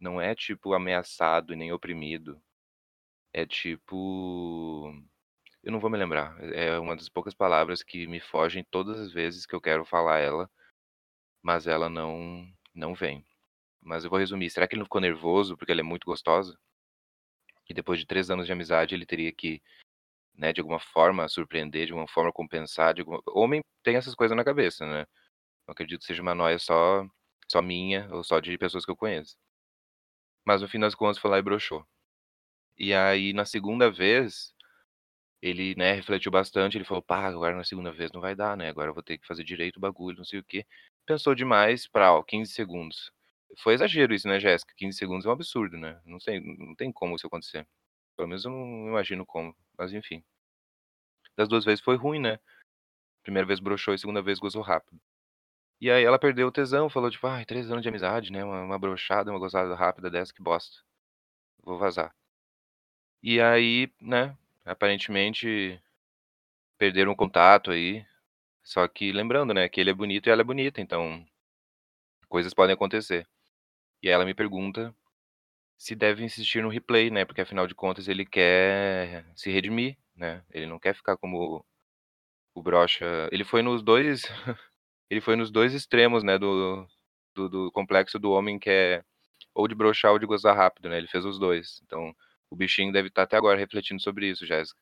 Não 0.00 0.20
é 0.20 0.34
tipo 0.34 0.74
ameaçado 0.74 1.52
e 1.52 1.56
nem 1.56 1.72
oprimido. 1.72 2.40
É 3.32 3.46
tipo 3.46 4.92
eu 5.68 5.72
não 5.72 5.80
vou 5.80 5.90
me 5.90 5.98
lembrar, 5.98 6.34
é 6.54 6.78
uma 6.78 6.96
das 6.96 7.10
poucas 7.10 7.34
palavras 7.34 7.82
que 7.82 8.06
me 8.06 8.20
fogem 8.20 8.64
todas 8.70 8.98
as 8.98 9.12
vezes 9.12 9.44
que 9.44 9.54
eu 9.54 9.60
quero 9.60 9.84
falar 9.84 10.18
ela, 10.18 10.50
mas 11.42 11.66
ela 11.66 11.88
não 11.90 12.46
não 12.74 12.94
vem. 12.94 13.24
Mas 13.82 14.04
eu 14.04 14.10
vou 14.10 14.18
resumir, 14.18 14.50
será 14.50 14.68
que 14.68 14.74
ele 14.74 14.80
não 14.80 14.86
ficou 14.86 15.00
nervoso 15.00 15.56
porque 15.56 15.72
ela 15.72 15.80
é 15.82 15.84
muito 15.84 16.06
gostosa? 16.06 16.58
E 17.68 17.74
depois 17.74 18.00
de 18.00 18.06
3 18.06 18.30
anos 18.30 18.46
de 18.46 18.52
amizade 18.52 18.94
ele 18.94 19.06
teria 19.06 19.32
que, 19.32 19.62
né, 20.34 20.52
de 20.52 20.60
alguma 20.60 20.80
forma 20.80 21.28
surpreender, 21.28 21.86
de 21.86 21.92
alguma 21.92 22.08
forma 22.08 22.32
compensar, 22.32 22.94
de 22.94 23.02
alguma 23.02 23.22
homem 23.28 23.62
tem 23.82 23.96
essas 23.96 24.14
coisas 24.14 24.36
na 24.36 24.44
cabeça, 24.44 24.86
né. 24.86 25.06
Não 25.66 25.72
acredito 25.72 26.00
que 26.00 26.06
seja 26.06 26.22
uma 26.22 26.34
nóia 26.34 26.58
só 26.58 27.06
só 27.50 27.62
minha 27.62 28.08
ou 28.12 28.24
só 28.24 28.40
de 28.40 28.58
pessoas 28.58 28.84
que 28.84 28.90
eu 28.90 28.96
conheço. 28.96 29.36
Mas 30.44 30.62
no 30.62 30.68
fim 30.68 30.80
das 30.80 30.94
contas 30.94 31.18
foi 31.18 31.30
lá 31.30 31.38
e 31.38 31.42
broxou. 31.42 31.86
E 32.78 32.94
aí 32.94 33.32
na 33.32 33.44
segunda 33.44 33.90
vez, 33.90 34.54
ele, 35.42 35.74
né, 35.76 35.92
refletiu 35.94 36.30
bastante, 36.32 36.76
ele 36.78 36.84
falou: 36.84 37.02
"Pá, 37.02 37.26
agora 37.26 37.54
na 37.56 37.64
segunda 37.64 37.92
vez 37.92 38.12
não 38.12 38.20
vai 38.20 38.34
dar, 38.34 38.56
né, 38.56 38.68
agora 38.68 38.90
eu 38.90 38.94
vou 38.94 39.02
ter 39.02 39.18
que 39.18 39.26
fazer 39.26 39.44
direito 39.44 39.76
o 39.76 39.80
bagulho, 39.80 40.18
não 40.18 40.24
sei 40.24 40.40
o 40.40 40.44
quê". 40.44 40.66
Pensou 41.06 41.34
demais, 41.34 41.86
prau, 41.88 42.22
15 42.24 42.52
segundos. 42.52 43.10
Foi 43.58 43.74
exagero 43.74 44.14
isso, 44.14 44.28
né, 44.28 44.38
Jéssica, 44.40 44.74
15 44.76 44.98
segundos 44.98 45.26
é 45.26 45.28
um 45.28 45.32
absurdo, 45.32 45.76
né, 45.78 46.00
não 46.06 46.20
sei, 46.20 46.40
não 46.40 46.74
tem 46.76 46.92
como 46.92 47.16
isso 47.16 47.26
acontecer. 47.26 47.66
Pelo 48.16 48.28
menos 48.28 48.44
eu 48.44 48.50
não 48.50 48.88
imagino 48.88 49.24
como, 49.26 49.54
mas 49.78 49.92
enfim. 49.94 50.22
Das 51.36 51.48
2 51.48 51.64
vezes 51.64 51.82
foi 51.84 51.96
ruim, 51.96 52.18
né. 52.20 52.38
Primeira 53.24 53.46
vez 53.46 53.60
broxou 53.60 53.94
e 53.94 53.98
segunda 53.98 54.22
vez 54.22 54.38
gozou 54.40 54.62
rápido. 54.62 55.00
E 55.80 55.90
aí 55.90 56.04
ela 56.04 56.18
perdeu 56.18 56.48
o 56.48 56.52
tesão, 56.52 56.90
falou 56.90 57.10
tipo: 57.10 57.26
"Ai, 57.26 57.44
3 57.46 57.70
anos 57.70 57.82
de 57.82 57.88
amizade, 57.90 58.32
né, 58.32 58.44
uma 58.44 58.62
uma 58.62 58.78
broxada, 58.78 59.30
uma 59.32 59.38
gozada 59.40 59.74
rápida 59.76 60.10
dessa, 60.10 60.34
que 60.34 60.42
bosta. 60.42 60.78
Vou 61.64 61.78
vazar". 61.78 62.14
E 63.22 63.40
aí, 63.40 63.90
né, 64.00 64.36
aparentemente 64.68 65.80
perderam 66.78 67.12
o 67.12 67.16
contato 67.16 67.70
aí, 67.72 68.04
só 68.64 68.88
que 68.88 69.12
lembrando, 69.12 69.54
né, 69.54 69.68
que 69.68 69.80
ele 69.80 69.90
é 69.90 69.94
bonito 69.94 70.28
e 70.28 70.30
ela 70.32 70.42
é 70.42 70.44
bonita, 70.44 70.80
então 70.80 71.26
coisas 72.28 72.54
podem 72.54 72.74
acontecer. 72.74 73.26
E 74.02 74.08
ela 74.08 74.24
me 74.24 74.34
pergunta 74.34 74.94
se 75.78 75.94
deve 75.96 76.24
insistir 76.24 76.62
no 76.62 76.68
replay, 76.70 77.10
né, 77.10 77.24
porque 77.24 77.42
afinal 77.42 77.66
de 77.66 77.74
contas 77.74 78.08
ele 78.08 78.26
quer 78.26 79.26
se 79.36 79.50
redimir, 79.50 79.96
né, 80.16 80.44
ele 80.52 80.66
não 80.66 80.78
quer 80.80 80.94
ficar 80.94 81.16
como 81.18 81.64
o 82.54 82.62
broxa 82.62 83.28
ele 83.32 83.44
foi 83.44 83.62
nos 83.62 83.82
2 83.82 84.22
ele 85.10 85.20
foi 85.20 85.36
nos 85.36 85.50
2 85.50 85.74
extremos, 85.74 86.24
né, 86.24 86.38
do 86.38 86.86
do 87.36 87.48
do 87.48 87.72
complexo 87.72 88.18
do 88.18 88.32
homem 88.32 88.58
que 88.58 88.70
é 88.70 89.04
ou 89.54 89.68
de 89.68 89.74
broxar 89.76 90.12
ou 90.12 90.18
de 90.20 90.26
gozar 90.26 90.56
rápido, 90.56 90.88
né, 90.90 90.98
ele 90.98 91.08
fez 91.08 91.24
os 91.26 91.38
2. 91.38 91.80
Então, 91.84 92.14
o 92.50 92.56
bichinho 92.56 92.92
deve 92.92 93.08
estar 93.08 93.22
até 93.24 93.36
agora 93.36 93.58
refletindo 93.58 94.00
sobre 94.02 94.28
isso, 94.30 94.46
Jéssica. 94.46 94.80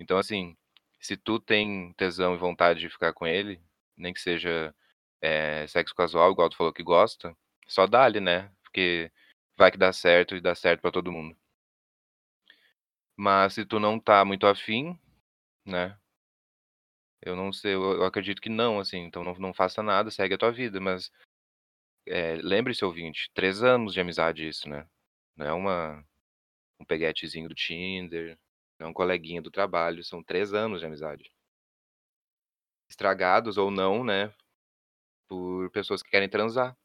Então 0.00 0.18
assim, 0.18 0.56
se 1.00 1.16
tu 1.16 1.40
tem 1.40 1.92
tesão 1.94 2.34
e 2.34 2.38
vontade 2.38 2.80
de 2.80 2.90
ficar 2.90 3.12
com 3.14 3.26
ele, 3.26 3.60
nem 3.96 4.12
que 4.14 4.20
seja, 4.20 4.74
eh, 5.22 5.66
sexo 5.68 5.94
casual, 5.94 6.32
igual 6.32 6.50
tu 6.50 6.56
falou 6.58 6.72
que 6.72 6.82
gosta, 6.84 7.36
só 7.68 7.86
dá-lhe, 7.86 8.20
né, 8.20 8.50
porque 8.62 9.12
vai 9.58 9.70
que 9.72 9.78
dá 9.78 9.92
certo 9.92 10.36
e 10.36 10.40
dá 10.42 10.54
certo 10.54 10.82
pra 10.82 10.92
todo 10.92 11.12
mundo. 11.12 11.36
Mas 13.18 13.54
se 13.54 13.64
tu 13.64 13.78
não 13.80 13.98
tá 14.00 14.24
muito 14.24 14.46
afim, 14.46 14.98
né 15.66 15.96
eu 17.22 17.36
não 17.36 17.52
sei, 17.52 17.74
eu 17.74 17.82
eu 17.94 18.04
acredito 18.04 18.40
que 18.40 18.48
não, 18.48 18.78
assim, 18.80 18.98
então 19.00 19.22
não 19.22 19.34
não 19.34 19.52
faça 19.54 19.82
nada, 19.82 20.10
segue 20.10 20.34
a 20.34 20.38
tua 20.38 20.50
vida, 20.52 20.80
mas, 20.80 21.10
eh, 22.06 22.36
lembre-se 22.42 22.84
ouvinte, 22.84 23.30
3 23.34 23.62
anos 23.62 23.94
de 23.94 24.00
amizade 24.00 24.48
isso, 24.48 24.68
né, 24.68 24.86
não 25.36 25.46
é 25.46 25.52
uma 25.54 26.04
um 26.80 26.84
peguetezinho 26.84 27.48
do 27.48 27.54
Tinder, 27.54 28.38
não 28.78 28.86
é 28.88 28.90
um 28.90 28.94
coleguinha 28.94 29.42
do 29.42 29.50
trabalho, 29.50 30.02
são 30.02 30.22
3 30.22 30.54
anos 30.54 30.80
de 30.80 30.86
amizade. 30.86 31.30
Estragados 32.88 33.58
ou 33.58 33.70
não, 33.70 34.02
né, 34.02 34.32
por 35.28 35.70
pessoas 35.70 36.02
que 36.02 36.10
querem 36.10 36.28
transar. 36.28 36.76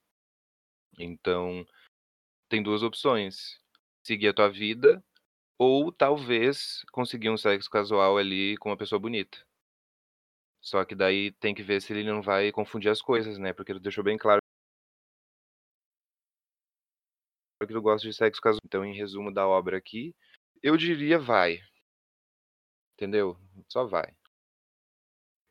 Então, 0.99 1.65
tem 2.49 2.61
2 2.63 2.83
opções, 2.83 3.61
seguir 4.03 4.29
a 4.29 4.33
tua 4.33 4.49
vida, 4.49 5.03
ou 5.57 5.91
talvez 5.91 6.83
conseguir 6.91 7.29
um 7.29 7.37
sexo 7.37 7.69
casual 7.69 8.17
ali 8.17 8.57
com 8.57 8.69
uma 8.69 8.77
pessoa 8.77 8.99
bonita. 8.99 9.45
Só 10.61 10.83
que 10.83 10.95
daí 10.95 11.31
tem 11.31 11.55
que 11.55 11.63
ver 11.63 11.81
se 11.81 11.93
ele 11.93 12.03
não 12.03 12.21
vai 12.21 12.51
confundir 12.51 12.91
as 12.91 13.01
coisas, 13.01 13.37
né, 13.37 13.53
porque 13.53 13.71
ele 13.71 13.79
deixou 13.79 14.03
bem 14.03 14.17
claro 14.17 14.44
que 17.67 17.73
tu 17.73 17.81
gosta 17.81 18.07
de 18.07 18.13
sexo 18.13 18.41
casu 18.41 18.59
então 18.65 18.85
em 18.85 18.95
resumo 18.95 19.33
da 19.33 19.47
obra 19.47 19.77
aqui, 19.77 20.15
eu 20.63 20.77
diria 20.77 21.19
vai. 21.19 21.61
Entendeu? 22.93 23.37
Só 23.67 23.85
vai. 23.85 24.15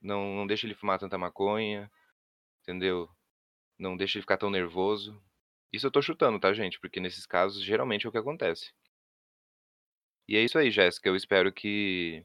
Não 0.01 0.37
não 0.37 0.47
deixa 0.47 0.67
ele 0.67 0.75
fumar 0.75 0.99
tanta 0.99 1.19
maconha, 1.19 1.91
entendeu? 2.63 3.09
Não 3.79 3.97
deixa 3.97 4.19
ele 4.19 4.23
ficar 4.23 4.39
tão 4.39 4.51
nervoso. 4.51 5.21
Isso 5.73 5.87
eu 5.87 5.91
tô 5.91 6.01
chutando, 6.03 6.41
tá 6.41 6.53
gente, 6.55 6.79
porque 6.81 7.01
nesses 7.01 7.27
casos 7.27 7.63
geralmente 7.63 8.07
é 8.07 8.09
o 8.09 8.13
que 8.13 8.19
acontece. 8.19 8.73
E 10.29 10.37
é 10.37 10.41
isso 10.43 10.59
aí 10.59 10.71
Jéssica, 10.71 11.09
eu 11.09 11.17
espero 11.17 11.53
que 11.53 12.25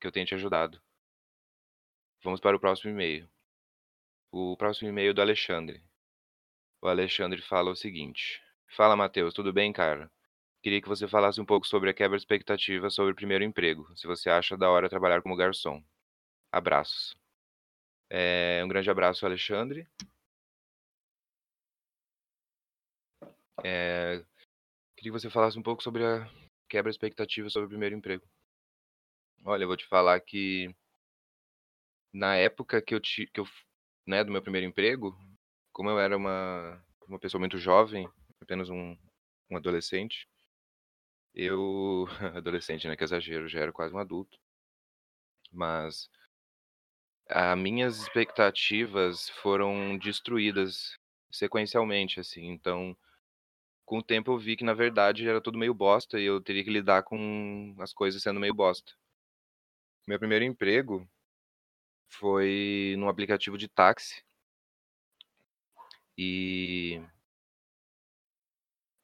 que 0.00 0.06
eu 0.06 0.12
tenha 0.12 0.26
te 0.26 0.34
ajudado. 0.34 0.80
Vamos 2.22 2.40
para 2.40 2.56
o 2.56 2.60
próximo 2.60 2.90
e-mail. 2.90 3.28
O 4.32 4.56
próximo 4.56 4.88
e-mail 4.88 5.10
é 5.10 5.14
do 5.14 5.20
Alexandre. 5.22 5.82
O 6.82 6.88
Alexandre 6.88 7.42
fala 7.42 7.70
o 7.70 7.76
seguinte: 7.76 8.42
"Fala 8.70 8.96
Matheus, 8.96 9.34
tudo 9.34 9.52
bem 9.52 9.72
cara? 9.72 10.10
Queria 10.62 10.80
que 10.80 10.88
você 10.88 11.08
falasse 11.08 11.40
um 11.40 11.44
pouco 11.44 11.66
sobre 11.66 11.90
a 11.90 11.94
quebra 11.94 12.16
de 12.16 12.22
expectativa 12.22 12.88
sobre 12.88 13.12
o 13.12 13.16
primeiro 13.16 13.44
emprego, 13.44 13.94
se 13.96 14.06
você 14.06 14.30
acha 14.30 14.56
da 14.56 14.70
hora 14.70 14.88
trabalhar 14.88 15.20
como 15.22 15.36
garçom. 15.36 15.82
Abraços". 16.52 17.16
Eh, 18.10 18.62
um 18.64 18.68
grande 18.68 18.90
abraço 18.90 19.26
Alexandre. 19.26 19.88
Eh, 23.64 24.24
queria 24.96 25.10
que 25.12 25.20
você 25.20 25.28
falasse 25.30 25.58
um 25.58 25.62
pouco 25.62 25.82
sobre 25.82 26.04
a 26.04 26.28
quebra 26.68 26.90
de 26.90 26.96
expectativa 26.96 27.50
sobre 27.50 27.66
o 27.66 27.70
primeiro 27.70 27.94
emprego. 27.96 28.24
Olha, 29.44 29.64
eu 29.64 29.68
vou 29.68 29.76
te 29.76 29.86
falar 29.86 30.20
que 30.20 30.74
na 32.12 32.36
época 32.36 32.80
que 32.82 32.94
eu 32.94 33.00
ti 33.00 33.26
que 33.26 33.40
eu 33.40 33.48
né, 34.06 34.24
do 34.24 34.32
meu 34.32 34.42
primeiro 34.42 34.66
emprego, 34.66 35.16
como 35.72 35.90
eu 35.90 35.98
era 35.98 36.16
uma 36.16 36.82
uma 37.08 37.18
pessoa 37.18 37.40
muito 37.40 37.58
jovem, 37.58 38.08
apenas 38.40 38.70
um 38.70 38.96
um 39.50 39.56
adolescente 39.56 40.28
eu 41.34 42.06
adolescente, 42.36 42.86
né, 42.88 42.96
que 42.96 43.04
exagero, 43.04 43.48
já 43.48 43.60
era 43.60 43.72
quase 43.72 43.94
um 43.94 43.98
adulto. 43.98 44.38
Mas 45.52 46.08
a 47.28 47.54
minhas 47.56 47.98
expectativas 48.00 49.28
foram 49.28 49.96
destruídas 49.98 50.98
sequencialmente, 51.30 52.18
assim, 52.20 52.46
então, 52.48 52.96
com 53.84 53.98
o 53.98 54.02
tempo 54.02 54.32
eu 54.32 54.38
vi 54.38 54.56
que 54.56 54.64
na 54.64 54.74
verdade 54.74 55.28
era 55.28 55.40
tudo 55.40 55.58
meio 55.58 55.74
bosta 55.74 56.18
e 56.18 56.24
eu 56.24 56.40
teria 56.40 56.64
que 56.64 56.70
lidar 56.70 57.02
com 57.04 57.74
as 57.78 57.92
coisas 57.92 58.22
sendo 58.22 58.40
meio 58.40 58.54
bosta. 58.54 58.92
Meu 60.06 60.18
primeiro 60.18 60.44
emprego 60.44 61.08
foi 62.08 62.96
num 62.98 63.08
aplicativo 63.08 63.56
de 63.56 63.68
táxi. 63.68 64.24
E 66.18 67.00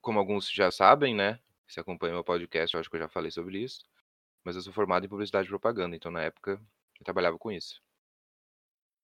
como 0.06 0.20
alguns 0.20 0.48
já 0.48 0.70
sabem, 0.70 1.16
né, 1.16 1.40
se 1.66 1.80
acompanham 1.80 2.12
o 2.14 2.16
meu 2.18 2.24
podcast, 2.24 2.72
eu 2.72 2.80
acho 2.80 2.88
que 2.88 2.94
eu 2.94 3.00
já 3.00 3.08
falei 3.08 3.28
sobre 3.32 3.58
isso, 3.58 3.84
mas 4.44 4.54
eu 4.56 4.62
sou 4.62 4.72
formado 4.72 5.04
em 5.04 5.08
publicidade 5.08 5.48
e 5.48 5.50
propaganda, 5.50 5.96
então 5.96 6.12
na 6.12 6.22
época 6.22 6.62
eu 7.00 7.04
trabalhava 7.04 7.36
com 7.38 7.50
isso. 7.50 7.82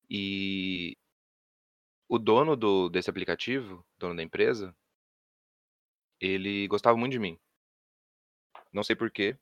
E 0.08 0.96
o 2.08 2.16
dono 2.18 2.56
do 2.56 2.88
desse 2.88 3.10
aplicativo, 3.10 3.84
dono 3.98 4.14
da 4.14 4.22
empresa 4.22 4.72
ele 6.20 6.66
gostava 6.68 6.96
muito 6.96 7.12
de 7.12 7.18
mim. 7.18 7.38
Não 8.72 8.82
sei 8.82 8.94
porquê, 8.96 9.36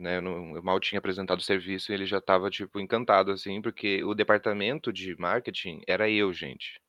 né, 0.00 0.18
eu 0.18 0.22
não 0.22 0.56
eu 0.56 0.62
mal 0.62 0.80
tinha 0.80 0.98
apresentado 0.98 1.40
o 1.40 1.42
serviço 1.42 1.92
e 1.92 1.94
ele 1.94 2.06
já 2.06 2.18
estava, 2.18 2.50
tipo, 2.50 2.80
encantado, 2.80 3.32
assim, 3.32 3.62
porque 3.62 4.04
o 4.04 4.14
departamento 4.14 4.92
de 4.92 5.16
marketing 5.16 5.82
era 5.86 6.10
eu, 6.10 6.32
gente. 6.32 6.80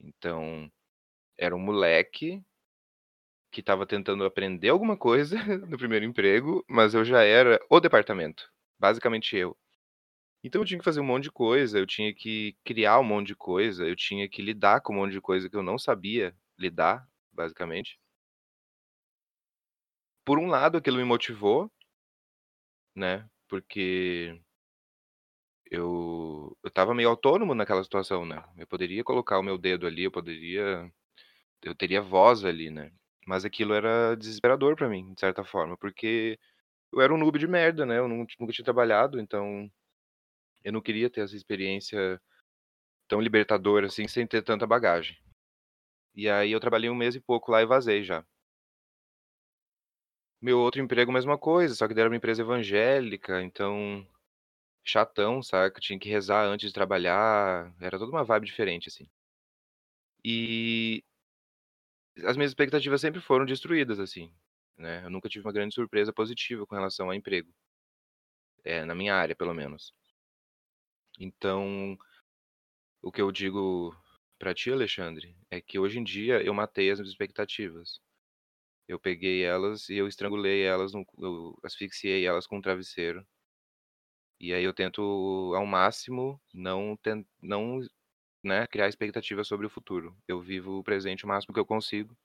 Então, 0.00 0.70
era 1.38 1.56
um 1.56 1.60
moleque 1.60 2.42
que 3.50 3.60
estava 3.60 3.86
tentando 3.86 4.24
aprender 4.24 4.68
alguma 4.70 4.96
coisa 4.96 5.36
no 5.68 5.78
primeiro 5.78 6.04
emprego, 6.04 6.64
mas 6.68 6.94
eu 6.94 7.04
já 7.04 7.22
era 7.22 7.60
o 7.70 7.80
departamento, 7.80 8.50
basicamente 8.78 9.36
eu. 9.36 9.56
Então 10.44 10.62
eu 10.62 10.66
tinha 10.66 10.78
que 10.78 10.84
fazer 10.84 11.00
um 11.00 11.04
monte 11.04 11.24
de 11.24 11.32
coisa, 11.32 11.78
eu 11.78 11.86
tinha 11.86 12.14
que 12.14 12.56
criar 12.64 13.00
um 13.00 13.04
monte 13.04 13.28
de 13.28 13.36
coisa, 13.36 13.86
eu 13.86 13.96
tinha 13.96 14.28
que 14.28 14.42
lidar 14.42 14.80
com 14.80 14.92
um 14.94 14.96
monte 14.96 15.12
de 15.12 15.20
coisa 15.20 15.50
que 15.50 15.56
eu 15.56 15.62
não 15.62 15.78
sabia 15.78 16.34
lidar, 16.58 17.06
basicamente. 17.32 17.98
Por 20.26 20.38
um 20.38 20.46
lado 20.48 20.76
aquilo 20.76 20.98
me 20.98 21.04
motivou 21.04 21.70
né, 22.94 23.28
porque 23.48 24.40
eu 25.70 26.56
eu 26.62 26.68
estava 26.68 26.94
meio 26.94 27.08
autônomo 27.08 27.54
naquela 27.54 27.82
situação, 27.84 28.24
né, 28.26 28.42
eu 28.56 28.66
poderia 28.66 29.04
colocar 29.04 29.38
o 29.38 29.42
meu 29.42 29.58
dedo 29.58 29.86
ali, 29.86 30.04
eu 30.04 30.10
poderia 30.10 30.90
eu 31.62 31.74
teria 31.74 32.02
voz 32.02 32.44
ali, 32.44 32.70
né, 32.70 32.92
mas 33.26 33.44
aquilo 33.44 33.74
era 33.74 34.16
desesperador 34.16 34.76
pra 34.76 34.88
mim, 34.88 35.14
de 35.14 35.20
certa 35.20 35.44
forma, 35.44 35.76
porque 35.78 36.38
eu 36.92 37.00
era 37.02 37.14
um 37.14 37.18
noob 37.18 37.38
de 37.38 37.48
merda, 37.48 37.86
né, 37.86 37.98
eu 37.98 38.08
nun 38.08 38.26
nunca 38.40 38.52
tinha 38.54 38.64
trabalhado, 38.64 39.20
então 39.20 39.70
eu 40.64 40.72
não 40.72 40.80
queria 40.82 41.10
ter 41.10 41.22
essa 41.22 41.36
experiência 41.36 42.20
tão 43.08 43.20
libertadora, 43.20 43.86
assim, 43.88 44.08
sem 44.08 44.26
ter 44.26 44.42
tanta 44.42 44.66
bagagem. 44.66 45.16
E 46.14 46.28
aí 46.30 46.52
eu 46.52 46.60
trabalhei 46.60 46.90
1 46.90 46.94
mês 46.96 47.14
e 47.16 47.20
pouco 47.20 47.52
lá 47.52 47.62
e 47.62 47.66
vazei 47.66 48.04
já. 48.04 48.24
Meu 50.42 50.58
outro 50.60 50.80
emprego 50.82 51.10
mesma 51.10 51.38
coisa, 51.38 51.74
só 51.74 51.88
que 51.88 51.98
era 51.98 52.08
uma 52.10 52.16
empresa 52.16 52.42
evangélica, 52.42 53.42
então 53.42 54.06
chatão, 54.84 55.42
saca, 55.42 55.80
tinha 55.80 55.98
que 55.98 56.08
rezar 56.10 56.44
antes 56.46 56.68
de 56.68 56.74
trabalhar, 56.74 57.74
era 57.80 57.98
toda 57.98 58.12
uma 58.12 58.24
vibe 58.24 58.46
diferente, 58.46 58.88
assim. 58.88 59.08
E 60.24 61.02
as 62.24 62.36
minhas 62.36 62.50
expectativas 62.52 63.00
sempre 63.00 63.20
foram 63.20 63.44
destruídas, 63.46 63.98
assim, 64.00 64.32
né, 64.76 65.04
eu 65.04 65.10
nunca 65.10 65.28
tive 65.28 65.46
uma 65.46 65.52
grande 65.52 65.74
surpresa 65.74 66.12
positiva 66.12 66.66
com 66.66 66.74
relação 66.74 67.10
a 67.10 67.16
emprego. 67.16 67.52
Eh, 68.64 68.84
na 68.84 68.94
minha 68.94 69.14
área 69.14 69.34
pelo 69.36 69.54
menos. 69.54 69.92
Então, 71.18 71.96
o 73.02 73.10
que 73.12 73.22
eu 73.22 73.30
digo 73.32 73.94
pra 74.38 74.54
ti 74.54 74.70
Alexandre, 74.70 75.36
é 75.50 75.60
que 75.60 75.78
hoje 75.78 75.98
em 75.98 76.04
dia 76.04 76.42
eu 76.42 76.52
matei 76.54 76.90
as 76.90 76.98
minhas 76.98 77.10
expectativas. 77.12 78.00
Eu 78.88 79.00
peguei 79.00 79.44
elas 79.44 79.88
e 79.90 79.96
eu 79.96 80.08
estrangulei 80.08 80.62
elas 80.64 80.92
eu 80.94 81.58
asfixiei 81.64 82.26
elas 82.26 82.46
com 82.46 82.58
um 82.58 82.62
travesseiro. 82.62 83.26
E 84.40 84.52
aí 84.52 84.64
eu 84.64 84.72
tento 84.74 85.00
ao 85.56 85.64
máximo 85.66 86.40
não 86.52 86.98
não, 87.42 87.80
né, 88.46 88.66
criar 88.68 88.88
expectativas 88.88 89.48
sobre 89.48 89.66
o 89.66 89.70
futuro. 89.70 90.16
Eu 90.28 90.40
vivo 90.40 90.78
o 90.78 90.84
presente 90.84 91.24
o 91.24 91.28
máximo 91.28 91.54
que 91.54 91.60
eu 91.60 91.66
consigo. 91.66 92.16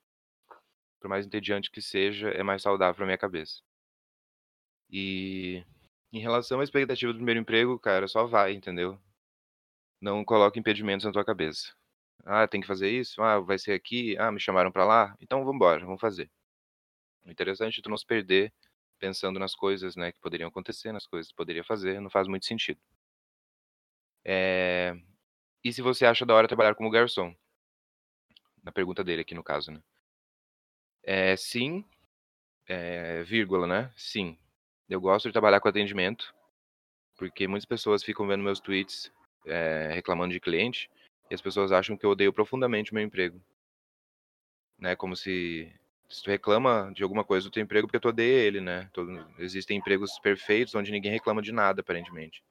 Por 1.02 1.10
mais 1.10 1.26
entediante 1.26 1.72
que 1.72 1.82
seja, 1.82 2.30
é 2.30 2.44
mais 2.44 2.62
saudável 2.62 2.96
pra 2.96 3.06
minha 3.06 3.18
cabeça. 3.18 3.62
E, 4.90 5.64
em 6.14 6.20
relação 6.20 6.60
à 6.60 6.64
expectativa 6.64 7.12
do 7.14 7.18
primeiro 7.18 7.40
emprego, 7.40 7.80
cara, 7.80 8.08
só 8.08 8.26
vai, 8.26 8.54
entendeu. 8.54 9.00
Não 10.02 10.26
coloque 10.26 10.60
impedimentos 10.60 11.06
na 11.06 11.12
tua 11.12 11.24
cabeça. 11.26 11.74
"Ah, 12.26 12.48
tem 12.48 12.62
que 12.62 12.68
fazer 12.68 12.90
isso? 12.90 13.22
Ah, 13.22 13.40
vai 13.40 13.60
ser 13.60 13.74
aqui? 13.74 14.18
Ah, 14.20 14.32
me 14.32 14.40
chamaram 14.40 14.72
pra 14.72 14.86
lá? 14.86 15.16
Então 15.22 15.40
vamos 15.42 15.56
embora, 15.56 15.86
vamos 15.86 16.02
fazer". 16.02 16.30
O 17.26 17.32
interessante 17.32 17.80
é 17.80 17.84
tu 17.84 17.90
não 17.90 17.98
se 17.98 18.06
perder 18.06 18.54
pensando 19.00 19.40
nas 19.40 19.56
coisas, 19.56 19.96
né, 19.96 20.12
que 20.14 20.20
poderiam 20.22 20.50
acontecer, 20.50 20.92
nas 20.94 21.08
coisas 21.08 21.30
que 21.32 21.36
poderia 21.38 21.64
fazer, 21.64 22.02
não 22.02 22.10
faz 22.12 22.28
muito 22.28 22.46
sentido. 22.48 22.80
Eh, 24.26 24.94
e 25.64 25.72
se 25.74 25.82
você 25.82 26.06
acha 26.06 26.26
da 26.26 26.34
hora 26.36 26.48
trabalhar 26.48 26.76
como 26.76 26.90
garçom? 26.90 27.34
Na 28.64 28.72
pergunta 28.72 29.04
dele 29.04 29.22
aqui 29.22 29.34
no 29.36 29.44
caso, 29.44 29.72
né. 29.72 29.82
Eh, 31.04 31.36
sim, 31.36 31.84
eh, 32.68 33.24
vírgula, 33.24 33.68
né, 33.68 33.92
sim. 33.96 34.38
Eu 34.90 35.02
gosto 35.02 35.28
de 35.30 35.34
trabalhar 35.34 35.60
com 35.60 35.70
atendimento, 35.70 36.34
porque 37.18 37.48
muitas 37.48 37.66
pessoas 37.66 38.04
ficam 38.04 38.28
vendo 38.28 38.44
meus 38.44 38.60
tweets, 38.60 39.12
eh, 39.46 39.92
reclamando 39.94 40.34
de 40.34 40.40
cliente, 40.40 40.90
e 41.30 41.36
as 41.36 41.42
pessoas 41.42 41.72
acham 41.72 41.98
que 41.98 42.06
eu 42.06 42.12
odeio 42.12 42.34
profundamente 42.34 42.92
o 42.92 42.96
meu 42.96 43.04
emprego. 43.04 43.42
Né, 44.80 44.96
como 44.96 45.16
se 45.16 45.72
se 46.10 46.24
tu 46.24 46.30
reclama 46.30 46.92
de 46.94 47.04
alguma 47.04 47.24
coisa 47.24 47.48
do 47.48 47.52
teu 47.52 47.64
emprego 47.64 47.88
porque 47.88 48.00
tu 48.00 48.10
odeia 48.10 48.42
ele, 48.46 48.60
né, 48.60 48.90
todo 48.92 49.26
existem 49.40 49.78
empregos 49.78 50.20
perfeitos 50.20 50.76
onde 50.76 50.92
ninguém 50.92 51.12
reclama 51.12 51.42
de 51.42 51.54
nada 51.54 51.80
aparentemente. 51.82 52.44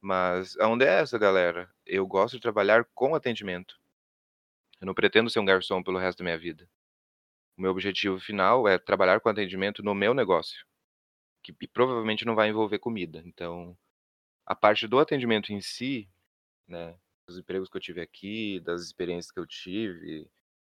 Mas 0.00 0.56
a 0.58 0.66
onda 0.66 0.84
é 0.84 1.00
essa 1.00 1.18
galera, 1.18 1.70
eu 1.84 2.06
gosto 2.06 2.36
de 2.36 2.42
trabalhar 2.42 2.86
com 2.94 3.14
atendimento. 3.14 3.78
Eu 4.80 4.86
não 4.86 4.94
pretendo 4.94 5.28
ser 5.28 5.40
um 5.40 5.44
garçom 5.44 5.82
pelo 5.82 5.98
resto 5.98 6.18
da 6.18 6.24
minha 6.24 6.38
vida. 6.38 6.68
O 7.56 7.62
meu 7.62 7.70
objetivo 7.70 8.18
final 8.18 8.66
é 8.66 8.78
trabalhar 8.78 9.20
com 9.20 9.28
atendimento 9.28 9.82
no 9.82 9.94
meu 9.94 10.14
negócio, 10.14 10.64
que 11.42 11.52
provavelmente 11.68 12.24
não 12.24 12.34
vai 12.34 12.48
envolver 12.48 12.78
comida, 12.78 13.22
então, 13.26 13.76
a 14.46 14.54
parte 14.54 14.86
do 14.88 14.98
atendimento 14.98 15.52
em 15.52 15.60
si, 15.60 16.08
né, 16.68 16.98
dos 17.26 17.38
empregos 17.38 17.68
que 17.68 17.76
eu 17.76 17.80
tive 17.80 18.00
aqui, 18.00 18.60
das 18.60 18.82
experiências 18.82 19.32
que 19.32 19.40
eu 19.40 19.46
tive, 19.46 20.28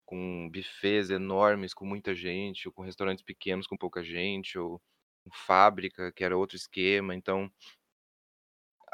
com 0.07 0.49
buffets 0.51 1.11
enormes 1.11 1.75
com 1.75 1.85
muita 1.87 2.15
gente, 2.15 2.69
ou 2.69 2.75
com 2.75 2.83
restaurantes 2.83 3.25
pequenos 3.25 3.67
com 3.67 3.77
pouca 3.77 4.05
gente, 4.05 4.59
ou 4.59 4.81
com 5.25 5.31
fábrica 5.33 6.13
que 6.13 6.25
era 6.25 6.37
outro 6.37 6.57
esquema, 6.57 7.15
então 7.15 7.51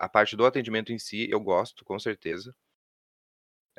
a 0.02 0.08
parte 0.08 0.36
do 0.36 0.44
atendimento 0.46 0.92
em 0.92 0.98
si 0.98 1.28
eu 1.30 1.40
gosto, 1.40 1.84
com 1.84 1.98
certeza. 1.98 2.54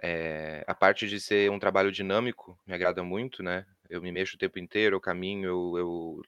Eh, 0.01 0.63
a 0.67 0.73
parte 0.73 1.07
de 1.07 1.19
ser 1.19 1.51
um 1.51 1.59
trabalho 1.59 1.91
dinâmico 1.91 2.59
me 2.65 2.73
agrada 2.73 3.03
muito, 3.03 3.43
né, 3.43 3.65
eu 3.89 4.01
me 4.01 4.11
mexo 4.11 4.35
o 4.35 4.39
tempo 4.39 4.57
inteiro, 4.59 4.95
eu 4.95 5.01
caminho, 5.01 5.47
eu 5.47 5.77
eu 5.77 6.21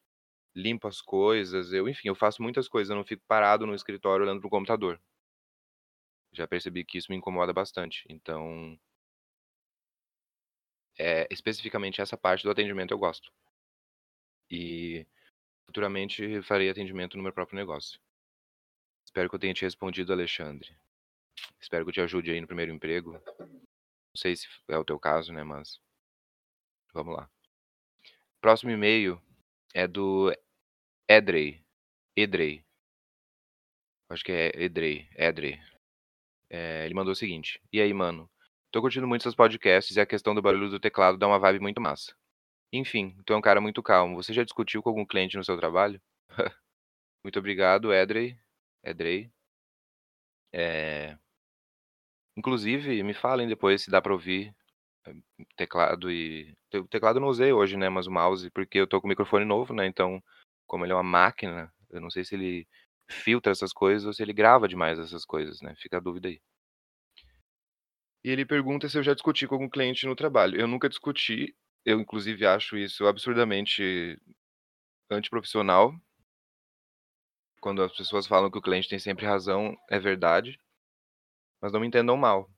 limpo 0.55 0.87
as 0.87 1.01
coisas, 1.01 1.73
eu 1.73 1.89
enfim, 1.89 2.09
eu 2.09 2.15
faço 2.15 2.41
muitas 2.43 2.67
coisas, 2.69 2.89
eu 2.91 2.97
não 2.97 3.05
fico 3.05 3.23
parado 3.27 3.65
no 3.67 3.75
escritório 3.75 4.25
olhando 4.25 4.41
para 4.41 4.47
o 4.47 4.51
computador. 4.51 4.99
Já 6.33 6.47
percebi 6.47 6.83
que 6.85 6.97
isso 6.97 7.11
me 7.11 7.17
incomoda 7.17 7.53
bastante, 7.53 8.03
então 8.09 8.77
eh, 10.97 11.27
especificamente 11.29 12.01
essa 12.01 12.17
parte 12.17 12.43
do 12.43 12.51
atendimento 12.51 12.91
eu 12.93 12.97
gosto. 12.97 13.31
E, 14.49 15.05
futuramente 15.67 16.41
farei 16.43 16.69
atendimento 16.69 17.17
no 17.17 17.23
meu 17.23 17.33
próprio 17.33 17.57
negócio. 17.57 17.99
Espero 19.15 19.29
que 19.29 19.35
eu 19.35 19.39
tenha 19.39 19.53
te 19.53 19.61
respondido 19.61 20.11
Alexandre. 20.11 20.75
Espero 21.57 21.85
que 21.85 21.89
eu 21.89 21.93
te 21.93 22.01
ajude 22.01 22.31
aí 22.31 22.41
no 22.41 22.47
primeiro 22.47 22.73
emprego. 22.73 23.13
Não 23.39 24.13
sei 24.13 24.35
se 24.35 24.45
é 24.67 24.77
o 24.77 24.83
teu 24.83 24.99
caso, 24.99 25.31
né, 25.31 25.41
mas 25.41 25.79
vamos 26.93 27.15
lá. 27.15 27.29
Próximo 28.41 28.71
e-mail 28.71 29.17
é 29.73 29.87
do 29.87 30.33
Edrey, 31.09 31.63
Edrey. 32.13 32.65
Acho 34.09 34.25
que 34.25 34.33
é 34.33 34.51
Edrey, 34.61 35.07
Edrey. 35.15 35.61
Eh, 36.49 36.83
ele 36.83 36.93
mandou 36.93 37.13
o 37.13 37.15
seguinte: 37.15 37.61
"E 37.71 37.79
aí 37.79 37.93
mano, 37.93 38.29
tô 38.69 38.81
curtindo 38.81 39.07
muito 39.07 39.21
seus 39.21 39.33
podcasts 39.33 39.95
e 39.95 40.01
a 40.01 40.05
questão 40.05 40.35
do 40.35 40.41
barulho 40.41 40.69
do 40.69 40.77
teclado 40.77 41.17
dá 41.17 41.25
uma 41.25 41.39
vibe 41.39 41.61
muito 41.61 41.79
massa. 41.79 42.13
Enfim, 42.73 43.17
tu 43.25 43.31
é 43.31 43.37
um 43.37 43.41
cara 43.41 43.61
muito 43.61 43.81
calmo, 43.81 44.17
você 44.21 44.33
já 44.33 44.43
discutiu 44.43 44.83
com 44.83 44.89
algum 44.89 45.05
cliente 45.05 45.37
no 45.37 45.43
seu 45.45 45.57
trabalho?" 45.57 46.01
Muito 47.23 47.39
obrigado 47.39 47.91
Edrey, 47.91 48.37
Edrey. 48.85 49.31
Eh 50.53 51.15
inclusive 52.37 53.01
me 53.03 53.13
falem 53.13 53.47
depois 53.47 53.81
se 53.83 53.89
dá 53.89 54.01
pra 54.01 54.11
ouvir, 54.13 54.53
teclado 55.57 56.11
e 56.11 56.53
te 56.71 56.83
teclado 56.89 57.17
eu 57.17 57.21
não 57.21 57.29
usei 57.29 57.53
hoje, 57.53 57.77
né, 57.77 57.89
mas 57.89 58.07
o 58.07 58.11
mouse, 58.11 58.49
porque 58.51 58.79
eu 58.79 58.87
tô 58.87 59.01
com 59.01 59.07
o 59.07 59.09
microfone 59.09 59.45
novo, 59.45 59.73
né, 59.73 59.87
então, 59.87 60.21
como 60.67 60.85
ele 60.85 60.93
é 60.93 60.95
uma 60.95 61.03
máquina, 61.03 61.71
eu 61.91 62.01
não 62.01 62.09
sei 62.11 62.25
se 62.25 62.35
ele 62.35 62.67
filtra 63.09 63.51
essas 63.53 63.73
coisas 63.73 64.05
ou 64.07 64.13
se 64.13 64.23
ele 64.23 64.33
grava 64.33 64.67
demais 64.67 64.99
essas 64.99 65.25
coisas, 65.25 65.61
né, 65.61 65.75
fica 65.77 65.97
a 65.97 66.01
dúvida 66.01 66.29
aí. 66.29 66.39
E 68.23 68.29
ele 68.31 68.45
pergunta 68.45 68.89
se 68.89 68.97
eu 68.97 69.03
já 69.03 69.13
discuti 69.13 69.47
com 69.47 69.55
algum 69.55 69.69
cliente 69.69 70.05
no 70.07 70.15
trabalho. 70.15 70.59
Eu 70.59 70.67
nunca 70.67 70.89
discuti, 70.89 71.55
eu 71.85 71.99
inclusive 71.99 72.45
acho 72.45 72.75
isso 72.77 73.05
absurdamente 73.05 74.19
antiprofissional. 75.11 75.95
Quando 77.65 77.81
as 77.81 77.91
pessoas 77.97 78.27
falam 78.27 78.51
que 78.51 78.59
o 78.59 78.61
cliente 78.61 78.87
tem 78.87 78.99
sempre 78.99 79.25
razão, 79.25 79.75
é 79.89 79.97
verdade. 79.97 80.55
Mas 81.61 81.71
não 81.71 81.79
me 81.79 81.87
entendam 81.87 82.17
mal, 82.17 82.49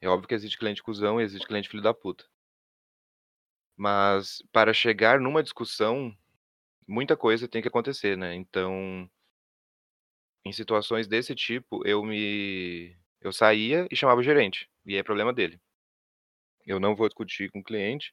é 0.00 0.08
óbvio 0.08 0.28
que 0.28 0.34
existe 0.34 0.58
cliente 0.58 0.82
cuzão 0.82 1.20
e 1.20 1.24
existe 1.24 1.46
cliente 1.46 1.68
filho 1.68 1.82
da 1.82 1.94
puta. 1.94 2.26
Mas, 3.78 4.38
para 4.52 4.72
chegar 4.72 5.20
numa 5.20 5.42
discussão, 5.42 6.10
muita 6.88 7.16
coisa 7.16 7.48
tem 7.48 7.62
que 7.62 7.68
acontecer, 7.68 8.16
né, 8.16 8.34
então 8.34 9.08
em 10.44 10.52
situações 10.52 11.06
desse 11.08 11.34
tipo, 11.34 11.86
eu 11.86 12.02
me 12.04 12.96
eu 13.20 13.32
saía 13.32 13.86
e 13.90 13.96
chamava 13.96 14.20
o 14.20 14.22
gerente, 14.22 14.68
e 14.86 14.94
é 14.96 15.02
problema 15.02 15.32
dele. 15.32 15.58
Eu 16.64 16.80
não 16.80 16.96
vou 16.96 17.08
discutir 17.08 17.48
com 17.50 17.60
o 17.60 17.64
cliente, 17.64 18.12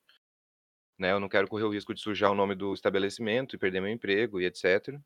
né, 1.00 1.12
eu 1.12 1.20
não 1.20 1.30
quero 1.30 1.48
correr 1.48 1.66
o 1.66 1.72
risco 1.74 1.94
de 1.94 2.02
sujar 2.02 2.32
o 2.32 2.36
nome 2.36 2.56
do 2.56 2.74
estabelecimento 2.74 3.56
e 3.56 3.60
perder 3.60 3.82
meu 3.82 3.92
emprego 3.92 4.42
e 4.42 4.46
etcétera. 4.46 5.02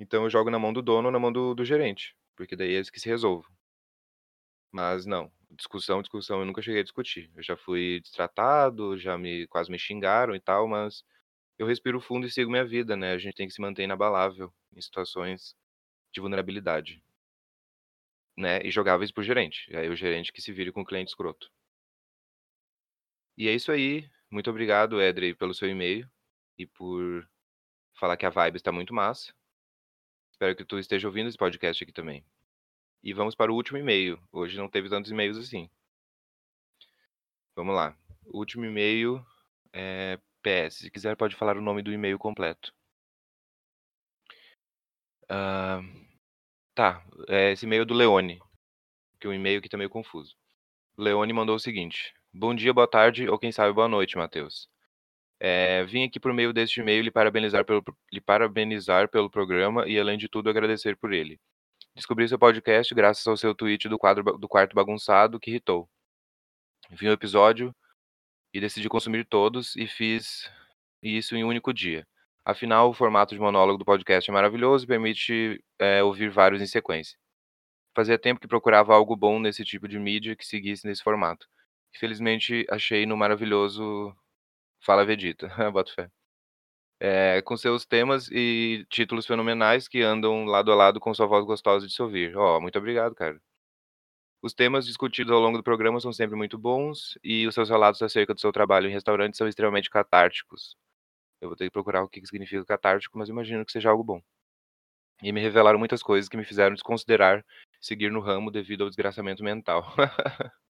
Então 0.00 0.24
eu 0.24 0.30
jogo 0.30 0.50
na 0.50 0.58
mão 0.58 0.72
do 0.72 0.82
dono 0.82 1.08
ou 1.08 1.12
na 1.12 1.18
mão 1.18 1.32
do 1.32 1.54
do 1.54 1.64
gerente, 1.64 2.14
porque 2.36 2.56
daí 2.56 2.70
eles 2.72 2.90
que 2.90 3.00
se 3.00 3.08
resolvam. 3.08 3.50
Mas 4.72 5.06
não, 5.06 5.30
discussão, 5.50 6.02
discussão 6.02 6.40
eu 6.40 6.44
nunca 6.46 6.62
cheguei 6.62 6.80
a 6.80 6.84
discutir. 6.84 7.30
Eu 7.34 7.42
já 7.42 7.56
fui 7.56 8.00
destratado, 8.00 8.96
já 8.98 9.16
me 9.18 9.46
quase 9.48 9.70
me 9.70 9.78
xingaram 9.78 10.34
e 10.34 10.40
tal, 10.40 10.68
mas 10.68 11.02
eu 11.58 11.66
respiro 11.66 12.00
fundo 12.00 12.26
e 12.26 12.32
sigo 12.32 12.50
minha 12.50 12.64
vida, 12.66 12.96
né, 12.96 13.12
a 13.12 13.18
gente 13.18 13.34
tem 13.36 13.48
que 13.48 13.54
se 13.54 13.60
manter 13.62 13.84
inabalável 13.84 14.52
em 14.76 14.80
situações 14.82 15.54
de 16.14 16.20
vulnerabilidade. 16.20 17.02
Né, 18.38 18.60
e 18.62 18.70
jogava 18.70 19.02
isso 19.04 19.14
para 19.14 19.22
o 19.22 19.24
gerente, 19.24 19.66
e 19.70 19.76
aí 19.76 19.88
o 19.88 19.96
gerente 19.96 20.30
que 20.32 20.42
se 20.42 20.52
vire 20.52 20.70
com 20.72 20.82
o 20.82 20.84
cliente 20.84 21.08
escroto. 21.10 21.50
E 23.38 23.48
é 23.48 23.52
isso 23.54 23.70
aí, 23.72 24.08
muito 24.30 24.50
obrigado 24.50 25.00
Edrey 25.00 25.34
pelo 25.34 25.54
seu 25.54 25.68
e-mail, 25.68 26.08
e 26.58 26.66
por 26.66 27.26
falar 27.98 28.16
que 28.16 28.26
a 28.26 28.30
vibe 28.30 28.56
está 28.56 28.72
muito 28.72 28.94
massa. 28.94 29.34
Espero 30.36 30.54
que 30.54 30.66
tu 30.66 30.78
esteja 30.78 31.08
ouvindo 31.08 31.28
esse 31.30 31.38
podcast 31.38 31.82
aqui 31.82 31.92
também. 31.94 32.22
E 33.02 33.14
vamos 33.14 33.34
para 33.34 33.50
o 33.50 33.54
último 33.54 33.78
e-mail, 33.78 34.20
hoje 34.30 34.58
não 34.58 34.68
teve 34.68 34.86
tantos 34.86 35.10
e-mails 35.10 35.38
assim. 35.38 35.70
Vamos 37.54 37.74
lá, 37.74 37.96
o 38.26 38.36
último 38.36 38.66
e-mail, 38.66 39.24
eh, 39.72 40.18
PS, 40.42 40.80
se 40.80 40.90
quiser 40.90 41.16
pode 41.16 41.34
falar 41.34 41.56
o 41.56 41.62
nome 41.62 41.80
do 41.80 41.90
e-mail 41.90 42.18
completo. 42.18 42.70
Hã, 45.30 45.82
tá, 46.74 47.02
eh, 47.28 47.52
esse 47.52 47.64
e-mail 47.64 47.82
é 47.82 47.86
do 47.86 47.94
Leone, 47.94 48.38
que 49.18 49.26
o 49.26 49.32
e-mail 49.32 49.60
aqui 49.60 49.70
tá 49.70 49.78
meio 49.78 49.88
confuso. 49.88 50.36
Leone 50.98 51.32
mandou 51.32 51.56
o 51.56 51.60
seguinte: 51.60 52.12
"Bom 52.30 52.54
dia, 52.54 52.74
boa 52.74 52.86
tarde 52.86 53.26
ou 53.26 53.38
quem 53.38 53.52
sabe 53.52 53.72
boa 53.72 53.88
noite 53.88 54.18
Matheus. 54.18 54.68
Eh, 55.40 55.84
vim 55.84 56.04
aqui 56.04 56.18
por 56.18 56.32
meio 56.32 56.52
deste 56.52 56.80
e-mail 56.80 57.02
lhe 57.02 57.10
parabenizar 57.10 57.64
pelo 57.64 57.82
lhe 58.12 58.20
parabenizar 58.20 59.08
pelo 59.08 59.30
programa 59.30 59.86
e 59.86 59.98
além 59.98 60.16
de 60.18 60.28
tudo 60.28 60.48
agradecer 60.50 60.96
por 60.96 61.12
ele. 61.12 61.38
Descobri 61.94 62.28
seu 62.28 62.38
podcast 62.38 62.94
graças 62.94 63.26
ao 63.26 63.36
seu 63.36 63.54
tweet 63.54 63.88
do 63.88 63.98
quadro 63.98 64.38
do 64.38 64.48
quarto 64.48 64.74
bagunçado 64.74 65.40
que 65.40 65.50
irritou. 65.50 65.88
Vi 66.90 67.08
o 67.08 67.12
episódio 67.12 67.74
e 68.52 68.60
decidi 68.60 68.88
consumir 68.88 69.26
todos 69.26 69.76
e 69.76 69.86
fiz 69.86 70.50
isso 71.02 71.36
em 71.36 71.44
um 71.44 71.48
único 71.48 71.72
dia. 71.72 72.06
Afinal, 72.44 72.90
o 72.90 72.94
formato 72.94 73.34
de 73.34 73.40
monólogo 73.40 73.78
do 73.78 73.84
podcast 73.84 74.30
é 74.30 74.32
maravilhoso 74.32 74.84
e 74.84 74.88
permite, 74.88 75.62
eh, 75.80 76.02
ouvir 76.02 76.30
vários 76.30 76.62
em 76.62 76.66
sequência. 76.66 77.18
Fazia 77.94 78.18
tempo 78.18 78.40
que 78.40 78.48
procurava 78.48 78.94
algo 78.94 79.16
bom 79.16 79.40
nesse 79.40 79.64
tipo 79.64 79.88
de 79.88 79.98
mídia 79.98 80.36
que 80.36 80.46
seguisse 80.46 80.86
nesse 80.86 81.02
formato. 81.02 81.48
Infelizmente 81.94 82.66
achei 82.70 83.06
no 83.06 83.16
maravilhoso 83.16 84.14
Fala 84.80 85.04
Vegeta, 85.04 85.48
boto 85.72 85.92
fé. 85.94 86.10
Eh, 87.00 87.42
com 87.42 87.56
seus 87.56 87.86
temas 87.86 88.28
e 88.32 88.86
títulos 88.90 89.26
fenomenais 89.26 89.88
que 89.88 90.02
andam 90.02 90.44
lado 90.46 90.72
a 90.72 90.74
lado 90.74 91.00
com 91.00 91.14
sua 91.14 91.26
voz 91.26 91.44
gostosa 91.44 91.86
de 91.86 91.92
se 91.94 92.02
ouvir". 92.02 92.36
Ó, 92.36 92.60
muito 92.60 92.78
obrigado 92.78 93.14
cara. 93.14 93.40
Os 94.42 94.54
temas 94.54 94.86
discutidos 94.86 95.30
ao 95.32 95.40
longo 95.40 95.58
do 95.58 95.62
programa 95.62 96.00
são 96.00 96.10
sempre 96.12 96.36
muito 96.36 96.56
bons, 96.58 97.18
e 97.22 97.46
os 97.46 97.54
seus 97.54 97.68
relatos 97.68 98.00
acerca 98.02 98.32
do 98.34 98.40
seu 98.40 98.50
trabalho 98.52 98.88
em 98.88 98.92
restaurante 98.92 99.36
são 99.36 99.46
extremamente 99.48 99.90
catárticos. 99.90 100.74
Eu 101.40 101.48
vou 101.50 101.56
ter 101.56 101.66
que 101.66 101.70
procurar 101.72 102.04
o 102.04 102.08
que 102.08 102.24
significa 102.26 102.64
catártico, 102.64 103.18
mas 103.18 103.28
imagino 103.30 103.64
que 103.66 103.72
seja 103.72 103.90
algo 103.90 104.04
bom. 104.04 104.22
E 105.22 105.30
me 105.32 105.40
revelaram 105.42 105.78
muitas 105.78 106.02
coisas 106.02 106.28
que 106.28 106.36
me 106.38 106.44
fizeram 106.44 106.74
desconsiderar 106.74 107.44
seguir 107.80 108.10
no 108.10 108.20
ramo 108.20 108.50
devido 108.50 108.84
ao 108.84 108.88
desgraçamento 108.90 109.42
mental. 109.44 109.84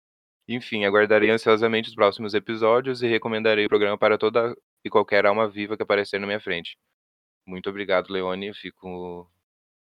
Enfim, 0.47 0.86
aguardarei 0.86 1.30
ansiosamente 1.30 1.89
os 1.89 1.95
próximos 1.95 2.34
episódios 2.34 3.01
e 3.01 3.08
recomendarei 3.08 3.65
o 3.65 3.69
programa 3.69 3.97
para 3.97 4.17
toda 4.17 4.56
e 4.84 4.89
qualquer 4.89 5.25
alma 5.25 5.49
viva 5.49 5.77
que 5.77 5.84
aparecer 5.84 6.19
na 6.19 6.27
minha 6.27 6.39
frente. 6.39 6.77
Muito 7.45 7.69
obrigado, 7.69 8.12
Leone. 8.12 8.47
Eu 8.47 8.56
fico 8.56 9.30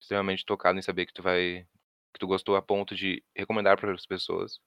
extremamente 0.01 0.45
tocado 0.45 0.77
em 0.79 0.81
saber 0.81 1.05
que 1.05 1.13
tu 1.13 1.23
vai 1.23 1.67
que 2.13 2.19
tu 2.19 2.27
gostou 2.27 2.55
a 2.55 2.61
ponto 2.61 2.95
de 2.95 3.23
recomendar 3.35 3.77
para 3.79 3.93
as 3.93 4.05
pessoas. 4.05 4.59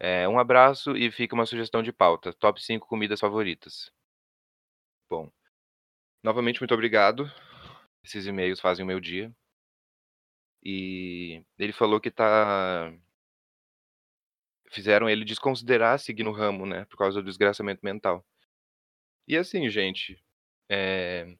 É, 0.00 0.28
um 0.28 0.38
abraço 0.38 0.96
e 0.96 1.10
fica 1.10 1.34
uma 1.34 1.46
sugestão 1.46 1.82
de 1.82 1.92
pauta: 1.92 2.32
top 2.32 2.62
5 2.62 2.86
comidas 2.86 3.20
favoritas. 3.20 3.92
Bom, 5.10 5.30
novamente 6.22 6.60
muito 6.60 6.74
obrigado. 6.74 7.30
Esses 8.04 8.26
e-mails 8.26 8.60
fazem 8.60 8.84
o 8.84 8.86
meu 8.86 9.00
dia. 9.00 9.32
E 10.62 11.42
ele 11.58 11.72
falou 11.72 12.00
que 12.00 12.10
tá 12.10 12.92
fizeram 14.70 15.08
ele 15.08 15.24
desconsiderar 15.24 15.98
seguir 15.98 16.24
no 16.24 16.32
ramo, 16.32 16.66
né, 16.66 16.84
por 16.86 16.96
causa 16.98 17.20
do 17.22 17.26
desgraçamento 17.26 17.80
mental. 17.84 18.24
E 19.28 19.36
assim, 19.36 19.68
gente, 19.68 20.18
eh 20.70 21.36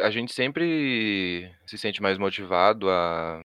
a 0.00 0.10
gente 0.10 0.32
sempre 0.32 1.50
se 1.66 1.76
sente 1.78 2.00
mais 2.02 2.18
motivado 2.18 2.88
a 2.90 3.42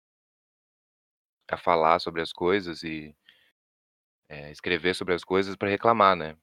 a 1.48 1.58
falar 1.58 2.00
sobre 2.00 2.22
as 2.22 2.32
coisas 2.32 2.84
e 2.84 3.16
eh, 4.30 4.52
escrever 4.52 4.96
sobre 4.96 5.14
as 5.14 5.24
coisas 5.24 5.56
pra 5.56 5.70
reclamar, 5.70 6.16
né. 6.16 6.36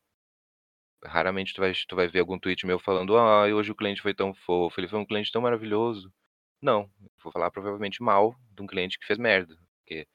Raramente 1.05 1.55
tu 1.55 1.61
vai 1.61 1.73
tu 1.89 1.97
vai 1.97 2.09
ver 2.09 2.21
algum 2.21 2.39
tweet 2.39 2.67
meu 2.67 2.79
falando: 2.79 3.17
"Ai, 3.19 3.53
hoje 3.53 3.71
o 3.71 3.75
cliente 3.75 4.03
foi 4.03 4.15
tão 4.15 4.35
fofo, 4.35 4.81
ele 4.81 4.89
foi 4.89 4.99
um 4.99 5.07
cliente 5.07 5.31
tão 5.33 5.43
maravilhoso". 5.43 6.13
Não, 6.63 6.91
vou 7.23 7.33
falar 7.33 7.51
provavelmente 7.51 8.03
mal 8.03 8.35
de 8.53 8.63
um 8.63 8.67
cliente 8.67 8.99
que 8.99 9.07
fez 9.07 9.19
merda, 9.19 9.57
porque 9.81 10.07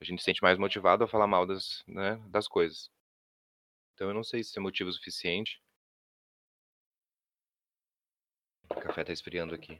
a 0.00 0.04
gente 0.04 0.20
se 0.20 0.26
sente 0.26 0.42
mais 0.42 0.58
motivado 0.58 1.04
a 1.04 1.08
falar 1.08 1.26
mal 1.26 1.46
das, 1.46 1.82
né, 1.86 2.16
das 2.28 2.46
coisas. 2.46 2.90
Então 3.94 4.08
eu 4.08 4.14
não 4.14 4.22
sei 4.22 4.42
se 4.44 4.56
é 4.56 4.62
motivo 4.62 4.92
suficiente. 4.92 5.60
O 8.70 8.80
café 8.80 9.02
tá 9.02 9.12
esfriando 9.12 9.54
aqui. 9.54 9.76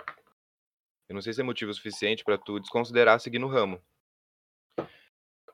Eu 1.08 1.14
não 1.14 1.22
sei 1.22 1.32
se 1.32 1.40
é 1.40 1.44
motivo 1.44 1.72
suficiente 1.72 2.24
pra 2.24 2.36
tu 2.36 2.58
desconsiderar 2.58 3.20
seguir 3.20 3.38
no 3.38 3.48
ramo. 3.48 3.80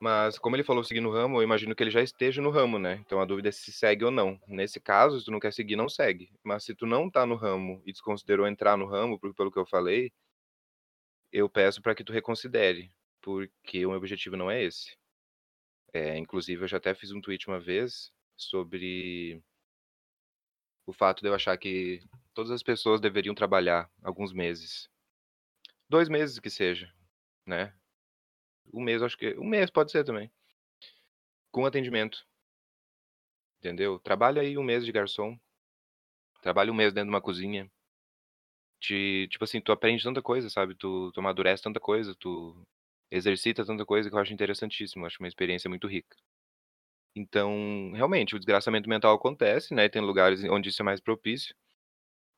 Mas 0.01 0.37
como 0.37 0.55
ele 0.55 0.63
falou 0.63 0.83
seguir 0.83 0.99
no 0.99 1.11
ramo, 1.11 1.37
eu 1.37 1.43
imagino 1.43 1.73
que 1.73 1.81
ele 1.81 1.91
já 1.91 2.01
esteja 2.01 2.41
no 2.41 2.49
ramo, 2.49 2.77
né, 2.77 2.95
então 3.05 3.21
a 3.21 3.25
dúvida 3.25 3.47
é 3.47 3.51
se 3.51 3.71
segue 3.71 4.03
ou 4.03 4.11
não. 4.11 4.39
Nesse 4.45 4.79
caso, 4.79 5.19
se 5.19 5.25
tu 5.25 5.31
não 5.31 5.39
quer 5.39 5.53
seguir, 5.53 5.77
não 5.77 5.87
segue, 5.87 6.29
mas 6.43 6.65
se 6.65 6.75
tu 6.75 6.85
não 6.85 7.09
tá 7.09 7.25
no 7.25 7.35
ramo 7.35 7.81
e 7.85 7.93
desconsiderou 7.93 8.45
entrar 8.45 8.77
no 8.77 8.85
ramo, 8.85 9.17
pelo 9.19 9.51
que 9.51 9.57
eu 9.57 9.65
falei 9.65 10.11
eu 11.35 11.49
peço 11.49 11.81
pra 11.81 11.93
que 11.93 12.03
tu 12.03 12.13
reconsidere, 12.13 12.89
porque 13.25 13.83
o 13.87 13.89
meu 13.89 13.97
objetivo 13.97 14.37
não 14.37 14.51
é 14.51 14.63
esse. 14.63 14.95
Eh, 15.93 16.17
inclusive 16.17 16.63
eu 16.63 16.67
já 16.67 16.77
até 16.77 16.93
fiz 16.95 17.11
um 17.11 17.21
tweet 17.21 17.47
uma 17.47 17.59
vez 17.59 18.11
sobre 18.37 19.41
o 20.87 20.93
fato 20.93 21.21
de 21.21 21.27
eu 21.27 21.33
achar 21.33 21.57
que 21.57 21.99
todas 22.33 22.51
as 22.51 22.61
pessoas 22.61 23.01
deveriam 23.01 23.33
trabalhar 23.33 23.89
alguns 24.03 24.31
meses. 24.31 24.87
2 25.89 26.09
meses 26.09 26.39
que 26.39 26.49
seja, 26.49 26.93
né. 27.45 27.73
1 28.73 28.81
mês 28.81 29.03
acho 29.03 29.17
que 29.17 29.35
1 29.37 29.45
mês 29.45 29.71
pode 29.71 29.91
ser 29.91 30.03
também. 30.03 30.31
Com 31.51 31.65
atendimento. 31.65 32.25
Entendeu? 33.61 33.99
Trabalha 33.99 34.41
aí 34.41 34.57
1 34.57 34.63
mês 34.63 34.85
de 34.85 34.91
garçom. 34.91 35.37
Trabalha 36.41 36.71
1 36.71 36.75
mês 36.75 36.93
dentro 36.93 37.09
de 37.09 37.15
uma 37.15 37.21
cozinha. 37.21 37.69
Te 38.81 39.27
tipo 39.29 39.43
assim, 39.43 39.61
tu 39.61 39.71
aprende 39.71 40.03
tanta 40.03 40.21
coisa, 40.21 40.49
sabe, 40.49 40.75
tu 40.75 41.11
tu 41.11 41.19
amadurece 41.19 41.63
tanta 41.63 41.79
coisa, 41.79 42.13
tu 42.15 42.55
exercita 43.11 43.65
tanta 43.65 43.85
coisa 43.85 44.09
que 44.09 44.15
eu 44.15 44.19
acho 44.19 44.33
interessantíssimo, 44.33 45.05
acho 45.05 45.17
uma 45.21 45.27
experiência 45.27 45.69
muito 45.69 45.87
rica. 45.87 46.15
Então, 47.15 47.91
realmente, 47.93 48.35
o 48.35 48.39
desgraçamento 48.39 48.89
mental 48.89 49.15
acontece, 49.15 49.73
né, 49.73 49.87
tem 49.89 50.01
lugares 50.01 50.43
onde 50.45 50.69
isso 50.69 50.81
é 50.81 50.85
mais 50.85 50.99
propício. 50.99 51.55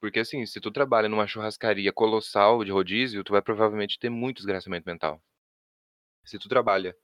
Porque 0.01 0.19
assim, 0.19 0.45
se 0.45 0.61
tu 0.61 0.71
trabalha 0.71 1.09
numa 1.09 1.27
churrascaria 1.27 1.93
colossal 1.93 2.63
de 2.63 2.71
rodízio, 2.71 3.23
tu 3.23 3.33
vai 3.33 3.41
provavelmente 3.41 3.99
ter 3.99 4.09
muito 4.09 4.37
desgraçamento 4.37 4.85
mental. 4.87 5.21
Se 6.23 6.37
tu 6.37 6.47
trabalha 6.47 6.95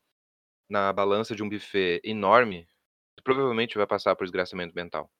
na 0.69 0.93
balança 0.93 1.35
de 1.35 1.43
um 1.43 1.49
buffet 1.49 2.01
enorme, 2.03 2.67
tu 3.15 3.23
provavelmente 3.23 3.77
vai 3.77 3.87
passar 3.87 4.15
por 4.15 4.25
desgraçamento 4.25 4.75
mental. 4.75 5.11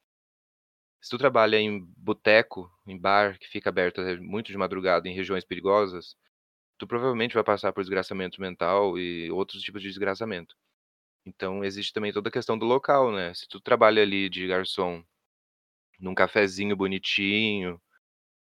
Se 1.02 1.10
tu 1.10 1.18
trabalha 1.20 1.58
em 1.58 1.86
boteco, 1.98 2.72
em 2.88 2.98
bar 2.98 3.38
que 3.38 3.48
fica 3.48 3.70
aberto, 3.70 4.02
muito 4.22 4.48
de 4.52 4.58
madrugada 4.58 5.08
em 5.08 5.14
regiões 5.14 5.46
perigosas, 5.46 6.16
tu 6.78 6.88
provavelmente 6.88 7.34
vai 7.36 7.44
passar 7.44 7.74
por 7.74 7.82
desgraçamento 7.84 8.42
mental 8.42 8.98
e 8.98 9.32
outros 9.32 9.62
tipos 9.62 9.82
de 9.82 9.90
desgraçamento. 9.90 10.56
Então 11.26 11.64
existe 11.66 11.94
também 11.94 12.14
toda 12.14 12.30
a 12.30 12.32
questão 12.32 12.58
do 12.58 12.66
local, 12.66 13.12
né, 13.14 13.34
se 13.36 13.48
tu 13.48 13.60
trabalha 13.62 14.02
ali 14.04 14.30
de 14.30 14.48
garçom 14.48 15.04
num 16.00 16.16
cafezinho 16.16 16.76
bonitinho, 16.76 17.82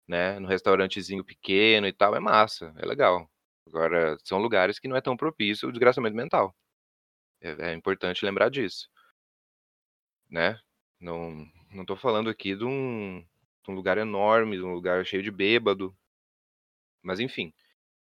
né, 0.08 0.38
num 0.40 0.48
restaurantezinho 0.48 1.24
pequeno 1.24 1.86
e 1.88 1.92
tal, 1.92 2.14
é 2.16 2.20
massa, 2.20 2.74
é 2.78 2.86
legal. 2.86 3.30
Agora, 3.68 4.16
são 4.24 4.38
lugares 4.40 4.78
que 4.80 4.88
não 4.88 4.96
é 4.96 5.00
tão 5.02 5.16
propício 5.16 5.68
o 5.68 5.72
desgraçamento 5.72 6.16
mental. 6.16 6.54
É 7.42 7.70
é 7.72 7.74
importante 7.74 8.24
lembrar 8.24 8.50
disso. 8.50 8.88
Né, 10.30 10.58
não 11.00 11.46
não 11.70 11.84
tô 11.84 11.94
falando 11.96 12.30
aqui 12.30 12.54
de 12.56 12.64
um 12.64 13.20
de 13.20 13.70
um 13.70 13.74
lugar 13.74 13.98
enorme, 13.98 14.56
de 14.56 14.62
um 14.62 14.72
lugar 14.72 15.04
cheio 15.04 15.22
de 15.22 15.30
bêbado. 15.30 15.94
Mas 17.02 17.20
enfim, 17.20 17.52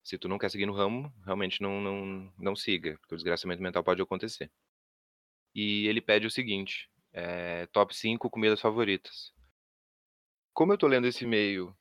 se 0.09 0.19
tu 0.19 0.29
não 0.29 0.39
quer 0.39 0.51
seguir 0.51 0.67
no 0.67 0.73
ramo, 0.75 1.13
realmente 1.25 1.61
não 1.63 1.81
não 1.81 2.33
não 2.39 2.57
siga, 2.57 2.97
porque 3.01 3.15
o 3.15 3.19
desgraçamento 3.19 3.63
mental 3.63 3.85
pode 3.85 4.03
acontecer. 4.03 4.51
E 5.55 5.87
ele 5.87 6.01
pede 6.01 6.27
o 6.27 6.31
seguinte, 6.31 6.89
eh, 7.13 7.67
top 7.73 7.95
5 7.95 8.31
comidas 8.31 8.61
favoritas. 8.61 9.33
Como 10.53 10.75
eu 10.75 10.77
tô 10.79 10.87
lendo 10.87 11.07
esse 11.07 11.25
e-mail 11.25 11.75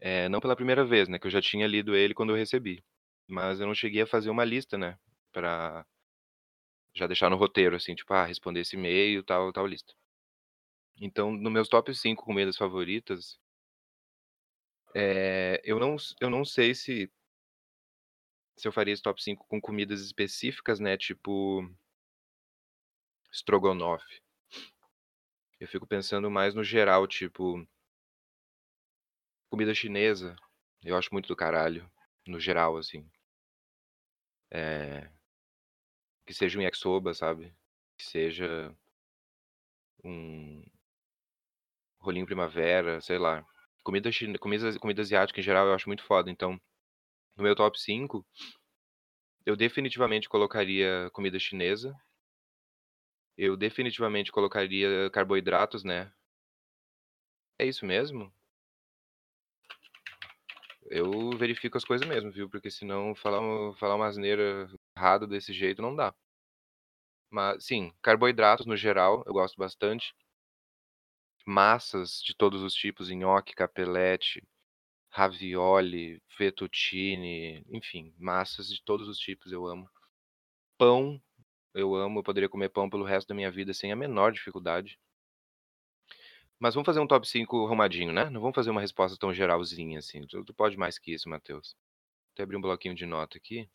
eh, 0.00 0.28
não 0.28 0.40
pela 0.40 0.56
primeira 0.56 0.84
vez, 0.84 1.08
né, 1.08 1.18
que 1.18 1.26
eu 1.26 1.30
já 1.30 1.40
tinha 1.40 1.66
lido 1.66 1.94
ele 1.96 2.14
quando 2.14 2.30
eu 2.30 2.36
recebi, 2.36 2.82
mas 3.28 3.60
eu 3.60 3.66
não 3.66 3.74
cheguei 3.74 4.02
a 4.02 4.06
fazer 4.06 4.30
uma 4.30 4.44
lista, 4.44 4.76
né, 4.78 4.98
pra 5.32 5.84
já 6.92 7.06
deixar 7.06 7.30
no 7.30 7.36
roteiro, 7.36 7.76
assim, 7.76 7.94
tipo: 7.94 8.12
"Ah, 8.12 8.24
responder 8.24 8.60
esse 8.60 8.74
e-mail, 8.76 9.22
tal 9.22 9.52
tal 9.52 9.66
lista". 9.66 9.94
Então, 11.00 11.30
no 11.30 11.50
meus 11.52 11.68
top 11.68 11.94
5 11.94 12.24
comidas 12.24 12.56
favoritas 12.56 13.38
eh, 14.94 15.60
eu 15.64 15.78
não 15.80 15.96
eu 16.20 16.30
não 16.30 16.44
sei 16.44 16.74
se 16.74 17.10
se 18.56 18.68
eu 18.68 18.72
faria 18.72 18.92
esse 18.94 19.02
top 19.02 19.22
5 19.22 19.44
com 19.48 19.60
comidas 19.60 20.00
específicas, 20.00 20.78
né, 20.80 20.96
tipo 20.96 21.68
estrogonofe. 23.32 24.20
Eu 25.60 25.68
fico 25.68 25.86
pensando 25.86 26.30
mais 26.30 26.54
no 26.54 26.64
geral, 26.64 27.06
tipo 27.06 27.66
comida 29.52 29.74
chinesa, 29.74 30.34
eu 30.82 30.96
acho 30.96 31.10
muito 31.12 31.28
do 31.28 31.36
caralho, 31.36 31.88
no 32.26 32.40
geral, 32.40 32.76
assim. 32.76 33.06
Eh 34.50 35.14
que 36.26 36.32
seja 36.34 36.58
um 36.58 36.62
yakisoba, 36.62 37.12
sabe, 37.14 37.54
que 37.96 38.04
seja 38.04 38.74
um 40.02 40.64
rolinho 42.00 42.26
primavera, 42.26 43.00
sei 43.00 43.18
lá. 43.18 43.44
Comida 43.84 44.10
comida 44.40 44.78
comida 44.80 45.02
asiática, 45.02 45.38
em 45.38 45.42
geral, 45.42 45.66
eu 45.66 45.74
acho 45.74 45.88
muito 45.88 46.02
foda, 46.02 46.30
então, 46.30 46.58
no 47.36 47.44
meu 47.44 47.54
top 47.54 47.78
5 47.78 48.26
eu 49.46 49.54
definitivamente 49.54 50.28
colocaria 50.28 51.10
comida 51.12 51.38
chinesa. 51.38 51.94
Eu 53.36 53.56
definitivamente 53.56 54.32
colocaria 54.32 55.10
carboidratos, 55.10 55.84
né. 55.84 56.10
É 57.58 57.66
isso 57.66 57.84
mesmo? 57.84 58.32
Eu 60.90 61.30
verifico 61.36 61.76
as 61.76 61.84
coisas 61.84 62.06
mesmo, 62.08 62.30
viu, 62.30 62.48
porque 62.48 62.70
senão 62.70 63.14
falar 63.14 63.40
falar 63.74 63.96
uma 63.96 64.06
asneira 64.06 64.68
errado 64.96 65.26
desse 65.26 65.52
jeito 65.52 65.82
não 65.82 65.94
dá. 65.94 66.14
Mas 67.30 67.64
sim, 67.66 67.92
carboidratos 68.00 68.64
no 68.64 68.76
geral, 68.76 69.22
eu 69.26 69.32
gosto 69.32 69.56
bastante. 69.58 70.14
Massas 71.44 72.22
de 72.22 72.34
todos 72.34 72.62
os 72.62 72.74
tipos, 72.74 73.10
nhoque, 73.10 73.54
capelete, 73.54 74.42
ravioli, 75.10 76.20
fettuccine, 76.28 77.64
enfim, 77.68 78.12
massas 78.18 78.68
de 78.68 78.82
todos 78.82 79.08
os 79.08 79.18
tipos 79.18 79.52
eu 79.52 79.66
amo. 79.66 79.88
Pão, 80.78 81.22
eu 81.74 81.94
amo, 81.94 82.20
eu 82.20 82.22
poderia 82.24 82.48
comer 82.48 82.70
pão 82.70 82.90
pelo 82.90 83.04
resto 83.04 83.28
da 83.28 83.34
minha 83.34 83.50
vida 83.50 83.72
sem 83.74 83.92
a 83.92 83.96
menor 83.96 84.32
dificuldade. 84.32 84.98
Mas 86.58 86.74
vamos 86.74 86.86
fazer 86.86 87.00
um 87.00 87.06
top 87.06 87.28
5 87.28 87.64
arrumadinho, 87.66 88.12
né, 88.12 88.30
não 88.30 88.40
vamos 88.40 88.54
fazer 88.54 88.70
uma 88.70 88.80
resposta 88.80 89.18
tão 89.18 89.32
geralzinha, 89.32 89.98
assim, 89.98 90.26
tu 90.26 90.54
pode 90.54 90.76
mais 90.76 90.98
que 90.98 91.12
isso, 91.12 91.28
Matheus. 91.28 91.76
Até 92.32 92.42
abrir 92.42 92.56
um 92.56 92.60
bloquinho 92.60 92.94
de 92.94 93.06
nota 93.06 93.38
aqui. 93.38 93.68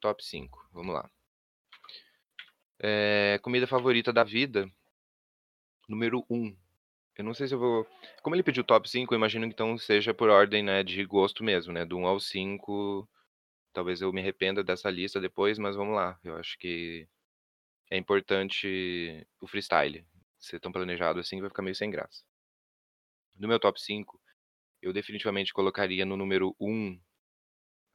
Top 0.00 0.24
5, 0.24 0.68
vamos 0.72 0.94
lá. 0.94 1.10
Eh, 2.80 3.40
comida 3.42 3.66
favorita 3.66 4.12
da 4.12 4.22
vida 4.22 4.70
número 5.88 6.24
1, 6.30 6.54
eu 7.16 7.24
não 7.24 7.34
sei 7.34 7.48
se 7.48 7.54
eu 7.54 7.58
vou 7.58 7.86
como 8.22 8.36
ele 8.36 8.42
pediu 8.44 8.64
top 8.64 8.88
5, 8.88 9.14
eu 9.14 9.18
imagino 9.18 9.46
que 9.48 9.54
então 9.54 9.76
seja 9.78 10.14
por 10.14 10.28
ordem, 10.30 10.62
né, 10.62 10.82
de 10.84 11.04
gosto 11.04 11.44
mesmo, 11.44 11.72
né, 11.72 11.84
do 11.84 11.96
1 11.98 12.06
ao 12.06 12.20
5 12.20 13.08
Talvez 13.72 14.00
eu 14.00 14.12
me 14.12 14.20
arrependa 14.20 14.64
dessa 14.64 14.90
lista 14.90 15.20
depois, 15.20 15.58
mas 15.58 15.76
vamos 15.76 15.94
lá. 15.94 16.18
Eu 16.24 16.36
acho 16.36 16.58
que 16.58 17.08
é 17.90 17.96
importante 17.98 19.26
o 19.40 19.46
freestyle. 19.46 20.06
Ser 20.38 20.60
tão 20.60 20.72
planejado 20.72 21.20
assim 21.20 21.40
vai 21.40 21.50
ficar 21.50 21.62
meio 21.62 21.74
sem 21.76 21.90
graça. 21.90 22.24
No 23.34 23.48
meu 23.48 23.58
top 23.58 23.80
5, 23.80 24.20
eu 24.82 24.92
definitivamente 24.92 25.52
colocaria 25.54 26.04
no 26.04 26.16
número 26.16 26.54
1, 26.60 27.00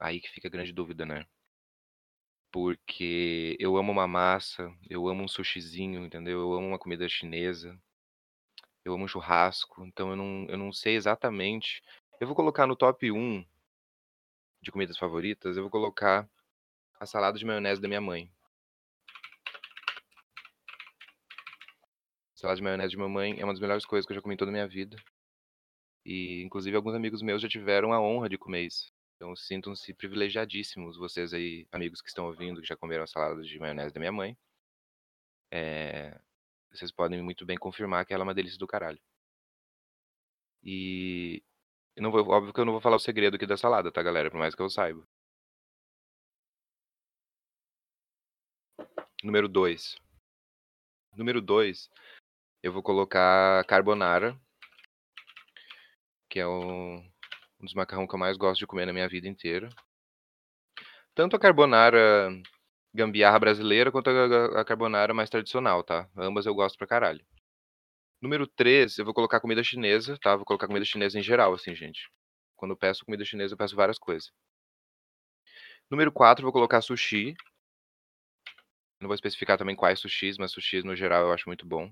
aí 0.00 0.20
que 0.20 0.30
fica 0.30 0.48
a 0.48 0.50
grande 0.50 0.72
dúvida, 0.72 1.06
né? 1.06 1.26
Porque 2.54 3.56
eu 3.58 3.76
amo 3.76 3.90
uma 3.90 4.06
massa, 4.06 4.72
eu 4.88 5.08
amo 5.08 5.24
um 5.24 5.26
sushizinho, 5.28 6.06
entendeu? 6.06 6.38
Eu 6.38 6.52
amo 6.52 6.68
uma 6.68 6.78
comida 6.78 7.08
chinesa, 7.08 7.76
eu 8.84 8.94
amo 8.94 9.08
churrasco, 9.08 9.84
então 9.84 10.10
eu 10.10 10.16
não, 10.16 10.46
eu 10.48 10.56
não 10.56 10.72
sei 10.72 10.94
exatamente. 10.94 11.82
Eu 12.20 12.28
vou 12.28 12.36
colocar 12.36 12.64
no 12.64 12.76
top 12.76 13.10
1 13.10 13.44
de 14.62 14.70
comidas 14.70 14.96
favoritas, 14.96 15.56
eu 15.56 15.64
vou 15.64 15.70
colocar 15.70 16.30
a 17.00 17.04
salada 17.06 17.36
de 17.36 17.44
maionese 17.44 17.80
da 17.80 17.88
minha 17.88 18.00
mãe. 18.00 18.30
Salada 22.36 22.56
de 22.56 22.62
maionese 22.62 22.90
de 22.90 22.98
mamãe 22.98 23.40
é 23.40 23.44
uma 23.44 23.52
das 23.52 23.60
melhores 23.60 23.84
coisas 23.84 24.06
que 24.06 24.12
eu 24.12 24.14
já 24.14 24.22
comi 24.22 24.34
em 24.34 24.38
toda 24.38 24.52
a 24.52 24.54
minha 24.54 24.68
vida. 24.68 24.96
E, 26.06 26.40
inclusive, 26.44 26.76
alguns 26.76 26.94
amigos 26.94 27.20
meus 27.20 27.42
já 27.42 27.48
tiveram 27.48 27.92
a 27.92 28.00
honra 28.00 28.28
de 28.28 28.38
comer 28.38 28.62
isso. 28.62 28.93
Então, 29.16 29.34
sintam-se 29.36 29.94
privilegiadíssimos, 29.94 30.96
vocês 30.96 31.32
aí, 31.32 31.66
amigos 31.72 32.02
que 32.02 32.08
estão 32.08 32.26
ouvindo, 32.26 32.60
que 32.60 32.66
já 32.66 32.76
comeram 32.76 33.04
a 33.04 33.06
salada 33.06 33.42
de 33.42 33.58
maionese 33.58 33.94
da 33.94 34.00
minha 34.00 34.12
mãe. 34.12 34.36
É, 35.50 36.20
vocês 36.72 36.90
podem 36.92 37.22
muito 37.22 37.46
bem 37.46 37.56
confirmar 37.56 38.04
que 38.04 38.12
ela 38.12 38.22
é 38.24 38.26
uma 38.26 38.34
delícia 38.34 38.58
do 38.58 38.66
caralho. 38.66 39.00
E 40.62 41.42
não 41.96 42.10
vou, 42.10 42.26
óbvio 42.28 42.52
que 42.52 42.60
eu 42.60 42.64
não 42.64 42.72
vou 42.72 42.80
falar 42.80 42.96
o 42.96 43.00
segredo 43.00 43.36
aqui 43.36 43.46
da 43.46 43.56
salada, 43.56 43.92
tá, 43.92 44.02
galera? 44.02 44.30
Por 44.30 44.38
mais 44.38 44.54
que 44.54 44.62
eu 44.62 44.70
saiba. 44.70 45.06
Número 49.22 49.48
2. 49.48 49.96
Número 51.16 51.40
2, 51.40 51.90
eu 52.62 52.72
vou 52.72 52.82
colocar 52.82 53.64
carbonara, 53.66 54.38
que 56.28 56.40
é 56.40 56.46
o, 56.46 57.00
um 57.64 57.66
dos 57.66 57.74
macarrão 57.74 58.06
que 58.06 58.14
eu 58.14 58.18
mais 58.18 58.36
gosto 58.36 58.60
de 58.60 58.66
comer 58.66 58.84
na 58.84 58.92
minha 58.92 59.08
vida 59.08 59.26
inteira. 59.26 59.70
Tanto 61.14 61.34
a 61.34 61.38
carbonara 61.38 62.30
gambiarra 62.92 63.38
brasileira 63.38 63.90
quanto 63.90 64.10
a, 64.10 64.60
a 64.60 64.64
carbonara 64.64 65.14
mais 65.14 65.30
tradicional, 65.30 65.82
tá? 65.82 66.08
Ambas 66.16 66.44
eu 66.46 66.54
gosto 66.54 66.76
pra 66.76 66.86
caralho. 66.86 67.24
Número 68.20 68.46
3, 68.46 68.98
eu 68.98 69.04
vou 69.04 69.14
colocar 69.14 69.40
comida 69.40 69.64
chinesa, 69.64 70.18
tá? 70.20 70.36
Vou 70.36 70.44
colocar 70.44 70.66
comida 70.66 70.84
chinesa 70.84 71.18
em 71.18 71.22
geral, 71.22 71.54
assim, 71.54 71.74
gente. 71.74 72.10
Quando 72.54 72.72
eu 72.72 72.76
peço 72.76 73.04
comida 73.04 73.24
chinesa, 73.24 73.54
eu 73.54 73.58
peço 73.58 73.74
várias 73.74 73.98
coisas. 73.98 74.30
Número 75.90 76.12
4, 76.12 76.42
vou 76.42 76.52
colocar 76.52 76.82
sushi. 76.82 77.34
Não 79.00 79.08
vou 79.08 79.14
especificar 79.14 79.56
também 79.56 79.76
quais 79.76 80.00
sushis, 80.00 80.36
mas 80.38 80.52
sushis 80.52 80.84
no 80.84 80.94
geral 80.94 81.22
eu 81.26 81.32
acho 81.32 81.48
muito 81.48 81.66
bom. 81.66 81.90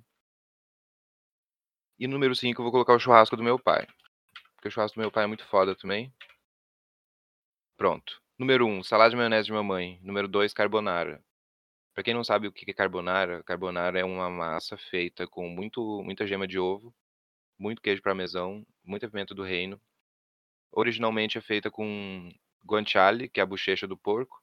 E 1.98 2.06
número 2.06 2.34
5, 2.34 2.60
eu 2.60 2.64
vou 2.64 2.72
colocar 2.72 2.94
o 2.94 2.98
churrasco 2.98 3.36
do 3.36 3.42
meu 3.42 3.58
pai. 3.58 3.86
Porque 4.62 4.68
o 4.68 4.70
churrasco 4.70 4.94
do 4.94 5.00
meu 5.00 5.10
pai 5.10 5.24
é 5.24 5.26
muito 5.26 5.44
foda 5.48 5.74
também. 5.74 6.14
Pronto. 7.76 8.22
Número 8.38 8.64
1, 8.64 8.84
salada 8.84 9.10
de 9.10 9.16
maionese 9.16 9.46
de 9.46 9.52
mamãe. 9.52 9.98
Número 10.04 10.28
2, 10.28 10.54
carbonara. 10.54 11.20
Pra 11.92 12.04
quem 12.04 12.14
não 12.14 12.22
sabe 12.22 12.46
o 12.46 12.52
que 12.52 12.70
é 12.70 12.74
carbonara, 12.74 13.42
carbonara 13.42 13.98
é 13.98 14.04
uma 14.04 14.30
massa 14.30 14.76
feita 14.78 15.26
com 15.26 15.48
muito, 15.48 16.00
muita 16.04 16.28
gema 16.28 16.46
de 16.46 16.60
ovo, 16.60 16.94
muito 17.58 17.82
queijo 17.82 18.00
parmesão, 18.02 18.64
muita 18.84 19.08
pimenta 19.10 19.34
do 19.34 19.42
reino. 19.42 19.80
Originalmente 20.72 21.38
é 21.38 21.40
feita 21.40 21.70
com 21.70 22.32
guanciale, 22.64 23.28
que 23.28 23.40
é 23.40 23.42
a 23.42 23.46
bochecha 23.46 23.88
do 23.88 23.96
porco, 23.96 24.40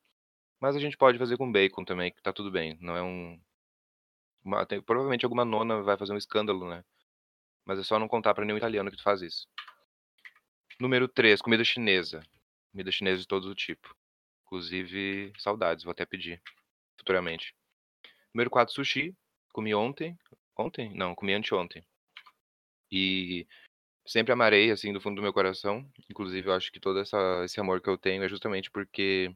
mas 0.59 0.75
a 0.75 0.79
gente 0.79 0.97
pode 0.97 1.17
fazer 1.17 1.37
com 1.37 1.51
bacon 1.51 1.85
também, 1.85 2.11
que 2.11 2.21
tá 2.21 2.33
tudo 2.33 2.51
bem. 2.51 2.77
Não 2.81 2.97
é 2.97 3.03
um. 3.03 3.39
uma- 4.43 4.65
tem- 4.65 4.81
provavelmente 4.81 5.25
alguma 5.25 5.45
nona 5.45 5.81
vai 5.81 5.97
fazer 5.97 6.13
um 6.13 6.17
escândalo, 6.17 6.69
né? 6.69 6.83
Mas 7.65 7.79
é 7.79 7.83
só 7.83 7.99
não 7.99 8.07
contar 8.07 8.33
pra 8.33 8.45
nenhum 8.45 8.57
italiano 8.57 8.91
que 8.91 8.97
tu 8.97 9.03
faz 9.03 9.21
isso. 9.21 9.47
Número 10.79 11.07
3, 11.09 11.41
comida 11.41 11.63
chinesa. 11.63 12.21
Comida 12.71 12.91
chinesa 12.91 13.19
de 13.19 13.27
todo 13.27 13.53
tipo. 13.53 13.93
Inclusive, 14.45 15.33
saudades, 15.37 15.83
vou 15.83 15.91
até 15.91 16.05
pedir 16.05 16.41
futuramente. 16.97 17.53
Número 18.33 18.49
4, 18.49 18.73
sushi. 18.73 19.15
Comi 19.51 19.75
ontem. 19.75 20.17
Ontem? 20.57 20.93
Não, 20.93 21.13
comi 21.13 21.33
anteontem. 21.33 21.83
E 22.91 23.45
sempre 24.05 24.31
amarei, 24.31 24.71
assim, 24.71 24.93
do 24.93 25.01
fundo 25.01 25.17
do 25.17 25.21
meu 25.21 25.33
coração. 25.33 25.85
Inclusive, 26.09 26.47
eu 26.47 26.53
acho 26.53 26.71
que 26.71 26.79
todo 26.79 26.99
essa, 26.99 27.43
esse 27.43 27.59
amor 27.59 27.81
que 27.81 27.89
eu 27.89 27.97
tenho 27.97 28.23
é 28.23 28.29
justamente 28.29 28.71
porque 28.71 29.35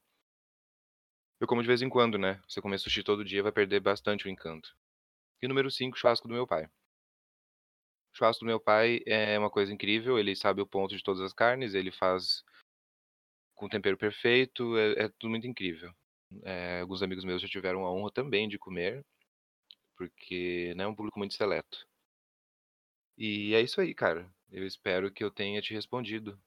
eu 1.39 1.47
como 1.47 1.61
de 1.61 1.67
vez 1.67 1.81
em 1.81 1.89
quando, 1.89 2.17
né? 2.17 2.41
Se 2.47 2.59
eu 2.59 2.63
comer 2.63 2.77
sushi 2.77 3.03
todo 3.03 3.25
dia, 3.25 3.43
vai 3.43 3.51
perder 3.51 3.81
bastante 3.81 4.25
o 4.25 4.29
encanto. 4.29 4.73
E 5.41 5.47
número 5.47 5.69
5, 5.69 5.97
churrasco 5.97 6.25
do 6.25 6.33
meu 6.33 6.47
pai. 6.47 6.69
O 8.13 8.17
churrasco 8.17 8.45
do 8.45 8.47
meu 8.47 8.59
pai 8.59 9.01
é 9.07 9.37
uma 9.39 9.49
coisa 9.49 9.73
incrível, 9.73 10.19
ele 10.19 10.35
sabe 10.35 10.61
o 10.61 10.67
ponto 10.67 10.95
de 10.95 11.03
todas 11.03 11.21
as 11.21 11.33
carnes, 11.33 11.73
ele 11.73 11.91
faz 11.91 12.43
com 13.55 13.67
tempero 13.67 13.97
perfeito, 13.97 14.77
é, 14.77 15.05
é 15.05 15.09
tudo 15.09 15.31
muito 15.31 15.47
incrível. 15.47 15.91
É, 16.43 16.81
alguns 16.81 17.01
amigos 17.01 17.25
meus 17.25 17.41
já 17.41 17.47
tiveram 17.47 17.85
a 17.85 17.91
honra 17.91 18.11
também 18.11 18.47
de 18.47 18.59
comer, 18.59 19.03
porque 19.97 20.73
né, 20.75 20.83
é 20.83 20.87
um 20.87 20.95
público 20.95 21.17
muito 21.17 21.33
seleto. 21.33 21.87
E 23.17 23.53
é 23.55 23.61
isso 23.61 23.81
aí, 23.81 23.93
cara. 23.95 24.31
Eu 24.51 24.65
espero 24.65 25.11
que 25.11 25.23
eu 25.23 25.31
tenha 25.31 25.61
te 25.61 25.73
respondido. 25.73 26.39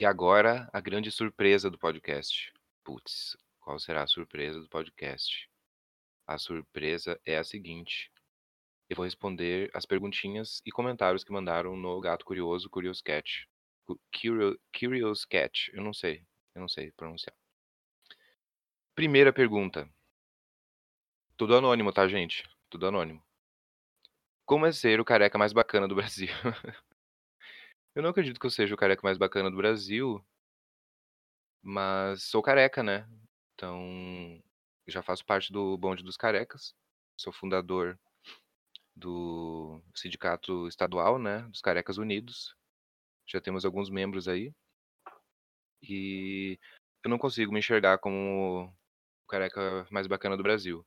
E 0.00 0.04
agora, 0.04 0.68
a 0.72 0.80
grande 0.80 1.12
surpresa 1.12 1.70
do 1.70 1.78
podcast. 1.78 2.52
Putz, 2.84 3.36
qual 3.60 3.78
será 3.78 4.02
a 4.02 4.06
surpresa 4.06 4.60
do 4.60 4.68
podcast? 4.68 5.48
A 6.26 6.38
surpresa 6.38 7.20
é 7.24 7.36
a 7.38 7.44
seguinte. 7.44 8.10
Eu 8.88 8.96
vou 8.96 9.04
responder 9.04 9.70
as 9.74 9.86
perguntinhas 9.86 10.60
e 10.66 10.72
comentários 10.72 11.22
que 11.24 11.32
mandaram 11.32 11.76
no 11.76 12.00
Gato 12.00 12.24
Curioso, 12.24 12.68
Curious 12.70 13.00
Cat. 13.00 13.48
Cu- 13.86 14.00
Curio, 14.12 14.58
Curious 14.76 15.24
Cat, 15.24 15.70
eu 15.72 15.82
não 15.82 15.92
sei. 15.92 16.24
Eu 16.54 16.60
não 16.62 16.68
sei 16.68 16.90
pronunciar. 16.92 17.34
Primeira 18.96 19.32
pergunta. 19.32 19.88
Tudo 21.34 21.56
anônimo, 21.56 21.94
tá, 21.94 22.06
gente? 22.06 22.42
Tudo 22.68 22.86
anônimo. 22.88 23.22
Como 24.44 24.64
é 24.66 24.72
ser 24.72 24.98
o 25.00 25.04
careca 25.04 25.36
mais 25.38 25.52
bacana 25.52 25.86
do 25.88 25.94
Brasil? 25.94 26.28
Eu 27.96 28.02
não 28.02 28.10
acredito 28.10 28.38
que 28.38 28.46
eu 28.46 28.50
seja 28.50 28.72
o 28.74 28.78
careca 28.78 29.02
mais 29.02 29.18
bacana 29.18 29.50
do 29.50 29.56
Brasil, 29.56 30.24
mas 31.62 32.22
sou 32.24 32.42
careca, 32.42 32.82
né? 32.82 33.08
Então, 33.54 34.40
já 34.86 35.02
faço 35.02 35.24
parte 35.24 35.52
do 35.52 35.76
Bonde 35.76 36.02
dos 36.02 36.16
Carecas. 36.16 36.74
Sou 37.16 37.32
fundador 37.32 37.98
do 38.96 39.82
Sindicato 39.94 40.66
Estadual, 40.68 41.18
né? 41.18 41.42
Dos 41.42 41.60
Carecas 41.60 41.98
Unidos. 41.98 42.56
Já 43.26 43.40
temos 43.40 43.64
alguns 43.64 43.90
membros 43.90 44.28
aí. 44.28 44.52
E 45.82 46.58
eu 47.04 47.10
não 47.10 47.18
consigo 47.18 47.52
me 47.52 47.58
enxergar 47.60 47.98
como 47.98 48.64
o 49.24 49.26
careca 49.28 49.86
mais 49.90 50.06
bacana 50.06 50.36
do 50.36 50.42
Brasil. 50.42 50.84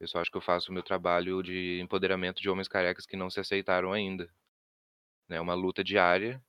Eu 0.00 0.08
só 0.08 0.18
acho 0.20 0.30
que 0.30 0.36
eu 0.38 0.40
faço 0.40 0.70
o 0.70 0.74
meu 0.74 0.82
trabalho 0.82 1.42
de 1.42 1.78
empoderamento 1.80 2.40
de 2.40 2.48
homens 2.48 2.68
carecas 2.68 3.06
que 3.06 3.16
não 3.16 3.28
se 3.28 3.38
aceitaram 3.40 3.92
ainda. 3.92 4.32
É 5.28 5.40
uma 5.40 5.54
luta 5.54 5.84
diária, 5.84 6.42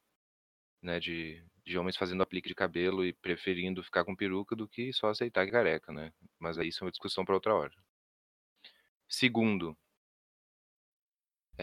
né, 0.82 0.99
de, 0.99 1.43
de 1.66 1.78
homens 1.78 1.97
fazendo 1.97 2.24
aplique 2.24 2.47
de 2.49 2.55
cabelo 2.55 3.05
e 3.05 3.14
preferindo 3.14 3.84
ficar 3.84 4.05
com 4.05 4.16
peruca 4.16 4.55
do 4.55 4.68
que 4.68 4.93
só 4.93 5.09
aceitar 5.09 5.47
é 5.47 5.51
careca, 5.51 5.91
né? 5.91 6.14
Mas 6.39 6.57
aí 6.57 6.70
isso 6.70 6.84
é 6.84 6.86
uma 6.86 6.91
discussão 6.91 7.26
para 7.26 7.36
outra 7.36 7.53
hora. 7.53 7.74
Segundo, 9.07 9.78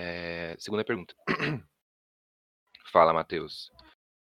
é, 0.01 0.55
segunda 0.61 0.85
pergunta. 0.85 1.13
Fala, 2.93 3.13
Matheus. 3.13 3.73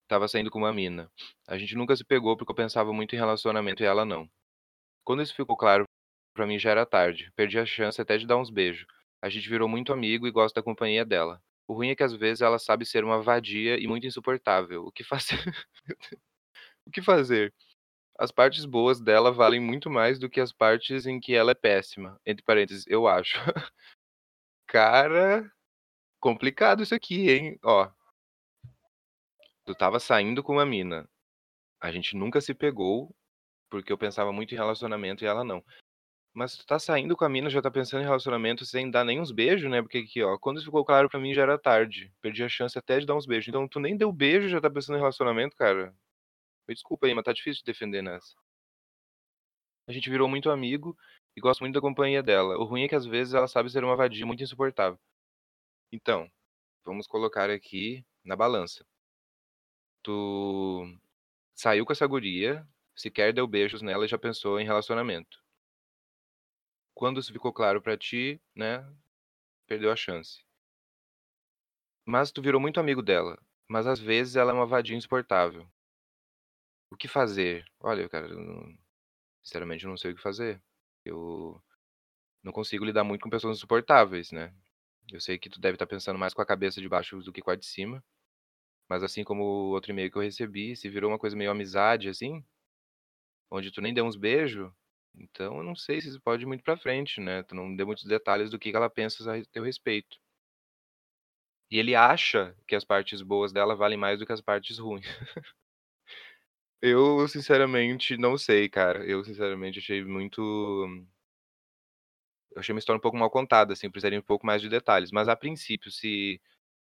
Tava 0.09 0.27
saindo 0.27 0.51
com 0.51 0.59
uma 0.59 0.73
mina. 0.73 1.11
A 1.47 1.59
gente 1.59 1.77
nunca 1.77 1.95
se 1.95 2.03
pegou 2.03 2.39
porque 2.39 2.51
eu 2.51 2.57
pensava 2.57 2.91
muito 2.91 3.15
em 3.15 3.19
relacionamento 3.19 3.83
e 3.83 3.87
ela 3.87 4.03
não. 4.03 4.27
Quando 5.05 5.23
isso 5.23 5.35
ficou 5.35 5.59
claro 5.59 5.85
pra 6.33 6.47
mim 6.47 6.59
já 6.59 6.71
era 6.71 6.87
tarde. 6.87 7.31
Perdi 7.37 7.59
a 7.59 7.67
chance 7.67 8.01
até 8.01 8.17
de 8.17 8.27
dar 8.27 8.39
uns 8.39 8.49
beijos. 8.49 8.87
A 9.21 9.29
gente 9.29 9.47
virou 9.47 9.69
muito 9.69 9.93
amigo 9.93 10.27
e 10.27 10.31
gosta 10.31 10.59
da 10.59 10.65
companhia 10.65 11.05
dela. 11.05 11.43
O 11.67 11.75
ruim 11.75 11.91
é 11.91 11.95
que 11.95 12.03
às 12.03 12.15
vezes 12.15 12.41
ela 12.41 12.59
sabe 12.59 12.87
ser 12.87 13.05
uma 13.05 13.21
vadia 13.21 13.79
e 13.79 13.87
muito 13.87 14.07
insuportável. 14.07 14.87
O 14.87 14.93
que 14.93 15.05
fazer? 15.05 15.37
o 16.87 16.91
que 16.91 17.03
fazer? 17.03 17.53
As 18.19 18.33
partes 18.33 18.65
boas 18.65 19.01
dela 19.01 19.31
valem 19.31 19.61
muito 19.61 19.91
mais 19.91 20.19
do 20.19 20.31
que 20.31 20.41
as 20.41 20.51
partes 20.51 21.05
em 21.05 21.21
que 21.21 21.35
ela 21.35 21.51
é 21.51 21.55
péssima. 21.55 22.19
Entre 22.25 22.43
parênteses, 22.43 22.87
eu 22.87 23.07
acho. 23.07 23.37
Cara, 24.67 25.51
complicado 26.21 26.83
isso 26.83 26.95
aqui, 26.95 27.31
hein? 27.31 27.59
Ó. 27.63 27.91
Tu 29.65 29.75
tava 29.75 30.01
saindo 30.01 30.43
com 30.43 30.55
uma 30.55 30.67
mina. 30.67 31.09
A 31.81 31.93
gente 31.93 32.17
nunca 32.17 32.41
se 32.41 32.55
pegou 32.55 33.15
porque 33.71 33.93
eu 33.93 33.99
pensava 33.99 34.33
muito 34.33 34.55
em 34.55 34.57
relacionamento 34.57 35.25
e 35.25 35.27
ela 35.27 35.45
não. 35.45 35.63
Mas 36.33 36.57
tu 36.57 36.67
tá 36.67 36.79
saindo 36.79 37.17
com 37.17 37.25
a 37.25 37.29
mina, 37.29 37.51
já 37.51 37.61
tá 37.61 37.71
pensando 37.71 38.03
em 38.03 38.05
relacionamento 38.05 38.65
sem 38.65 38.91
dar 38.91 39.05
nem 39.05 39.21
uns 39.21 39.33
beijos, 39.33 39.71
né? 39.71 39.83
Porque 39.83 39.99
aqui, 39.99 40.23
ó, 40.23 40.39
quando 40.39 40.59
isso 40.59 40.67
ficou 40.67 40.85
claro 40.85 41.09
pra 41.09 41.21
mim 41.21 41.35
já 41.35 41.43
era 41.43 41.59
tarde. 41.59 42.13
Perdi 42.21 42.45
a 42.45 42.49
chance 42.49 42.79
até 42.79 43.01
de 43.01 43.07
dar 43.07 43.17
uns 43.17 43.27
beijos. 43.27 43.49
Então 43.49 43.67
tu 43.69 43.81
nem 43.81 43.97
deu 43.97 44.13
beijo, 44.13 44.49
já 44.49 44.61
tá 44.61 44.71
pensando 44.71 44.97
em 44.97 45.01
relacionamento, 45.01 45.57
cara. 45.57 45.95
Me 46.69 46.75
desculpa 46.75 47.07
aí, 47.07 47.15
mas 47.15 47.25
tá 47.25 47.33
difícil 47.33 47.61
de 47.65 47.73
defender 47.73 48.03
nessa. 48.03 48.37
A 49.89 49.93
gente 49.93 50.11
virou 50.11 50.29
muito 50.29 50.51
amigo 50.51 50.97
e 51.35 51.41
gosto 51.41 51.61
muito 51.61 51.75
da 51.75 51.81
companhia 51.81 52.23
dela. 52.23 52.59
O 52.59 52.65
ruim 52.65 52.85
é 52.85 52.89
que 52.89 52.95
às 52.95 53.07
vezes 53.07 53.35
ela 53.35 53.49
sabe 53.49 53.71
ser 53.71 53.83
uma 53.83 53.97
vadia 53.97 54.27
muito 54.27 54.43
insuportável. 54.43 54.99
Então, 55.93 56.31
vamos 56.85 57.07
colocar 57.07 57.51
aqui 57.51 58.05
na 58.25 58.37
balança. 58.37 58.85
Tu 60.03 60.13
saiu 61.55 61.85
com 61.87 61.93
essa 61.93 62.07
guria, 62.07 62.67
sequer 62.97 63.33
deu 63.33 63.47
beijos 63.47 63.83
nela 63.83 64.05
e 64.05 64.09
já 64.09 64.19
pensou 64.19 64.61
em 64.61 64.65
relacionamento. 64.65 65.39
Quando 66.95 67.19
isso 67.19 67.33
ficou 67.33 67.51
claro 67.51 67.81
pra 67.81 67.97
ti, 67.97 68.39
né, 68.55 68.87
perdeu 69.67 69.93
a 69.93 69.97
chance. 69.97 70.45
Mas 72.05 72.33
tu 72.33 72.43
virou 72.43 72.61
muito 72.61 72.81
amigo 72.81 73.01
dela, 73.03 73.39
mas 73.69 73.87
às 73.87 74.01
vezes 74.01 74.35
ela 74.35 74.51
é 74.51 74.55
uma 74.55 74.67
vadia 74.67 74.97
insuportável. 74.97 75.65
O 76.91 76.97
que 76.97 77.09
fazer? 77.09 77.65
Olha, 77.81 78.09
cara, 78.09 78.29
eu 78.29 78.41
não 78.41 78.79
sinceramente 79.43 79.85
eu 79.85 79.91
não 79.91 79.97
sei 79.99 80.13
o 80.13 80.17
que 80.17 80.23
fazer. 80.23 80.63
Eu 81.05 81.63
não 82.43 82.53
consigo 82.53 82.85
lidar 82.85 83.05
muito 83.05 83.23
com 83.23 83.31
pessoas 83.31 83.59
insuportáveis, 83.59 84.33
né. 84.33 84.55
Eu 85.13 85.21
sei 85.21 85.39
que 85.39 85.49
tu 85.51 85.61
deve 85.61 85.75
estar 85.75 85.87
pensando 85.87 86.19
mais 86.19 86.35
com 86.35 86.43
a 86.43 86.47
cabeça 86.47 86.81
de 86.81 86.89
baixo 86.89 87.21
do 87.23 87.33
que 87.33 87.43
com 87.43 87.51
a 87.51 87.57
de 87.57 87.67
cima, 87.67 88.03
mas 88.89 89.03
assim 89.05 89.25
como 89.25 89.43
o 89.45 89.71
outro 89.73 89.93
e-mail 89.93 90.11
que 90.11 90.19
eu 90.19 90.23
recebi, 90.23 90.77
se 90.77 90.89
virou 90.89 91.11
uma 91.11 91.19
coisa 91.19 91.37
meio 91.37 91.51
amizade, 91.51 92.09
assim, 92.09 92.45
onde 93.51 93.71
tu 93.71 93.81
nem 93.83 93.93
deu 93.93 94.05
uns 94.07 94.17
beijo, 94.17 94.75
então 95.15 95.59
eu 95.59 95.63
não 95.63 95.75
sei 95.77 96.01
se 96.01 96.09
isso 96.09 96.21
pode 96.21 96.45
ir 96.45 96.47
muito 96.47 96.65
pra 96.65 96.77
frente, 96.79 97.21
né, 97.21 97.43
tu 97.43 97.55
não 97.55 97.75
deu 97.75 97.87
muitos 97.87 98.05
detalhes 98.05 98.51
do 98.51 98.59
que 98.59 98.75
ela 98.75 98.89
pensa 98.91 99.35
a 99.35 99.45
teu 99.53 99.63
respeito. 99.63 100.19
E 101.71 101.79
ele 101.79 101.95
acha 101.95 102.55
que 102.67 102.75
as 102.75 102.85
partes 102.85 103.21
boas 103.23 103.53
dela 103.53 103.75
valem 103.77 103.99
mais 103.99 104.19
do 104.19 104.27
que 104.27 104.33
as 104.33 104.41
partes 104.41 104.79
ruins. 104.79 105.07
Eu 106.81 107.27
sinceramente 107.29 108.17
não 108.17 108.39
sei, 108.39 108.69
cara. 108.69 109.05
Eu 109.05 109.25
sinceramente 109.25 109.79
achei 109.81 110.05
muito 110.05 110.41
eu 112.59 112.61
achei 112.61 112.75
uma 112.75 112.81
história 112.81 112.99
um 112.99 113.03
pouco 113.03 113.17
mal 113.19 113.31
contada, 113.31 113.73
assim, 113.73 113.91
precisaria 113.91 114.19
um 114.19 114.23
pouco 114.23 114.47
mais 114.47 114.63
de 114.63 114.69
detalhes, 114.69 115.11
mas 115.13 115.29
a 115.29 115.37
princípio, 115.37 115.91
se 115.91 116.41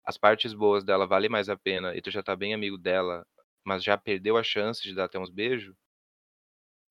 as 0.05 0.17
partes 0.17 0.53
boas 0.53 0.83
dela 0.85 1.07
valem 1.07 1.29
mais 1.29 1.49
a 1.49 1.57
pena 1.57 1.95
e 1.95 2.01
tu 2.01 2.11
já 2.11 2.23
tá 2.23 2.35
bem 2.35 2.53
amigo 2.53 2.77
dela, 2.77 3.25
mas 3.65 3.83
já 3.83 3.97
perdeu 3.97 4.37
a 4.37 4.43
chance 4.43 4.83
de 4.83 4.95
dar 4.95 5.05
até 5.05 5.19
uns 5.19 5.29
beijo 5.31 5.75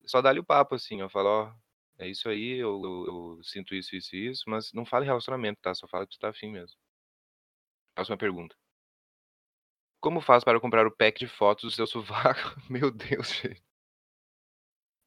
só 0.07 0.21
dá-lhe 0.23 0.41
o 0.41 0.45
papo, 0.45 0.75
assim, 0.75 1.03
ó, 1.03 1.09
fala: 1.09 1.29
"Ó, 1.31 1.53
é 1.99 2.09
isso 2.09 2.29
aí, 2.29 2.53
eu 2.59 2.81
eu 2.85 3.07
eu 3.39 3.45
sinto 3.45 3.75
isso, 3.75 3.95
isso 3.97 4.15
e 4.17 4.29
isso", 4.29 4.45
mas 4.49 4.73
não 4.73 4.85
fala 4.85 5.05
em 5.05 5.09
relacionamento, 5.09 5.61
tá, 5.61 5.75
só 5.75 5.87
fala 5.89 6.07
que 6.07 6.13
tu 6.17 6.19
tá 6.21 6.29
afim 6.31 6.51
mesmo. 6.51 6.77
Próxima 7.95 8.17
pergunta. 8.17 8.55
Como 10.01 10.21
faz 10.21 10.45
para 10.45 10.61
comprar 10.61 10.87
o 10.87 10.91
pack 10.97 11.19
de 11.19 11.27
fotos 11.27 11.65
do 11.65 11.71
seu 11.73 11.87
sovaco? 11.87 12.55
Meu 12.71 12.93
Deus, 12.93 13.29
gente. 13.43 13.64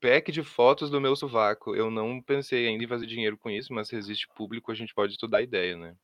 Pack 0.02 0.32
de 0.32 0.44
fotos 0.44 0.90
do 0.90 1.02
meu 1.02 1.16
sovaco. 1.16 1.76
Eu 1.76 1.90
não 1.92 2.22
pensei 2.22 2.68
ainda 2.68 2.84
em 2.84 2.88
fazer 2.88 3.06
dinheiro 3.08 3.38
com 3.38 3.50
isso, 3.50 3.74
mas 3.74 3.88
se 3.88 3.96
existe 3.96 4.28
público, 4.36 4.72
a 4.72 4.76
gente 4.76 4.94
pode 4.94 5.14
estudar 5.14 5.40
a 5.40 5.42
ideia, 5.42 5.78
né. 5.78 5.96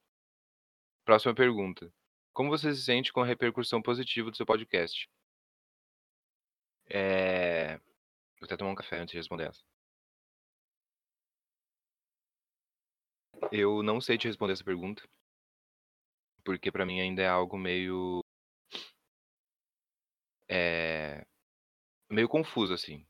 Próxima 1.06 1.34
pergunta. 1.36 1.94
Como 2.34 2.50
você 2.50 2.74
se 2.74 2.82
sente 2.82 3.14
com 3.14 3.22
a 3.22 3.26
repercussão 3.26 3.82
positiva 3.82 4.30
do 4.32 4.38
seu 4.38 4.46
podcast? 4.46 5.08
Eh, 6.90 7.78
vou 8.40 8.46
até 8.46 8.58
tomar 8.58 8.72
um 8.72 8.76
café 8.76 9.00
antes 9.00 9.12
de 9.14 9.18
responder 9.18 9.50
essa. 9.50 9.64
Eu 13.52 13.82
não 13.84 14.02
sei 14.02 14.18
te 14.18 14.28
responder 14.28 14.54
essa 14.54 14.64
pergunta. 14.64 15.04
Porque 16.44 16.72
pra 16.72 16.86
mim 16.86 17.00
ainda 17.02 17.22
é 17.22 17.28
algo 17.28 17.58
meio 17.58 18.22
eh, 20.48 21.26
meio 22.10 22.30
confuso, 22.30 22.74
assim. 22.74 23.06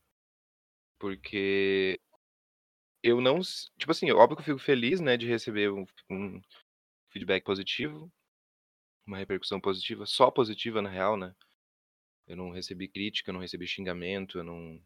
Porque 1.00 1.98
eu 3.02 3.20
não 3.20 3.40
tipo 3.78 3.90
assim, 3.92 4.10
óbvio 4.12 4.36
que 4.36 4.42
eu 4.42 4.46
fico 4.56 4.58
feliz, 4.58 5.00
né, 5.00 5.16
de 5.16 5.26
receber 5.26 5.70
um 5.70 5.84
um 6.10 6.40
feedback 7.12 7.44
positivo, 7.44 8.12
uma 9.06 9.18
repercussão 9.18 9.60
positiva, 9.60 10.06
só 10.06 10.30
positiva 10.30 10.82
na 10.82 10.90
real, 10.90 11.16
né. 11.16 11.34
Eu 12.28 12.36
não 12.36 12.50
recebi 12.52 12.88
crítica, 12.88 13.30
eu 13.30 13.34
não 13.34 13.40
recebi 13.42 13.66
xingamento, 13.66 14.38
eu 14.38 14.44
não 14.44 14.80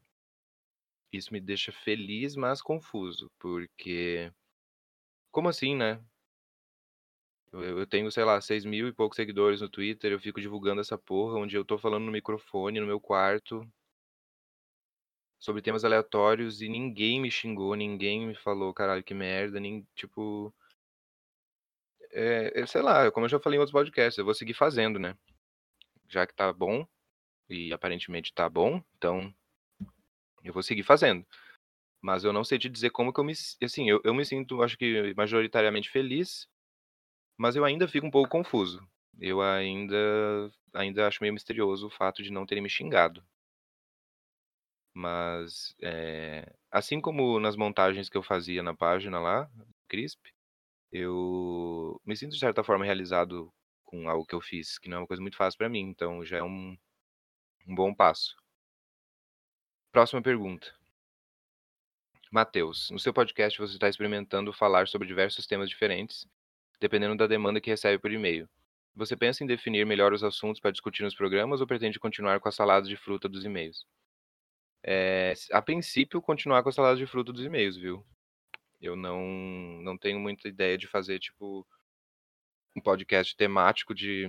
isso 1.12 1.32
me 1.32 1.40
deixa 1.40 1.72
feliz, 1.72 2.36
mas 2.36 2.60
confuso, 2.62 3.30
porque 3.38 4.30
como 5.32 5.48
assim, 5.48 5.74
né? 5.76 6.00
Eu 7.52 7.60
eu 7.80 7.86
tenho, 7.86 8.10
sei 8.10 8.24
lá, 8.24 8.40
6.000 8.40 8.86
e 8.88 8.92
poucos 8.92 9.16
seguidores 9.16 9.60
no 9.60 9.68
Twitter, 9.68 10.12
eu 10.12 10.20
fico 10.20 10.40
divulgando 10.40 10.80
essa 10.80 10.98
porra, 10.98 11.38
onde 11.38 11.56
eu 11.56 11.64
tô 11.64 11.78
falando 11.78 12.04
no 12.04 12.12
microfone 12.12 12.80
no 12.80 12.86
meu 12.86 13.00
quarto 13.00 13.62
sobre 15.38 15.62
temas 15.62 15.84
aleatórios 15.84 16.60
e 16.62 16.68
ninguém 16.68 17.20
me 17.20 17.30
xingou, 17.30 17.74
ninguém 17.74 18.26
me 18.28 18.34
falou: 18.36 18.74
"Caralho, 18.74 19.04
que 19.04 19.14
merda", 19.14 19.60
nem 19.60 19.86
tipo 19.94 20.54
eh, 22.12 22.64
sei 22.66 22.82
lá, 22.82 23.10
como 23.10 23.26
eu 23.26 23.30
já 23.30 23.38
falei 23.40 23.56
em 23.58 23.60
outros 23.60 23.72
podcasts, 23.72 24.18
eu 24.18 24.24
vou 24.24 24.34
seguir 24.34 24.54
fazendo, 24.54 24.98
né. 24.98 25.16
Já 26.08 26.26
que 26.26 26.34
tá 26.34 26.52
bom, 26.52 26.86
e 27.50 27.72
aparentemente 27.72 28.34
tá 28.34 28.48
bom, 28.48 28.82
então 28.96 29.34
eu 30.42 30.52
vou 30.52 30.62
seguir 30.62 30.82
fazendo. 30.82 31.24
Mas 32.02 32.24
eu 32.24 32.32
não 32.32 32.44
sei 32.44 32.58
te 32.58 32.68
dizer 32.70 32.90
como 32.90 33.12
que 33.12 33.20
eu 33.20 33.24
me 33.24 33.34
si 33.36 33.56
assim, 33.64 33.90
eu 33.90 34.00
eu 34.04 34.14
me 34.14 34.24
sinto, 34.24 34.62
acho 34.62 34.78
que 34.78 35.14
majoritariamente 35.16 35.90
feliz, 35.90 36.48
mas 37.38 37.56
eu 37.56 37.64
ainda 37.64 37.88
fico 37.88 38.06
um 38.06 38.12
pouco 38.12 38.30
confuso. 38.30 38.86
Eu 39.20 39.42
ainda 39.42 39.96
ainda 40.74 41.08
acho 41.08 41.22
meio 41.22 41.34
misterioso 41.34 41.86
o 41.88 41.90
fato 41.90 42.22
de 42.22 42.32
não 42.32 42.46
terem 42.46 42.62
me 42.62 42.70
xingado. 42.70 43.24
Mas, 44.98 45.76
eh, 45.80 46.44
assim 46.72 47.00
como 47.00 47.38
nas 47.38 47.54
montagens 47.54 48.08
que 48.08 48.16
eu 48.18 48.22
fazia 48.22 48.64
na 48.64 48.74
página 48.74 49.20
lá, 49.20 49.48
Crisp, 49.88 50.20
eu 50.92 52.00
me 52.04 52.16
sinto 52.16 52.32
de 52.32 52.40
certa 52.40 52.64
forma 52.64 52.84
realizado 52.84 53.52
com 53.84 54.08
algo 54.08 54.26
que 54.26 54.34
eu 54.34 54.40
fiz, 54.40 54.78
que 54.78 54.88
não 54.88 54.98
é 54.98 55.00
uma 55.02 55.06
coisa 55.06 55.22
muito 55.22 55.36
fácil 55.36 55.58
pra 55.58 55.68
mim, 55.68 55.82
então 55.82 56.24
já 56.24 56.38
é 56.38 56.42
um 56.42 56.76
um 57.68 57.74
bom 57.76 57.94
passo. 57.94 58.36
Próxima 59.92 60.22
pergunta. 60.22 60.74
Matheus, 62.32 62.90
no 62.90 62.98
seu 62.98 63.12
podcast 63.12 63.58
você 63.58 63.74
está 63.74 63.88
experimentando 63.88 64.52
falar 64.52 64.88
sobre 64.88 65.06
diversos 65.06 65.46
temas 65.46 65.68
diferentes, 65.68 66.26
dependendo 66.80 67.16
da 67.16 67.26
demanda 67.28 67.60
que 67.60 67.70
recebe 67.70 68.00
por 68.00 68.10
e-mail. 68.10 68.48
Você 68.96 69.16
pensa 69.16 69.44
em 69.44 69.46
definir 69.46 69.86
melhor 69.86 70.12
os 70.12 70.24
assuntos 70.24 70.60
para 70.60 70.72
discutir 70.72 71.04
nos 71.04 71.14
programas 71.14 71.60
ou 71.60 71.66
pretende 71.68 72.00
continuar 72.00 72.40
com 72.40 72.48
a 72.48 72.52
salada 72.52 72.88
de 72.88 72.96
fruta 72.96 73.28
dos 73.28 73.44
e-mails? 73.44 73.86
Eh, 74.84 75.34
a 75.52 75.60
princípio 75.62 76.22
continuar 76.22 76.62
com 76.62 76.68
a 76.68 76.72
salada 76.72 76.96
de 76.96 77.06
fruta 77.06 77.32
dos 77.32 77.44
e-mails, 77.44 77.76
viu. 77.76 78.04
Eu 78.80 78.96
não 78.96 79.20
não 79.82 79.98
tenho 79.98 80.20
muita 80.20 80.48
ideia 80.48 80.78
de 80.78 80.86
fazer, 80.86 81.18
tipo 81.18 81.66
um 82.76 82.80
podcast 82.80 83.36
temático 83.36 83.94
de 83.94 84.28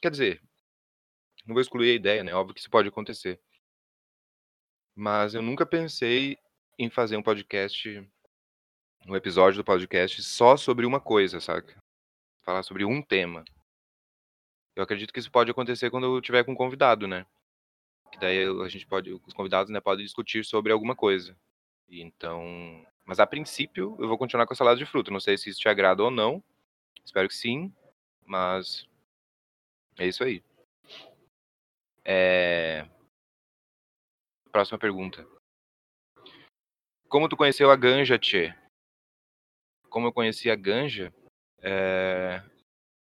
quer 0.00 0.10
dizer, 0.10 0.40
não 1.46 1.54
vou 1.54 1.60
excluir 1.62 1.90
a 1.92 1.94
ideia, 1.94 2.24
né, 2.24 2.32
óbvio 2.34 2.54
que 2.54 2.60
isso 2.60 2.70
pode 2.70 2.88
acontecer. 2.88 3.40
Mas 4.94 5.34
eu 5.34 5.42
nunca 5.42 5.64
pensei 5.64 6.36
em 6.78 6.90
fazer 6.90 7.16
um 7.16 7.22
podcast 7.22 8.06
um 9.06 9.16
episódio 9.16 9.62
do 9.62 9.64
podcast 9.64 10.22
só 10.22 10.56
sobre 10.56 10.84
uma 10.84 11.00
coisa, 11.00 11.40
saca. 11.40 11.74
Falar 12.44 12.62
sobre 12.62 12.84
um 12.84 13.02
tema. 13.02 13.44
Eu 14.76 14.82
acredito 14.82 15.12
que 15.12 15.18
isso 15.18 15.30
pode 15.30 15.50
acontecer 15.50 15.90
quando 15.90 16.04
eu 16.06 16.20
tiver 16.20 16.44
com 16.44 16.52
um 16.52 16.56
convidado, 16.56 17.06
né. 17.06 17.26
Que 18.12 18.18
daí 18.18 18.44
a 18.44 18.68
gente 18.68 18.86
pode 18.86 19.12
os 19.12 19.34
convidados, 19.34 19.70
né, 19.72 19.80
podem 19.80 20.04
discutir 20.04 20.44
sobre 20.44 20.72
alguma 20.72 20.96
coisa. 20.96 21.36
Então 21.90 22.84
mas 23.04 23.18
a 23.20 23.26
princípio 23.26 23.96
eu 23.98 24.06
vou 24.08 24.18
continuar 24.18 24.46
com 24.46 24.52
a 24.52 24.56
salada 24.56 24.76
de 24.78 24.84
fruta, 24.84 25.10
não 25.10 25.20
sei 25.20 25.38
se 25.38 25.48
isso 25.48 25.60
te 25.60 25.68
agrada 25.68 26.02
ou 26.02 26.10
não, 26.10 26.42
espero 27.04 27.26
que 27.28 27.34
sim, 27.34 27.72
mas 28.26 28.86
é 29.98 30.06
isso 30.06 30.22
aí. 30.24 30.42
Eh 32.04 32.86
Próxima 34.52 34.78
pergunta. 34.78 35.26
Como 37.08 37.28
tu 37.28 37.36
conheceu 37.36 37.70
a 37.70 37.76
ganja, 37.76 38.18
tchê? 38.18 38.54
Como 39.88 40.06
eu 40.08 40.12
conheci 40.12 40.50
a 40.50 40.56
ganja? 40.56 41.12
Eh, 41.62 42.42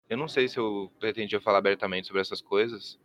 eu 0.10 0.18
não 0.18 0.28
sei 0.28 0.48
se 0.48 0.58
eu 0.58 0.92
pretendia 1.00 1.42
falar 1.42 1.60
abertamente 1.60 2.08
sobre 2.08 2.22
essas 2.22 2.42
coisas, 2.42 3.00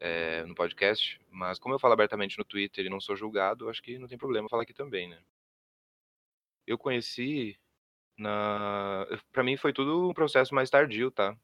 eh, 0.00 0.44
no 0.46 0.54
podcast, 0.54 1.20
mas 1.30 1.58
como 1.58 1.74
eu 1.74 1.78
falo 1.78 1.94
abertamente 1.94 2.38
no 2.38 2.44
Twitter 2.44 2.86
e 2.86 2.90
não 2.90 3.00
sou 3.00 3.16
julgado, 3.16 3.68
acho 3.68 3.82
que 3.82 3.98
não 3.98 4.08
tem 4.08 4.18
problema 4.18 4.48
falar 4.48 4.62
aqui 4.64 4.74
também, 4.74 5.08
né. 5.08 5.20
Eu 6.66 6.78
conheci 6.78 7.58
na 8.18 9.06
pra 9.32 9.44
mim 9.44 9.56
foi 9.56 9.72
tudo 9.72 10.10
um 10.10 10.14
processo 10.14 10.54
mais 10.54 10.70
tardio, 10.70 11.10
tá. 11.10 11.36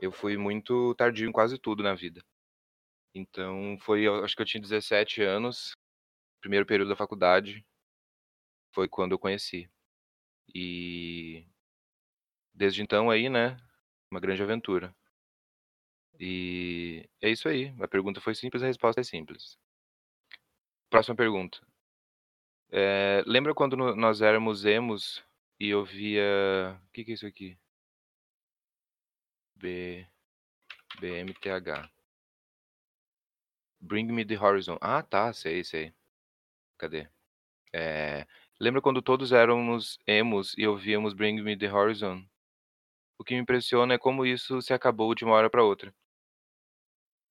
Eu 0.00 0.10
fui 0.12 0.36
muito 0.36 0.94
tardio 0.94 1.28
em 1.28 1.32
quase 1.32 1.58
tudo 1.58 1.82
na 1.82 1.94
vida. 1.94 2.22
Então 3.14 3.78
foi 3.80 4.06
acho 4.24 4.36
que 4.36 4.42
eu 4.42 4.46
tinha 4.46 4.60
17 4.62 5.22
anos, 5.22 5.72
primeiro 6.40 6.66
período 6.66 6.90
da 6.90 6.96
faculdade 6.96 7.64
foi 8.72 8.88
quando 8.88 9.12
eu 9.12 9.18
conheci. 9.18 9.68
E 10.54 11.46
desde 12.54 12.82
então 12.82 13.10
aí, 13.10 13.28
né, 13.28 13.56
uma 14.10 14.20
grande 14.20 14.42
aventura. 14.42 14.94
E 16.20 17.08
é 17.22 17.30
isso 17.30 17.48
aí, 17.48 17.74
a 17.80 17.88
pergunta 17.88 18.20
foi 18.20 18.34
simples, 18.34 18.62
a 18.62 18.66
resposta 18.66 19.00
é 19.00 19.04
simples. 19.04 19.58
Próxima 20.90 21.16
pergunta. 21.16 21.58
Eh, 22.72 23.22
lembra 23.26 23.54
quando 23.54 23.76
nós 23.96 24.20
éramos 24.20 24.64
emos 24.64 25.24
e 25.58 25.74
ouvia 25.74 26.80
que 26.92 27.04
que 27.04 27.12
é 27.12 27.14
isso 27.14 27.26
aqui? 27.26 27.58
B 29.56 30.06
BMTH. 31.00 31.90
Bring 33.80 34.12
Me 34.12 34.24
The 34.24 34.36
Horizon. 34.36 34.78
Ah 34.80 35.02
tá, 35.02 35.32
sei, 35.32 35.64
sei. 35.64 35.92
Cadê? 36.78 37.08
Eh, 37.74 38.26
lembra 38.60 38.82
quando 38.82 39.02
todos 39.02 39.32
éramos 39.32 39.98
emos 40.06 40.54
e 40.58 40.66
ouvíamos 40.66 41.14
Bring 41.14 41.42
Me 41.42 41.56
The 41.56 41.72
Horizon? 41.72 42.24
O 43.18 43.24
que 43.24 43.34
me 43.34 43.40
impressiona 43.40 43.94
é 43.94 43.98
como 43.98 44.26
isso 44.26 44.62
se 44.62 44.74
acabou 44.74 45.14
de 45.14 45.24
uma 45.24 45.34
hora 45.34 45.50
pra 45.50 45.64
outra. 45.64 45.94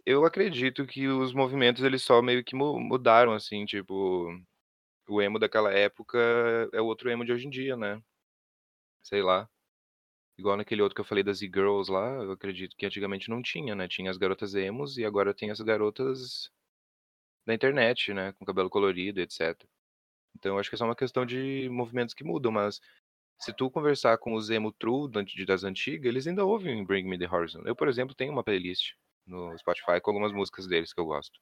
Eu 0.06 0.26
acredito 0.26 0.86
que 0.86 1.08
os 1.08 1.34
movimentos 1.34 1.84
eles 1.84 2.04
só 2.04 2.22
meio 2.22 2.44
que 2.44 2.56
mu 2.56 2.80
mudaram, 2.80 3.34
assim, 3.34 3.66
tipo, 3.66 4.30
o 5.10 5.22
emo 5.22 5.40
daquela 5.40 5.74
época 5.74 6.18
é 6.74 6.82
o 6.82 6.86
outro 6.86 7.10
emo 7.10 7.26
de 7.26 7.34
hoje 7.34 7.48
em 7.48 7.50
dia, 7.50 7.78
né. 7.78 8.02
Sei 9.04 9.22
lá. 9.22 9.50
Igual 10.38 10.58
naquele 10.58 10.82
outro 10.82 10.96
que 10.96 11.02
eu 11.02 11.06
falei 11.06 11.24
das 11.24 11.42
E-girls 11.42 11.92
lá, 11.92 12.08
eu 12.24 12.32
acredito 12.34 12.76
que 12.78 12.86
antigamente 12.86 13.30
não 13.30 13.42
tinha, 13.42 13.76
né, 13.76 13.88
tinha 13.88 14.12
as 14.12 14.18
garotas 14.18 14.56
emos 14.56 14.98
e 14.98 15.06
agora 15.06 15.34
tem 15.34 15.52
as 15.52 15.62
garotas 15.62 16.52
da 17.46 17.54
internet, 17.54 18.14
né, 18.14 18.34
com 18.34 18.46
cabelo 18.46 18.70
colorido, 18.70 19.22
etc. 19.22 19.56
Então 20.38 20.58
acho 20.60 20.70
que 20.70 20.76
é 20.76 20.80
só 20.80 20.86
uma 20.86 20.96
questão 20.96 21.26
de 21.26 21.70
movimentos 21.70 22.16
que 22.16 22.24
mudam, 22.24 22.52
mas 22.52 22.82
se 23.40 23.54
tu 23.54 23.72
conversar 23.72 24.18
com 24.20 24.36
os 24.36 24.50
emo 24.50 24.72
true 24.74 25.10
das 25.48 25.64
antiga, 25.64 26.08
eles 26.08 26.28
ainda 26.28 26.46
ouvem 26.46 26.86
Bring 26.86 27.06
Me 27.06 27.18
The 27.20 27.30
Horizon. 27.30 27.64
Eu, 27.66 27.76
por 27.76 27.88
exemplo, 27.90 28.16
tenho 28.16 28.32
uma 28.34 28.44
playlist 28.44 28.94
no 29.30 29.58
Spotify 29.58 30.02
com 30.02 30.12
algumas 30.12 30.32
músicas 30.34 30.68
deles 30.68 30.94
que 30.94 31.00
eu 31.00 31.06
gosto. 31.06 31.40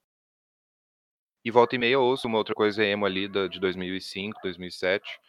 E 1.43 1.49
volta 1.51 1.75
e 1.75 1.79
meia 1.79 1.93
eu 1.93 2.03
ouço 2.03 2.27
uma 2.27 2.37
outra 2.37 2.53
coisa 2.53 2.83
emo 2.83 3.05
ali 3.05 3.27
de 3.27 3.59
2005, 3.59 4.39
2007. 4.43 5.19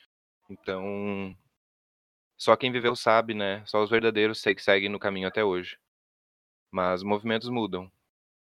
Então 0.51 1.37
só 2.37 2.57
quem 2.57 2.71
viveu 2.73 2.95
sabe, 2.97 3.35
né, 3.35 3.65
só 3.67 3.83
os 3.83 3.91
verdadeiros 3.91 4.41
sei 4.41 4.55
que 4.55 4.63
seguem 4.63 4.89
no 4.89 4.99
caminho 4.99 5.29
até 5.29 5.45
hoje. 5.45 5.79
Mas 6.71 7.03
movimentos 7.03 7.49
mudam. 7.49 7.91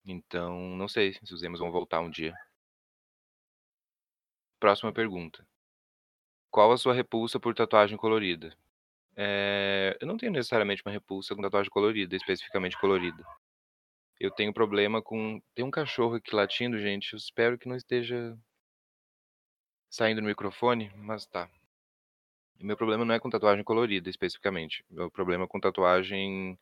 Então 0.05 0.59
não 0.77 0.89
sei 0.89 1.15
se 1.15 1.35
os 1.35 1.43
emos 1.43 1.61
vão 1.61 1.73
voltar 1.73 2.01
um 2.01 2.11
dia. 2.11 2.35
Próxima 4.61 4.93
pergunta. 4.93 5.47
Qual 6.51 6.73
a 6.73 6.77
sua 6.77 6.95
repulsa 6.95 7.39
por 7.41 7.55
tatuagem 7.55 7.97
colorida? 7.97 8.57
Eh, 9.17 9.97
eu 10.01 10.07
não 10.07 10.17
tenho 10.17 10.33
necessariamente 10.33 10.83
uma 10.85 10.93
repulsa 10.93 11.35
com 11.35 11.43
tatuagem 11.43 11.71
colorida, 11.71 12.17
especificamente 12.17 12.79
colorida. 12.79 13.25
Eu 14.21 14.31
tenho 14.31 14.53
problema 14.53 15.01
com 15.01 15.41
tem 15.55 15.65
um 15.65 15.71
cachorro 15.71 16.17
aqui 16.17 16.35
latindo, 16.35 16.79
gente, 16.79 17.13
eu 17.13 17.17
espero 17.17 17.57
que 17.59 17.69
não 17.69 17.77
esteja 17.77 18.37
saindo 19.91 20.21
no 20.21 20.27
microfone, 20.29 20.91
mas 20.95 21.25
tá. 21.27 21.49
Meu 22.61 22.77
problema 22.77 23.05
não 23.05 23.15
é 23.15 23.21
com 23.21 23.31
tatuagem 23.31 23.63
colorida, 23.65 24.11
especificamente. 24.11 24.85
Meu 24.91 25.11
problema 25.11 25.45
é 25.45 25.47
com 25.49 25.61
tatuagem 25.61 26.59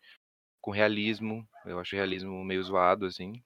com 0.60 0.70
realismo, 0.72 1.48
eu 1.66 1.78
acho 1.80 1.96
realismo 1.96 2.44
meio 2.44 2.62
zoado, 2.62 3.06
assim. 3.06 3.42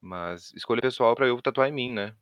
Mas 0.00 0.52
escolha 0.54 0.80
pessoal 0.82 1.14
pra 1.16 1.26
eu 1.26 1.40
tatuar 1.42 1.68
em 1.68 1.72
mim, 1.72 1.92
né. 1.92 2.14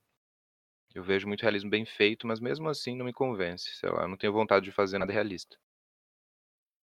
Eu 0.94 1.02
vejo 1.02 1.28
muito 1.28 1.42
realismo 1.42 1.70
bem 1.70 1.84
feito, 1.86 2.26
mas 2.26 2.40
mesmo 2.40 2.68
assim 2.68 2.96
não 2.96 3.04
me 3.06 3.12
convence, 3.12 3.70
sei 3.76 3.90
lá, 3.90 4.02
eu 4.02 4.08
não 4.08 4.16
tenho 4.16 4.32
vontade 4.32 4.64
de 4.66 4.72
fazer 4.72 4.98
nada 4.98 5.12
realista. 5.12 5.58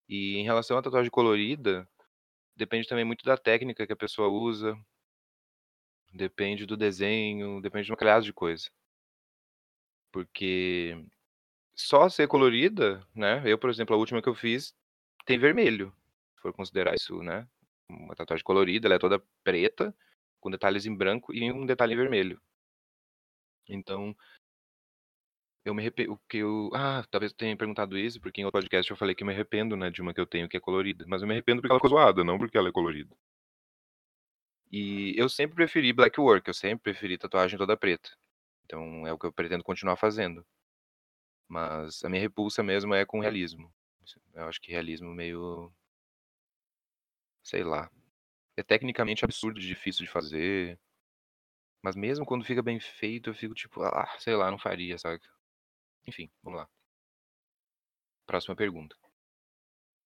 E 0.09 0.37
em 0.37 0.43
relação 0.43 0.77
à 0.77 0.81
tatuagem 0.81 1.09
colorida, 1.11 1.87
depende 2.59 2.87
também 2.87 3.05
muito 3.05 3.23
da 3.23 3.37
técnica 3.37 3.87
que 3.87 3.93
a 3.93 3.95
pessoa 3.95 4.27
usa. 4.27 4.77
Depende 6.13 6.65
do 6.65 6.75
desenho, 6.75 7.61
depende 7.61 7.85
de 7.85 7.91
uma 7.91 7.97
caralhada 7.97 8.25
de 8.25 8.33
coisa. 8.33 8.69
Porque 10.11 10.97
só 11.75 12.09
ser 12.09 12.27
colorida, 12.27 13.05
né, 13.15 13.43
eu, 13.45 13.57
por 13.57 13.69
exemplo, 13.69 13.95
a 13.95 13.99
última 13.99 14.21
que 14.21 14.29
eu 14.29 14.35
fiz 14.35 14.75
tem 15.25 15.39
vermelho, 15.39 15.93
se 16.35 16.41
for 16.41 16.53
considerar 16.53 16.95
isso, 16.95 17.21
né, 17.23 17.47
uma 17.89 18.15
tatuagem 18.15 18.43
colorida, 18.43 18.87
ela 18.87 18.95
é 18.95 18.99
toda 18.99 19.23
preta, 19.43 19.95
com 20.39 20.51
detalhes 20.51 20.85
em 20.85 20.95
branco 20.95 21.33
e 21.33 21.51
um 21.51 21.65
detalhe 21.65 21.93
em 21.93 21.97
vermelho. 21.97 22.41
Então 23.67 24.15
eu 25.65 25.73
me 25.73 25.81
arrepe 25.81 26.07
o 26.09 26.17
que 26.29 26.37
eu 26.37 26.69
ah, 26.73 27.03
talvez 27.11 27.31
eu 27.31 27.37
tenha 27.37 27.55
perguntado 27.57 27.97
isso, 27.97 28.19
porque 28.21 28.41
em 28.41 28.45
outro 28.45 28.59
podcast 28.61 28.89
eu 28.91 28.97
falei 28.97 29.15
que 29.15 29.23
eu 29.23 29.27
me 29.27 29.33
arrependo, 29.33 29.75
né, 29.77 29.89
de 29.89 30.01
uma 30.01 30.13
que 30.13 30.21
eu 30.21 30.25
tenho 30.27 30.49
que 30.49 30.57
é 30.57 30.59
colorida, 30.59 31.05
mas 31.07 31.21
eu 31.21 31.27
me 31.27 31.33
arrependo 31.33 31.61
porque 31.61 31.71
ela 31.71 31.79
ficou 31.79 31.91
zoada, 31.91 32.23
não 32.23 32.37
porque 32.37 32.57
ela 32.57 32.69
é 32.69 32.71
colorida. 32.71 33.15
E 34.71 35.13
eu 35.17 35.29
sempre 35.29 35.55
preferi 35.55 35.93
black 35.93 36.19
work, 36.19 36.47
eu 36.47 36.53
sempre 36.53 36.83
preferi 36.91 37.17
tatuagem 37.17 37.57
toda 37.57 37.77
preta. 37.77 38.09
Então 38.65 39.05
é 39.07 39.13
o 39.13 39.17
que 39.19 39.25
eu 39.27 39.33
pretendo 39.33 39.63
continuar 39.63 39.97
fazendo. 39.97 40.45
Mas 41.47 42.03
a 42.03 42.09
minha 42.09 42.21
repulsa 42.21 42.63
mesmo 42.63 42.93
é 42.93 43.05
com 43.05 43.19
realismo. 43.19 43.73
Eu 44.33 44.45
acho 44.47 44.61
que 44.61 44.71
realismo 44.71 45.09
meio 45.13 45.71
sei 47.43 47.63
lá, 47.63 47.89
é 48.57 48.63
tecnicamente 48.63 49.25
absurdo 49.25 49.59
de 49.59 49.67
difícil 49.67 50.05
de 50.05 50.11
fazer. 50.11 50.79
Mas 51.83 51.95
mesmo 51.95 52.25
quando 52.25 52.45
fica 52.45 52.61
bem 52.61 52.79
feito, 52.79 53.29
eu 53.29 53.33
fico 53.33 53.53
tipo: 53.53 53.81
"Ah, 53.83 54.15
sei 54.19 54.35
lá, 54.35 54.49
não 54.51 54.57
faria", 54.59 54.97
sabe. 54.97 55.21
Enfim, 56.05 56.29
vamos 56.43 56.59
lá. 56.59 56.69
Próxima 58.25 58.55
pergunta. 58.55 58.95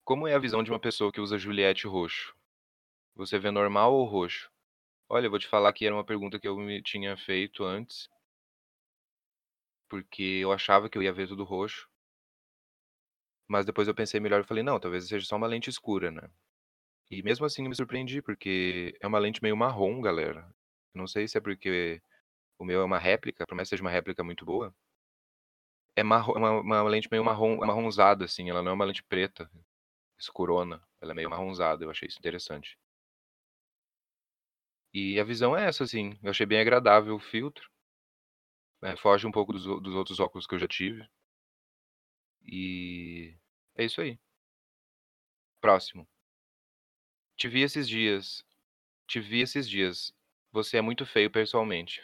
Como 0.06 0.26
é 0.30 0.34
a 0.34 0.40
visão 0.40 0.64
de 0.64 0.72
uma 0.72 0.80
pessoa 0.80 1.12
que 1.12 1.20
usa 1.20 1.38
Juliette 1.38 1.88
roxo? 1.88 2.34
Você 3.16 3.40
vê 3.40 3.52
normal 3.52 3.94
ou 3.94 4.06
roxo? 4.06 4.52
Olha, 5.10 5.28
eu 5.28 5.32
vou 5.32 5.40
te 5.40 5.48
falar 5.48 5.74
que 5.74 5.86
era 5.86 5.96
uma 5.96 6.06
pergunta 6.06 6.40
que 6.40 6.48
eu 6.48 6.58
me 6.58 6.82
tinha 6.84 7.18
feito 7.18 7.64
antes. 7.66 8.10
Porque 9.88 10.24
eu 10.42 10.52
achava 10.52 10.90
que 10.90 10.98
eu 10.98 11.02
ia 11.02 11.14
ver 11.14 11.26
tudo 11.30 11.46
roxo. 11.46 11.88
Mas 13.48 13.66
depois 13.66 13.88
eu 13.88 13.96
pensei 13.96 14.20
melhor 14.20 14.42
e 14.42 14.48
falei: 14.48 14.64
"Não, 14.64 14.80
talvez 14.80 15.08
seja 15.08 15.26
só 15.26 15.36
uma 15.36 15.48
lente 15.48 15.70
escura, 15.70 16.12
né". 16.12 16.30
E 17.12 17.24
mesmo 17.24 17.46
assim 17.46 17.68
me 17.68 17.76
surpreendi, 17.76 18.22
porque 18.22 18.98
é 19.02 19.08
uma 19.08 19.20
lente 19.20 19.42
meio 19.44 19.58
marrom, 19.58 20.02
galera. 20.02 20.48
Não 20.96 21.08
sei 21.08 21.28
se 21.28 21.38
é 21.38 21.42
porque 21.42 22.02
o 22.60 22.66
meu 22.66 22.82
é 22.82 22.86
uma 22.86 23.00
réplica, 23.00 23.46
mais 23.54 23.68
que 23.70 23.72
seja 23.72 23.84
uma 23.84 23.92
réplica 23.92 24.24
muito 24.24 24.46
boa. 24.46 24.76
É 25.96 26.04
marro 26.04 26.34
é 26.36 26.38
uma 26.40 26.52
uma 26.62 26.84
lente 26.84 27.08
meio 27.12 27.24
marrom 27.24 27.62
amarronzada, 27.64 28.26
assim, 28.26 28.50
ela 28.50 28.62
não 28.64 28.72
é 28.72 28.74
uma 28.76 28.86
lente 28.86 29.04
preta, 29.04 29.50
escurona, 30.20 30.82
ela 31.02 31.12
é 31.14 31.16
meio 31.16 31.28
amarronzada, 31.28 31.84
eu 31.86 31.92
achei 31.92 32.08
isso 32.10 32.20
interessante. 32.20 32.78
E 34.94 35.20
a 35.20 35.24
visão 35.24 35.56
é 35.58 35.66
essa, 35.68 35.84
assim, 35.84 36.18
eu 36.24 36.30
achei 36.32 36.46
bem 36.46 36.60
agradável 36.60 37.16
o 37.16 37.20
filtro. 37.20 37.70
Eh, 38.84 38.96
foge 38.98 39.26
um 39.26 39.32
pouco 39.32 39.52
dos 39.52 39.64
dos 39.82 39.96
outros 39.96 40.20
óculos 40.20 40.46
que 40.46 40.54
eu 40.54 40.60
já 40.60 40.68
tive. 40.68 41.04
E 42.46 43.36
é 43.76 43.86
isso 43.86 44.02
aí. 44.02 44.20
Próximo. 45.62 46.08
Te 47.38 47.48
vi 47.48 47.62
esses 47.64 47.88
dias. 47.88 48.44
Te 49.08 49.20
vi 49.22 49.42
esses 49.42 49.70
dias. 49.70 50.14
Você 50.52 50.78
é 50.78 50.82
muito 50.82 51.06
feio 51.06 51.32
pessoalmente. 51.32 52.02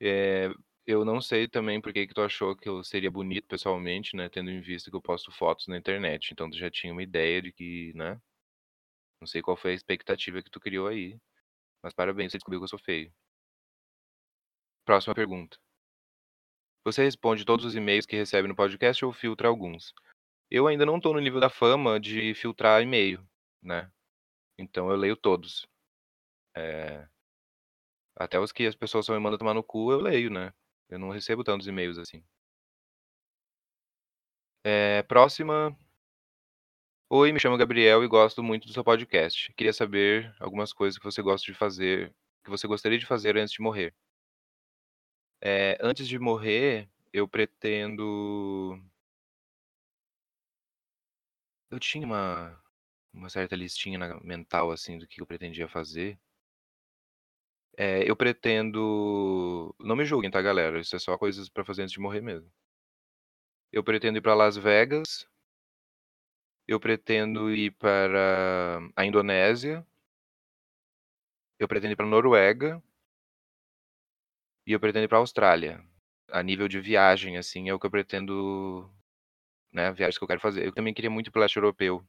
Eh, 0.00 0.50
eu 0.86 1.04
não 1.04 1.20
sei 1.20 1.48
também 1.48 1.80
por 1.80 1.92
que 1.92 2.06
que 2.06 2.14
tu 2.14 2.22
achou 2.22 2.56
que 2.56 2.68
eu 2.68 2.82
seria 2.84 3.10
bonito 3.10 3.46
pessoalmente, 3.48 4.16
né, 4.16 4.28
tendo 4.28 4.50
em 4.50 4.60
vista 4.60 4.90
que 4.90 4.96
eu 4.96 5.02
posto 5.02 5.32
fotos 5.32 5.66
na 5.68 5.76
internet, 5.78 6.30
então 6.32 6.50
tu 6.50 6.56
já 6.58 6.70
tinha 6.70 6.92
uma 6.92 7.02
ideia 7.02 7.42
de 7.42 7.52
que, 7.52 7.92
né. 7.94 8.20
Não 9.20 9.26
sei 9.26 9.42
qual 9.42 9.56
foi 9.56 9.72
a 9.72 9.74
expectativa 9.74 10.42
que 10.42 10.50
tu 10.50 10.60
criou 10.60 10.86
aí, 10.86 11.18
mas 11.82 11.94
parabéns, 11.94 12.32
você 12.32 12.38
descobriu 12.38 12.60
que 12.60 12.64
eu 12.64 12.68
sou 12.68 12.78
feio. 12.78 13.12
Próxima 14.86 15.14
pergunta. 15.14 15.58
Você 16.84 17.02
responde 17.02 17.44
todos 17.44 17.64
os 17.64 17.74
e-mails 17.74 18.06
que 18.06 18.14
recebe 18.16 18.46
no 18.46 18.54
podcast 18.54 19.04
ou 19.04 19.12
filtra 19.12 19.48
alguns? 19.48 19.92
Eu 20.50 20.66
ainda 20.68 20.86
não 20.86 21.00
tô 21.00 21.12
no 21.12 21.20
nível 21.20 21.40
da 21.40 21.50
fama 21.50 22.00
de 22.00 22.34
filtrar 22.34 22.82
e-mail, 22.82 23.26
né. 23.62 23.90
Então 24.58 24.90
eu 24.90 24.96
leio 24.96 25.16
todos. 25.16 25.66
Eh 26.56 27.06
até 28.16 28.38
os 28.40 28.50
que 28.52 28.66
as 28.66 28.74
pessoas 28.74 29.04
só 29.06 29.12
me 29.12 29.20
mandam 29.20 29.38
tomar 29.38 29.54
no 29.54 29.62
cu, 29.62 29.92
eu 29.92 30.00
leio, 30.00 30.30
né. 30.30 30.52
Eu 30.88 30.98
não 30.98 31.10
recebo 31.10 31.44
tantos 31.44 31.66
e-mails 31.68 31.98
assim. 31.98 32.24
Eh, 34.64 35.02
próxima. 35.08 35.76
Oi, 37.08 37.32
me 37.32 37.38
chamo 37.40 37.56
Gabriel 37.56 38.02
e 38.04 38.08
gosto 38.08 38.42
muito 38.42 38.66
do 38.66 38.72
seu 38.72 38.82
podcast. 38.84 39.52
Queria 39.54 39.72
saber 39.72 40.34
algumas 40.40 40.72
coisas 40.72 40.98
que 40.98 41.04
você 41.04 41.22
gosta 41.22 41.44
de 41.50 41.56
fazer 41.56 42.14
que 42.44 42.50
você 42.50 42.66
gostaria 42.68 42.98
de 42.98 43.06
fazer 43.06 43.36
antes 43.36 43.52
de 43.54 43.60
morrer. 43.60 43.92
Eh, 45.40 45.76
antes 45.80 46.08
de 46.08 46.18
morrer, 46.18 46.88
eu 47.12 47.28
pretendo 47.28 48.80
Eu 51.70 51.78
tinha 51.78 52.04
uma 52.06 52.60
uma 53.12 53.30
certa 53.30 53.56
listinha 53.56 53.98
mental, 54.22 54.70
assim, 54.70 54.98
do 54.98 55.06
que 55.06 55.22
eu 55.22 55.26
pretendia 55.26 55.68
fazer. 55.68 56.18
Eh, 57.78 58.04
eu 58.08 58.16
pretendo 58.16 59.74
não 59.78 59.94
me 59.96 60.04
julguem, 60.06 60.30
tá, 60.30 60.40
galera, 60.40 60.80
isso 60.80 60.96
é 60.96 60.98
só 60.98 61.18
coisas 61.18 61.48
pra 61.50 61.62
fazer 61.64 61.82
antes 61.82 61.92
de 61.92 62.00
morrer 62.00 62.22
mesmo. 62.22 62.50
Eu 63.72 63.82
pretendo 63.84 64.18
ir 64.18 64.20
pra 64.22 64.34
Las 64.34 64.56
Vegas 64.56 65.26
Eu 66.68 66.80
pretendo 66.80 67.48
ir 67.54 67.70
para 67.72 68.80
a 68.96 69.04
Indonésia. 69.06 69.86
Eu 71.60 71.68
pretendo 71.68 71.92
ir 71.92 71.96
pra 71.96 72.06
Noruega. 72.06 72.82
E 74.66 74.72
eu 74.72 74.80
pretendo 74.80 75.04
ir 75.04 75.08
pra 75.08 75.18
Austrália. 75.18 75.80
A 76.30 76.42
nível 76.42 76.66
de 76.66 76.80
viagem, 76.80 77.36
assim, 77.36 77.68
é 77.68 77.74
o 77.74 77.78
que 77.78 77.86
eu 77.86 77.90
pretendo 77.90 78.90
né, 79.72 79.92
viagens 79.92 80.18
que 80.18 80.24
eu 80.24 80.28
quero 80.28 80.40
fazer. 80.40 80.66
Eu 80.66 80.72
também 80.72 80.94
queria 80.94 81.10
muito 81.10 81.28
ir 81.28 81.30
para 81.32 81.40
o 81.40 81.42
leste 81.42 81.56
europeu. 81.56 82.04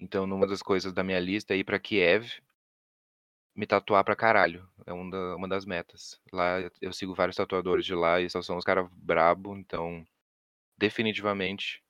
Então, 0.00 0.26
numa 0.26 0.46
das 0.46 0.62
coisas 0.62 0.92
da 0.92 1.02
minha 1.02 1.18
lista 1.18 1.54
é 1.54 1.56
ir 1.58 1.64
pra 1.64 1.78
Kiev 1.78 2.30
me 3.58 3.66
tatuar 3.66 4.04
pra 4.04 4.16
caralho, 4.16 4.68
é 4.86 4.92
um 4.94 5.10
da 5.10 5.36
uma 5.36 5.48
das 5.48 5.66
metas. 5.66 6.20
Lá 6.32 6.60
eu 6.80 6.92
sigo 6.94 7.14
vários 7.14 7.36
tatuadores 7.36 7.84
de 7.86 7.94
lá 7.94 8.20
e 8.20 8.30
só 8.30 8.40
são 8.42 8.56
uns 8.58 8.64
cara 8.64 8.88
brabo, 8.92 9.56
então 9.58 10.06
definitivamente 10.78 11.80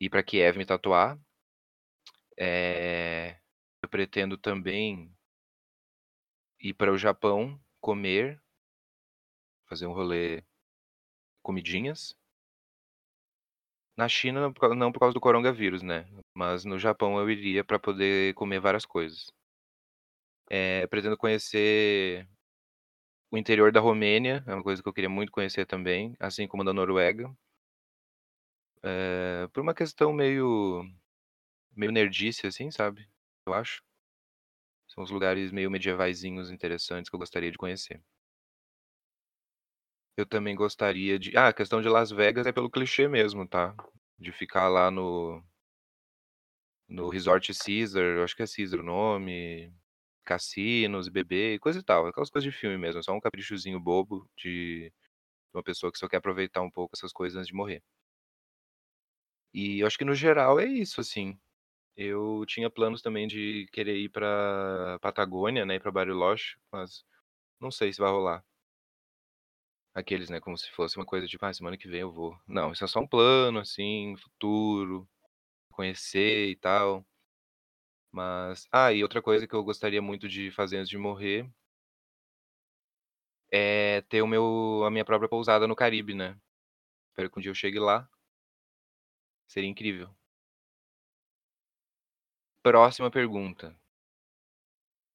ir 0.00 0.08
pra 0.10 0.22
Kiev 0.22 0.56
me 0.56 0.64
tatuar. 0.64 1.18
Eh, 2.38 3.36
eu 3.82 3.88
pretendo 3.88 4.36
também 4.38 5.14
ir 6.62 6.74
para 6.74 6.92
o 6.92 6.98
Japão, 6.98 7.58
comer 7.80 8.40
fazer 9.68 9.86
um 9.86 9.92
rolê 9.92 10.42
comidinhas. 11.42 12.14
Na 13.96 14.08
China, 14.08 14.52
não 14.76 14.92
por 14.92 15.00
causa 15.00 15.14
do 15.14 15.20
coronavírus, 15.20 15.82
né, 15.82 16.06
mas 16.34 16.64
no 16.64 16.78
Japão 16.78 17.18
eu 17.18 17.28
iria 17.30 17.62
pra 17.64 17.78
poder 17.78 18.34
comer 18.34 18.60
várias 18.60 18.84
coisas. 18.86 19.30
Eh, 20.50 20.86
pretendo 20.88 21.16
conhecer 21.16 22.26
o 23.32 23.36
interior 23.38 23.72
da 23.72 23.80
Romênia, 23.80 24.42
é 24.46 24.54
uma 24.54 24.62
coisa 24.62 24.80
que 24.82 24.88
eu 24.88 24.92
queria 24.92 25.08
muito 25.10 25.32
conhecer 25.32 25.66
também, 25.66 26.14
assim 26.20 26.46
como 26.48 26.64
da 26.64 26.72
Noruega. 26.72 27.28
Eh, 28.82 29.48
por 29.52 29.60
uma 29.62 29.74
questão 29.74 30.12
meio 30.12 30.82
meio 31.76 31.92
nerdice, 31.92 32.46
assim, 32.46 32.70
sabe, 32.70 33.08
eu 33.46 33.54
acho. 33.54 33.82
São 34.88 35.04
uns 35.04 35.10
lugares 35.10 35.52
meio 35.52 35.70
medievaizinhos 35.70 36.50
interessantes 36.50 37.08
que 37.08 37.14
eu 37.14 37.18
gostaria 37.20 37.50
de 37.50 37.56
conhecer. 37.56 38.02
Eu 40.16 40.24
também 40.26 40.54
gostaria 40.54 41.18
de 41.18 41.36
ah, 41.36 41.48
a 41.48 41.52
questão 41.52 41.80
de 41.82 41.88
Las 41.88 42.10
Vegas 42.10 42.46
é 42.46 42.52
pelo 42.52 42.70
clichê 42.70 43.08
mesmo, 43.08 43.46
tá, 43.46 43.74
de 44.18 44.30
ficar 44.32 44.68
lá 44.68 44.90
no 44.90 45.42
no 46.88 47.08
Resort 47.08 47.52
Caesar, 47.54 48.02
eu 48.16 48.24
acho 48.24 48.36
que 48.36 48.42
é 48.42 48.46
Caesar 48.46 48.80
o 48.80 48.82
nome, 48.82 49.72
cassinos, 50.30 51.08
beber 51.08 51.54
e 51.56 51.58
coisa 51.60 51.80
e 51.80 51.84
tal, 51.84 52.06
aquelas 52.08 52.30
coisas 52.30 52.50
de 52.52 52.56
filme 52.58 52.78
mesmo, 52.78 53.02
só 53.04 53.12
um 53.14 53.20
caprichozinho 53.20 53.80
bobo 53.80 54.28
de 54.36 54.92
uma 55.54 55.62
pessoa 55.64 55.92
que 55.92 55.98
só 55.98 56.08
quer 56.08 56.18
aproveitar 56.18 56.62
um 56.62 56.70
pouco 56.70 56.96
essas 56.96 57.12
coisas 57.12 57.36
antes 57.38 57.48
de 57.48 57.54
morrer. 57.54 57.82
E 59.54 59.80
eu 59.80 59.86
acho 59.86 59.98
que 59.98 60.04
no 60.04 60.14
geral 60.14 60.60
é 60.60 60.66
isso, 60.66 61.00
assim. 61.00 61.38
Eu 61.96 62.44
tinha 62.48 62.70
planos 62.70 63.02
também 63.02 63.26
de 63.28 63.66
querer 63.72 63.96
ir 63.98 64.10
pra 64.10 64.98
Patagônia, 65.02 65.66
né, 65.66 65.76
ir 65.76 65.80
pra 65.80 65.92
Bariloche, 65.92 66.56
mas 66.72 67.04
não 67.60 67.70
sei 67.70 67.92
se 67.92 68.00
vai 68.00 68.10
rolar. 68.10 68.44
Aqueles, 69.94 70.30
né, 70.30 70.38
como 70.40 70.56
se 70.56 70.70
fosse 70.70 70.96
uma 70.96 71.04
coisa 71.06 71.26
tipo: 71.26 71.44
"Ah, 71.44 71.52
semana 71.52 71.76
que 71.76 71.88
vem 71.88 72.00
eu 72.00 72.12
vou". 72.12 72.36
Não, 72.46 72.72
isso 72.72 72.84
é 72.84 72.86
só 72.86 73.00
um 73.00 73.06
plano, 73.06 73.58
assim, 73.58 74.14
futuro, 74.16 75.08
conhecer 75.72 76.50
e 76.50 76.56
tal. 76.56 77.06
Mas 78.12 78.66
ah, 78.72 78.92
e 78.92 79.02
outra 79.02 79.22
coisa 79.22 79.46
que 79.46 79.54
eu 79.54 79.64
gostaria 79.64 80.02
muito 80.02 80.28
de 80.28 80.50
fazer 80.52 80.78
antes 80.78 80.88
de 80.90 80.98
morrer 80.98 81.48
é 83.52 84.02
ter 84.08 84.22
o 84.22 84.26
meu 84.26 84.82
a 84.86 84.90
minha 84.90 85.04
própria 85.04 85.28
pousada 85.28 85.66
no 85.66 85.76
Caribe, 85.76 86.14
né. 86.14 86.36
Espero 87.10 87.30
que 87.30 87.38
um 87.38 87.42
dia 87.42 87.50
eu 87.50 87.54
chegue 87.54 87.78
lá. 87.78 88.08
Seria 89.46 89.68
incrível. 89.68 90.08
Próxima 92.62 93.10
pergunta. 93.10 93.76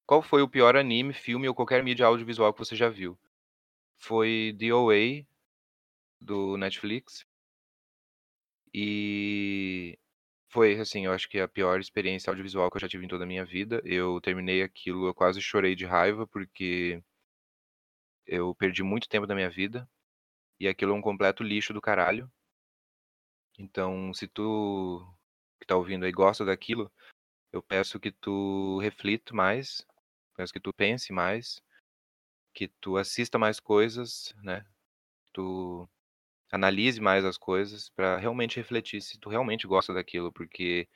Qual 0.07 0.21
foi 0.21 0.41
o 0.41 0.49
pior 0.49 0.75
anime, 0.75 1.13
filme 1.13 1.47
ou 1.47 1.53
qualquer 1.55 1.83
mídia 1.83 2.05
audiovisual 2.07 2.51
que 2.53 2.59
você 2.59 2.75
já 2.75 2.89
viu? 2.89 3.17
Foi 3.97 4.55
The 4.59 4.73
O.A. 4.73 5.25
do 6.19 6.57
Netflix. 6.57 7.25
E 8.73 9.97
foi, 10.55 10.79
assim, 10.79 11.05
eu 11.05 11.11
acho 11.11 11.27
que 11.27 11.37
a 11.37 11.49
pior 11.49 11.81
experiência 11.81 12.31
audiovisual 12.31 12.71
que 12.71 12.77
eu 12.77 12.81
já 12.81 12.87
tive 12.87 13.03
em 13.03 13.09
toda 13.09 13.25
a 13.25 13.27
minha 13.27 13.43
vida. 13.43 13.81
Eu 13.83 14.21
terminei 14.21 14.63
aquilo, 14.63 15.05
eu 15.05 15.13
quase 15.13 15.41
chorei 15.41 15.75
de 15.75 15.85
raiva, 15.85 16.25
porque 16.25 17.03
eu 18.25 18.55
perdi 18.55 18.81
muito 18.81 19.09
tempo 19.09 19.27
da 19.27 19.35
minha 19.35 19.49
vida, 19.49 19.85
e 20.57 20.65
aquilo 20.67 20.93
é 20.93 20.95
um 20.95 21.01
completo 21.01 21.43
lixo 21.43 21.73
do 21.73 21.81
caralho. 21.81 22.31
Então, 23.59 24.13
se 24.13 24.27
tu 24.29 25.05
que 25.59 25.67
tá 25.67 25.75
ouvindo 25.75 26.05
aí 26.05 26.11
gosta 26.11 26.45
daquilo, 26.45 26.89
eu 27.51 27.61
peço 27.61 27.99
que 27.99 28.11
tu 28.11 28.79
reflita 28.79 29.33
mais, 29.33 29.85
peço 30.37 30.53
que 30.53 30.59
tu 30.61 30.73
pense 30.73 31.11
mais, 31.11 31.61
que 32.53 32.69
tu 32.79 32.95
assista 32.97 33.37
mais 33.37 33.59
coisas, 33.59 34.33
né, 34.41 34.65
tu 35.33 35.89
analise 36.51 37.01
mais 37.01 37.25
as 37.25 37.37
coisas 37.37 37.89
pra 37.89 38.17
realmente 38.17 38.57
refletir 38.57 39.01
se 39.01 39.19
tu 39.19 39.29
realmente 39.29 39.67
gosta 39.67 39.93
daquilo, 39.93 40.31
porque 40.31 40.87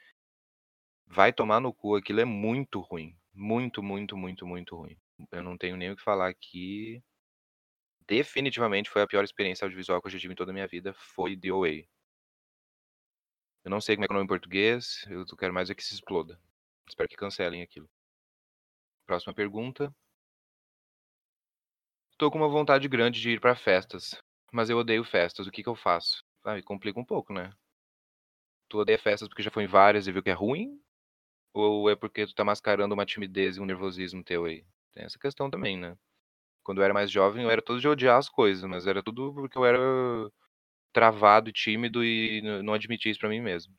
vai 1.05 1.33
tomar 1.33 1.59
no 1.59 1.73
cu, 1.73 1.95
aquilo 1.95 2.21
é 2.21 2.25
muito 2.25 2.79
ruim, 2.79 3.17
muito, 3.33 3.81
muito, 3.83 4.15
muito, 4.15 4.45
muito 4.45 4.75
ruim. 4.75 4.97
Eu 5.31 5.43
não 5.43 5.57
tenho 5.57 5.75
nem 5.75 5.91
o 5.91 5.95
que 5.95 6.03
falar 6.03 6.29
aqui. 6.29 7.03
Definitivamente 8.07 8.89
foi 8.89 9.01
a 9.01 9.07
pior 9.07 9.23
experiência 9.23 9.65
audiovisual 9.65 10.01
que 10.01 10.07
eu 10.07 10.11
já 10.11 10.19
tive 10.19 10.33
em 10.33 10.35
toda 10.35 10.51
a 10.51 10.53
minha 10.53 10.67
vida, 10.67 10.93
foi 10.93 11.37
The 11.37 11.51
O.A. 11.51 11.69
Eu 13.63 13.71
não 13.71 13.81
sei 13.81 13.95
como 13.95 14.05
é 14.05 14.07
que 14.07 14.13
é 14.13 14.15
o 14.15 14.17
nome 14.17 14.25
em 14.25 14.27
português, 14.27 15.05
eu 15.09 15.25
quero 15.37 15.53
mais 15.53 15.69
é 15.69 15.75
que 15.75 15.83
se 15.83 15.93
exploda. 15.93 16.39
Espero 16.87 17.09
que 17.09 17.15
cancelem 17.15 17.61
aquilo. 17.61 17.89
Próxima 19.05 19.33
pergunta. 19.33 19.93
Tô 22.17 22.29
com 22.29 22.37
uma 22.37 22.49
vontade 22.49 22.87
grande 22.87 23.21
de 23.21 23.31
ir 23.31 23.39
pra 23.39 23.55
festas, 23.55 24.15
mas 24.51 24.69
eu 24.69 24.77
odeio 24.77 25.03
festas, 25.03 25.47
o 25.47 25.51
que 25.51 25.63
que 25.63 25.69
eu 25.69 25.75
faço? 25.75 26.23
Aí 26.45 26.61
complica 26.63 26.99
um 26.99 27.05
pouco, 27.05 27.33
né. 27.33 27.51
Tu 28.69 28.77
odeia 28.77 28.99
festas 28.99 29.27
porque 29.27 29.41
já 29.43 29.51
foi 29.51 29.63
em 29.63 29.67
várias 29.67 30.07
e 30.07 30.11
viu 30.11 30.21
que 30.23 30.29
é 30.29 30.33
ruim? 30.33 30.79
Ou 31.53 31.89
é 31.89 31.95
porque 31.95 32.25
tu 32.27 32.35
tá 32.35 32.43
mascarando 32.45 32.93
uma 32.95 33.05
timidez 33.05 33.57
e 33.57 33.61
um 33.61 33.65
nervosismo 33.65 34.23
teu 34.23 34.45
aí? 34.45 34.65
Tem 34.93 35.05
essa 35.05 35.19
questão 35.19 35.49
também, 35.49 35.77
né. 35.77 35.97
Quando 36.63 36.79
eu 36.81 36.85
era 36.85 36.93
mais 36.93 37.11
jovem 37.11 37.43
eu 37.43 37.51
era 37.51 37.61
todo 37.61 37.81
de 37.81 37.87
odiar 37.89 38.17
as 38.19 38.29
coisas, 38.29 38.63
mas 38.65 38.87
era 38.87 39.03
tudo 39.03 39.33
porque 39.33 39.57
eu 39.57 39.65
era 39.65 39.79
travado 40.93 41.51
tímido 41.51 42.03
e 42.03 42.41
não 42.63 42.73
admitia 42.73 43.11
isso 43.11 43.19
pra 43.19 43.29
mim 43.29 43.41
mesmo. 43.41 43.73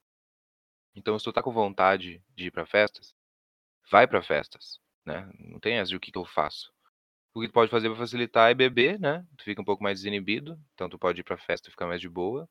Então 0.94 1.18
se 1.18 1.24
tu 1.24 1.32
tá 1.32 1.42
com 1.42 1.52
vontade 1.52 2.22
de 2.36 2.46
ir 2.46 2.50
pra 2.50 2.66
festas, 2.66 3.14
vai 3.90 4.06
pra 4.08 4.22
festas, 4.22 4.80
né, 5.06 5.30
não 5.38 5.60
tem 5.60 5.76
essa 5.78 5.90
de 5.90 5.96
o 5.96 6.00
que 6.00 6.12
que 6.12 6.18
eu 6.18 6.24
faço. 6.26 6.72
O 7.34 7.40
que 7.40 7.48
tu 7.48 7.52
pode 7.52 7.70
fazer 7.70 7.88
pra 7.88 7.98
facilitar 7.98 8.50
é 8.50 8.54
beber, 8.54 8.98
né, 8.98 9.24
tu 9.36 9.44
fica 9.44 9.60
um 9.62 9.64
pouco 9.64 9.82
mais 9.82 9.98
desinibido, 10.00 10.58
então 10.74 10.88
tu 10.88 10.98
pode 10.98 11.20
ir 11.20 11.24
pra 11.24 11.36
festa 11.38 11.68
e 11.68 11.70
ficar 11.70 11.86
mais 11.86 12.00
de 12.00 12.08
boa. 12.08 12.48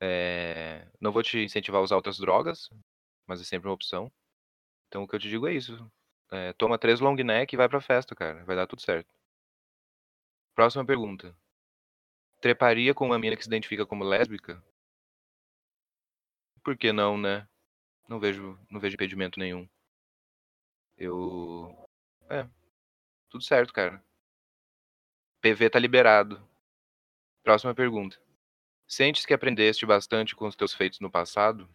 Eh, 0.00 0.86
não 1.00 1.12
vou 1.12 1.22
te 1.22 1.38
incentivar 1.38 1.80
a 1.80 1.84
usar 1.84 1.96
outras 1.96 2.18
drogas, 2.18 2.68
mas 3.26 3.40
é 3.40 3.44
sempre 3.44 3.68
uma 3.68 3.74
opção. 3.74 4.10
Então 4.88 5.04
o 5.04 5.08
que 5.08 5.16
eu 5.16 5.20
te 5.20 5.28
digo 5.28 5.48
é 5.48 5.54
isso, 5.54 5.90
eh, 6.32 6.52
toma 6.54 6.78
3 6.78 7.00
long 7.00 7.16
neck 7.16 7.54
e 7.54 7.56
vai 7.58 7.68
pra 7.68 7.80
festa 7.80 8.14
cara, 8.14 8.44
vai 8.44 8.56
dar 8.56 8.66
tudo 8.66 8.82
certo. 8.82 9.12
Próxima 10.54 10.84
pergunta. 10.84 11.34
Treparia 12.42 12.92
com 12.92 13.06
uma 13.06 13.18
mina 13.18 13.36
que 13.36 13.42
se 13.42 13.48
identifica 13.48 13.86
como 13.86 14.04
lésbica? 14.04 14.62
Por 16.64 16.76
que 16.76 16.92
não, 16.92 17.16
né. 17.18 17.46
Não 18.08 18.20
vejo 18.20 18.58
não 18.70 18.80
vejo 18.80 18.94
impedimento 18.94 19.38
nenhum. 19.40 19.68
Eu 20.96 21.74
é, 22.30 22.46
tudo 23.32 23.42
certo 23.42 23.72
cara. 23.72 24.04
PV 25.40 25.70
tá 25.70 25.78
liberado. 25.78 26.40
Próxima 27.42 27.74
pergunta. 27.74 28.20
Sentes 28.86 29.26
que 29.26 29.34
aprendeste 29.34 29.86
bastante 29.86 30.36
com 30.36 30.46
os 30.46 30.54
teus 30.54 30.74
feitos 30.74 31.00
no 31.00 31.10
passado? 31.10 31.68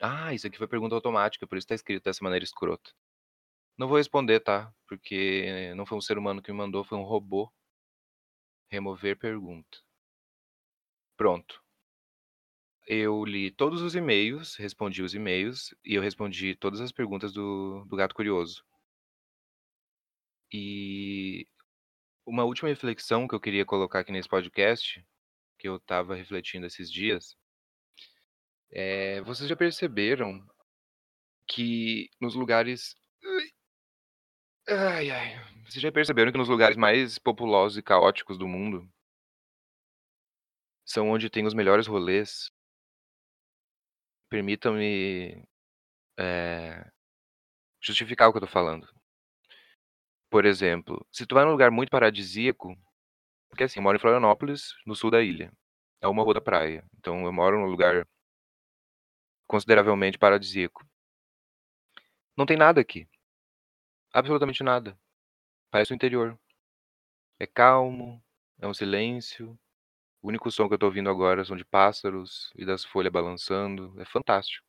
Ah, 0.00 0.32
isso 0.32 0.46
aqui 0.46 0.56
foi 0.56 0.68
pergunta 0.68 0.94
automática, 0.94 1.46
por 1.46 1.58
isso 1.58 1.66
tá 1.66 1.74
escrito 1.74 2.04
dessa 2.04 2.22
maneira 2.22 2.44
escrota. 2.44 2.92
Não 3.78 3.88
vou 3.88 3.98
responder, 3.98 4.40
tá, 4.40 4.72
porque 4.88 5.72
não 5.76 5.86
foi 5.86 5.98
um 5.98 6.00
ser 6.02 6.18
humano 6.18 6.42
que 6.42 6.52
me 6.52 6.58
mandou, 6.58 6.84
foi 6.84 6.98
um 6.98 7.02
robô. 7.04 7.52
Remover 8.70 9.14
pergunta. 9.18 9.78
Pronto. 11.18 11.62
Eu 12.88 13.24
li 13.24 13.50
todos 13.52 13.82
os 13.82 13.94
e-mails, 13.94 14.56
respondi 14.56 15.00
os 15.02 15.14
e-mails, 15.14 15.72
e 15.84 15.94
eu 15.94 16.02
respondi 16.02 16.56
todas 16.56 16.80
as 16.80 16.90
perguntas 16.90 17.32
do 17.32 17.84
do 17.84 17.96
gato 17.96 18.14
curioso. 18.16 18.64
E 20.52 21.46
uma 22.26 22.44
última 22.44 22.68
reflexão 22.68 23.28
que 23.28 23.34
eu 23.34 23.40
queria 23.40 23.66
colocar 23.66 24.00
aqui 24.00 24.12
nesse 24.12 24.28
podcast, 24.28 25.04
que 25.58 25.68
eu 25.68 25.76
estava 25.76 26.14
refletindo 26.16 26.66
esses 26.66 26.90
dias 26.92 27.36
eh, 28.70 29.20
vocês 29.22 29.48
já 29.48 29.56
perceberam 29.56 30.44
que 31.46 32.10
nos 32.20 32.34
lugares 32.34 32.94
ai, 34.68 35.10
ai, 35.10 35.34
vocês 35.66 35.82
já 35.82 35.90
perceberam 35.92 36.30
que 36.32 36.38
nos 36.38 36.48
lugares 36.48 36.76
mais 36.76 37.18
populosos 37.18 37.76
e 37.78 37.82
caóticos 37.82 38.38
do 38.38 38.46
mundo 38.48 38.88
são 40.84 41.10
onde 41.10 41.30
tem 41.30 41.46
os 41.46 41.54
melhores 41.54 41.86
rolês? 41.86 42.50
Permitam-me, 44.30 45.46
eh, 46.18 46.84
justificar 47.82 48.28
o 48.28 48.32
que 48.32 48.38
eu 48.38 48.42
tô 48.42 48.46
falando. 48.48 48.88
Por 50.30 50.44
exemplo, 50.44 51.06
se 51.10 51.26
tu 51.26 51.34
vai 51.34 51.44
num 51.44 51.50
lugar 51.52 51.70
muito 51.70 51.90
paradisíaco 51.90 52.76
porque, 53.50 53.64
assim, 53.64 53.80
eu 53.80 53.84
moro 53.84 53.96
em 53.96 54.00
Florianópolis, 54.00 54.74
no 54.86 54.94
sul 54.96 55.10
da 55.10 55.22
ilha, 55.22 55.52
a 56.02 56.08
uma 56.10 56.22
rua 56.24 56.34
da 56.34 56.40
praia, 56.42 56.84
então 56.98 57.24
eu 57.26 57.32
moro 57.32 57.58
num 57.58 57.66
lugar 57.66 58.06
consideravelmente 59.48 60.18
paradisíaco. 60.18 60.86
Não 62.36 62.46
tem 62.46 62.56
nada 62.56 62.80
aqui. 62.80 63.08
Absolutamente 64.12 64.62
nada. 64.62 64.98
Parece 65.70 65.92
o 65.92 65.96
interior. 65.96 66.38
É 67.40 67.46
calmo, 67.46 68.22
é 68.60 68.66
um 68.68 68.74
silêncio, 68.74 69.58
o 70.22 70.28
único 70.28 70.50
som 70.50 70.68
que 70.68 70.74
eu 70.74 70.78
tô 70.78 70.86
ouvindo 70.86 71.10
agora 71.10 71.44
são 71.44 71.56
de 71.56 71.64
pássaros 71.64 72.52
e 72.56 72.66
das 72.66 72.84
folha 72.84 73.10
balançando, 73.10 73.94
é 74.00 74.04
fantástico. 74.06 74.64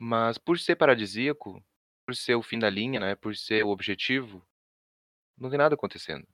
Mas 0.00 0.38
por 0.38 0.58
ser 0.58 0.76
paradisíaco, 0.76 1.62
por 2.10 2.16
ser 2.16 2.34
o 2.34 2.42
fim 2.42 2.58
da 2.58 2.68
linha, 2.68 2.98
né, 2.98 3.14
por 3.14 3.36
ser 3.36 3.64
o 3.64 3.68
objetivo, 3.68 4.44
não 5.38 5.48
tem 5.48 5.56
nada 5.56 5.76
acontecendo. 5.76 6.26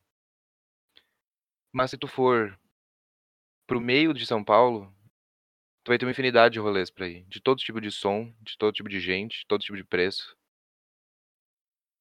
Mas 1.71 1.91
se 1.91 1.99
tu 1.99 2.09
for 2.09 2.59
para 3.67 3.77
o 3.77 3.81
meio 3.81 4.15
de 4.15 4.25
São 4.25 4.43
Paulo, 4.43 4.91
tu 5.85 5.91
vai 5.91 5.99
ter 5.99 6.07
uma 6.07 6.13
infinidade 6.13 6.55
de 6.55 6.61
rolês 6.61 6.91
pra 6.91 7.07
ir, 7.07 7.27
de 7.27 7.43
todo 7.43 7.59
tipo 7.59 7.79
de 7.79 7.91
som, 7.91 8.35
de 8.41 8.57
todo 8.57 8.73
tipo 8.73 8.89
de 8.89 8.99
gente, 8.99 9.41
de 9.41 9.47
todo 9.47 9.61
tipo 9.61 9.77
de 9.77 9.85
preço. 9.85 10.35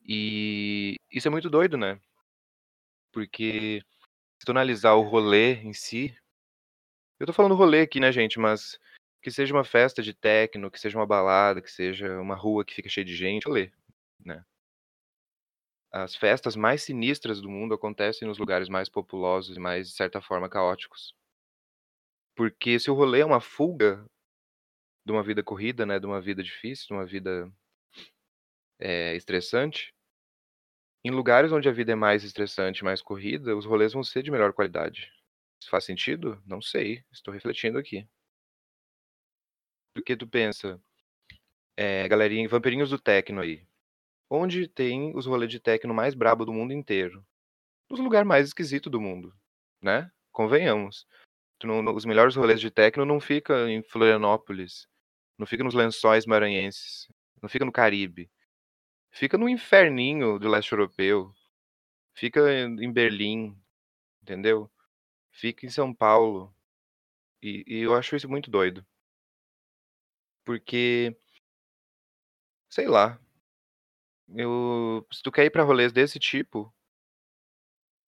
E 0.07 0.95
isso 1.11 1.28
é 1.28 1.32
muito 1.32 1.49
doido, 1.49 1.76
né. 1.76 1.99
Porque 3.11 3.82
se 4.39 4.45
tu 4.45 4.51
analisar 4.51 4.93
o 4.93 5.01
rolê 5.01 5.55
em 5.55 5.73
si 5.73 6.15
eu 7.19 7.28
tô 7.28 7.34
falando 7.34 7.55
rolê 7.55 7.82
aqui, 7.82 7.99
né, 7.99 8.11
gente, 8.11 8.39
mas 8.39 8.80
que 9.26 9.32
seja 9.32 9.55
uma 9.55 9.63
festa 9.63 10.03
de 10.03 10.13
techno, 10.13 10.69
que 10.69 10.80
seja 10.80 10.99
uma 10.99 11.07
balada, 11.07 11.59
que 11.59 11.71
seja 11.71 12.19
uma 12.21 12.36
rua 12.36 12.63
que 12.63 12.76
fica 12.76 12.88
cheia 12.89 13.03
de 13.03 13.15
gente, 13.15 13.47
rolê, 13.47 13.71
né. 14.23 14.45
As 15.91 16.15
festas 16.15 16.55
mais 16.55 16.84
sinistras 16.84 17.41
do 17.41 17.49
mundo 17.49 17.73
acontecem 17.73 18.28
nos 18.28 18.38
lugares 18.38 18.69
mais 18.69 18.88
populosos 18.88 19.57
e 19.57 19.59
mais, 19.59 19.89
de 19.89 19.95
certa 19.95 20.21
forma, 20.21 20.47
caóticos. 20.47 21.15
Porque 22.36 22.80
se 22.80 22.89
o 22.89 22.93
rolê 22.93 23.19
é 23.21 23.26
uma 23.26 23.41
fuga 23.41 24.05
de 25.05 25.11
uma 25.11 25.23
vida 25.23 25.43
corrida, 25.43 25.86
né, 25.86 25.99
de 25.99 26.05
uma 26.05 26.21
vida 26.21 26.43
difícil, 26.43 26.88
de 26.88 26.93
uma 26.93 27.05
vida 27.05 27.51
eh, 28.80 29.15
estressante 29.15 29.93
em 31.05 31.09
lugares 31.11 31.53
onde 31.53 31.69
a 31.69 31.71
vida 31.71 31.93
é 31.93 31.95
mais 31.95 32.23
estressante, 32.26 32.84
mais 32.84 33.01
corrida, 33.01 33.55
os 33.55 33.65
rolês 33.65 33.93
vão 33.93 34.03
ser 34.03 34.21
de 34.23 34.30
melhor 34.32 34.51
qualidade. 34.51 35.09
Isso 35.61 35.69
faz 35.69 35.86
sentido? 35.86 36.41
Não 36.45 36.61
sei, 36.61 37.01
estou 37.13 37.34
refletindo 37.34 37.78
aqui. 37.78 38.05
Porque 39.95 40.17
tu 40.17 40.27
pensa, 40.27 40.77
eh, 41.77 42.07
galerinha 42.07 42.49
vamperinhos 42.49 42.89
do 42.89 42.99
techno 42.99 43.41
aí, 43.41 43.65
onde 44.29 44.67
tem 44.67 45.15
os 45.15 45.25
rolê 45.25 45.47
de 45.47 45.59
techno 45.59 45.93
mais 45.93 46.15
brabo 46.15 46.45
do 46.45 46.53
mundo 46.53 46.73
inteiro? 46.73 47.25
Nos 47.89 47.99
lugar 47.99 48.25
mais 48.25 48.47
esquisito 48.47 48.89
do 48.89 49.01
mundo, 49.01 49.33
né, 49.81 50.11
convenhamos. 50.31 51.07
Não 51.63 51.83
os 51.95 52.05
melhores 52.05 52.35
rolês 52.35 52.61
de 52.61 52.71
techno 52.71 53.05
não 53.05 53.19
fica 53.21 53.69
em 53.69 53.83
Florianópolis, 53.83 54.87
não 55.37 55.47
fica 55.47 55.63
nos 55.63 55.73
Lençóis 55.75 56.25
Maranhenses, 56.25 57.07
não 57.41 57.49
fica 57.49 57.65
no 57.65 57.71
Caribe. 57.71 58.29
Fica 59.11 59.37
no 59.37 59.49
inferninho 59.49 60.39
do 60.39 60.49
leste 60.49 60.71
europeu, 60.73 61.33
fica 62.15 62.41
em 62.61 62.91
Berlim, 62.93 63.57
entendeu? 64.23 64.71
Fica 65.31 65.65
em 65.65 65.69
São 65.69 65.93
Paulo. 65.93 66.55
E 67.43 67.63
e 67.67 67.79
eu 67.81 67.95
acho 67.95 68.15
isso 68.15 68.29
muito 68.29 68.51
doido. 68.51 68.85
Porque 70.45 71.17
sei 72.69 72.87
lá. 72.87 73.19
Eu 74.33 75.05
se 75.11 75.21
tu 75.21 75.31
quer 75.31 75.45
ir 75.45 75.49
pra 75.51 75.63
rolês 75.63 75.91
desse 75.93 76.17
tipo 76.19 76.73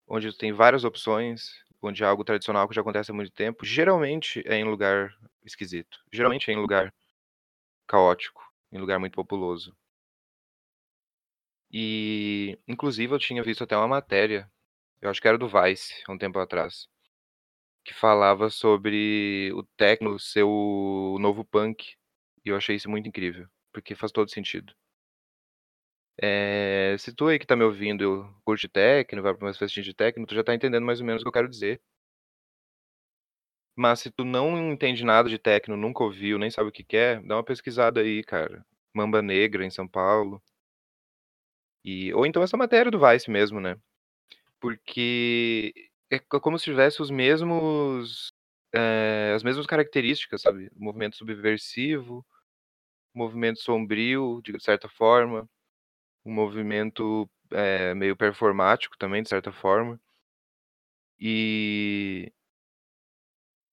onde 0.08 0.32
tem 0.36 0.54
várias 0.54 0.84
opções, 0.86 1.52
onde 1.82 2.02
é 2.04 2.06
algo 2.08 2.24
tradicional 2.24 2.68
que 2.68 2.74
já 2.76 2.82
acontece 2.82 3.12
há 3.12 3.14
muito 3.14 3.32
tempo, 3.32 3.66
geralmente 3.66 4.42
é 4.46 4.56
em 4.56 4.64
lugar 4.64 5.14
esquisito, 5.46 6.00
geralmente 6.12 6.50
é 6.50 6.54
em 6.54 6.58
lugar 6.58 6.94
caótico, 7.88 8.42
em 8.72 8.80
lugar 8.80 9.00
muito 9.00 9.16
populoso. 9.16 9.76
E, 11.72 12.58
inclusive 12.68 13.14
eu 13.14 13.20
tinha 13.20 13.44
visto 13.44 13.64
até 13.64 13.76
uma 13.76 13.88
matéria, 13.88 14.50
eu 15.02 15.10
acho 15.10 15.22
que 15.22 15.28
era 15.28 15.38
do 15.38 15.48
Vice, 15.50 15.96
há 16.08 16.12
um 16.14 16.18
tempo 16.18 16.40
atrás, 16.40 16.88
que 17.86 17.94
falava 17.94 18.50
sobre 18.52 19.52
o 19.56 19.64
techno 19.78 20.20
ser 20.20 20.44
o 20.44 21.18
novo 21.20 21.46
punk, 21.46 21.97
e 22.48 22.52
eu 22.52 22.58
achei 22.58 22.76
isso 22.76 22.90
muito 22.90 23.08
incrível, 23.10 23.48
porque 23.74 23.96
faz 23.96 24.12
todo 24.12 24.32
sentido. 24.32 24.74
Eh, 26.20 26.96
se 26.98 27.14
tu 27.14 27.28
aí 27.28 27.38
que 27.38 27.46
tá 27.46 27.56
me 27.56 27.64
ouvindo 27.64 28.28
curte 28.44 28.68
techno, 28.68 29.22
vai 29.22 29.36
pra 29.36 29.46
umas 29.46 29.58
festinhas 29.58 29.86
de 29.86 29.94
techno, 29.94 30.26
tu 30.26 30.34
já 30.34 30.44
tá 30.44 30.54
entendendo 30.56 30.84
mais 30.86 31.00
ou 31.00 31.06
menos 31.06 31.22
o 31.22 31.26
que 31.26 31.28
eu 31.30 31.32
quero 31.34 31.50
dizer. 31.50 31.80
Mas 33.76 34.00
se 34.02 34.12
tu 34.12 34.26
não 34.26 34.72
entende 34.74 35.06
nada 35.06 35.30
de 35.30 35.38
techno, 35.38 35.78
nunca 35.78 36.04
ouviu, 36.04 36.38
nem 36.40 36.50
sabe 36.50 36.70
o 36.70 36.72
que 36.72 36.84
que 36.84 36.98
é, 36.98 37.22
dá 37.22 37.36
uma 37.38 37.44
pesquisada 37.44 38.02
aí, 38.02 38.24
cara. 38.24 38.66
Mamba 38.94 39.22
Negra 39.22 39.64
em 39.66 39.70
São 39.70 39.88
Paulo. 39.88 40.42
E 41.86 42.14
ou 42.14 42.26
então 42.26 42.44
essa 42.44 42.58
matéria 42.58 42.92
do 42.92 43.00
Vice 43.00 43.30
mesmo, 43.30 43.60
né. 43.60 43.78
Porque 44.62 45.74
é 46.12 46.20
co 46.20 46.42
como 46.42 46.58
se 46.60 46.66
tivesse 46.66 47.02
os 47.02 47.12
mesmos, 47.12 48.32
eh, 48.74 49.34
as 49.36 49.44
mesmas 49.44 49.66
características, 49.68 50.42
sabe. 50.44 50.70
Movimento 50.76 51.18
subversivo, 51.18 52.26
movimento 53.18 53.60
sombrio, 53.62 54.42
de 54.44 54.60
certa 54.64 54.90
forma, 54.90 55.50
um 56.26 56.34
movimento, 56.34 57.30
eh, 57.52 57.94
meio 57.96 58.16
performático 58.18 58.98
também, 58.98 59.24
de 59.24 59.30
certa 59.30 59.52
forma. 59.54 60.00
E 61.20 62.32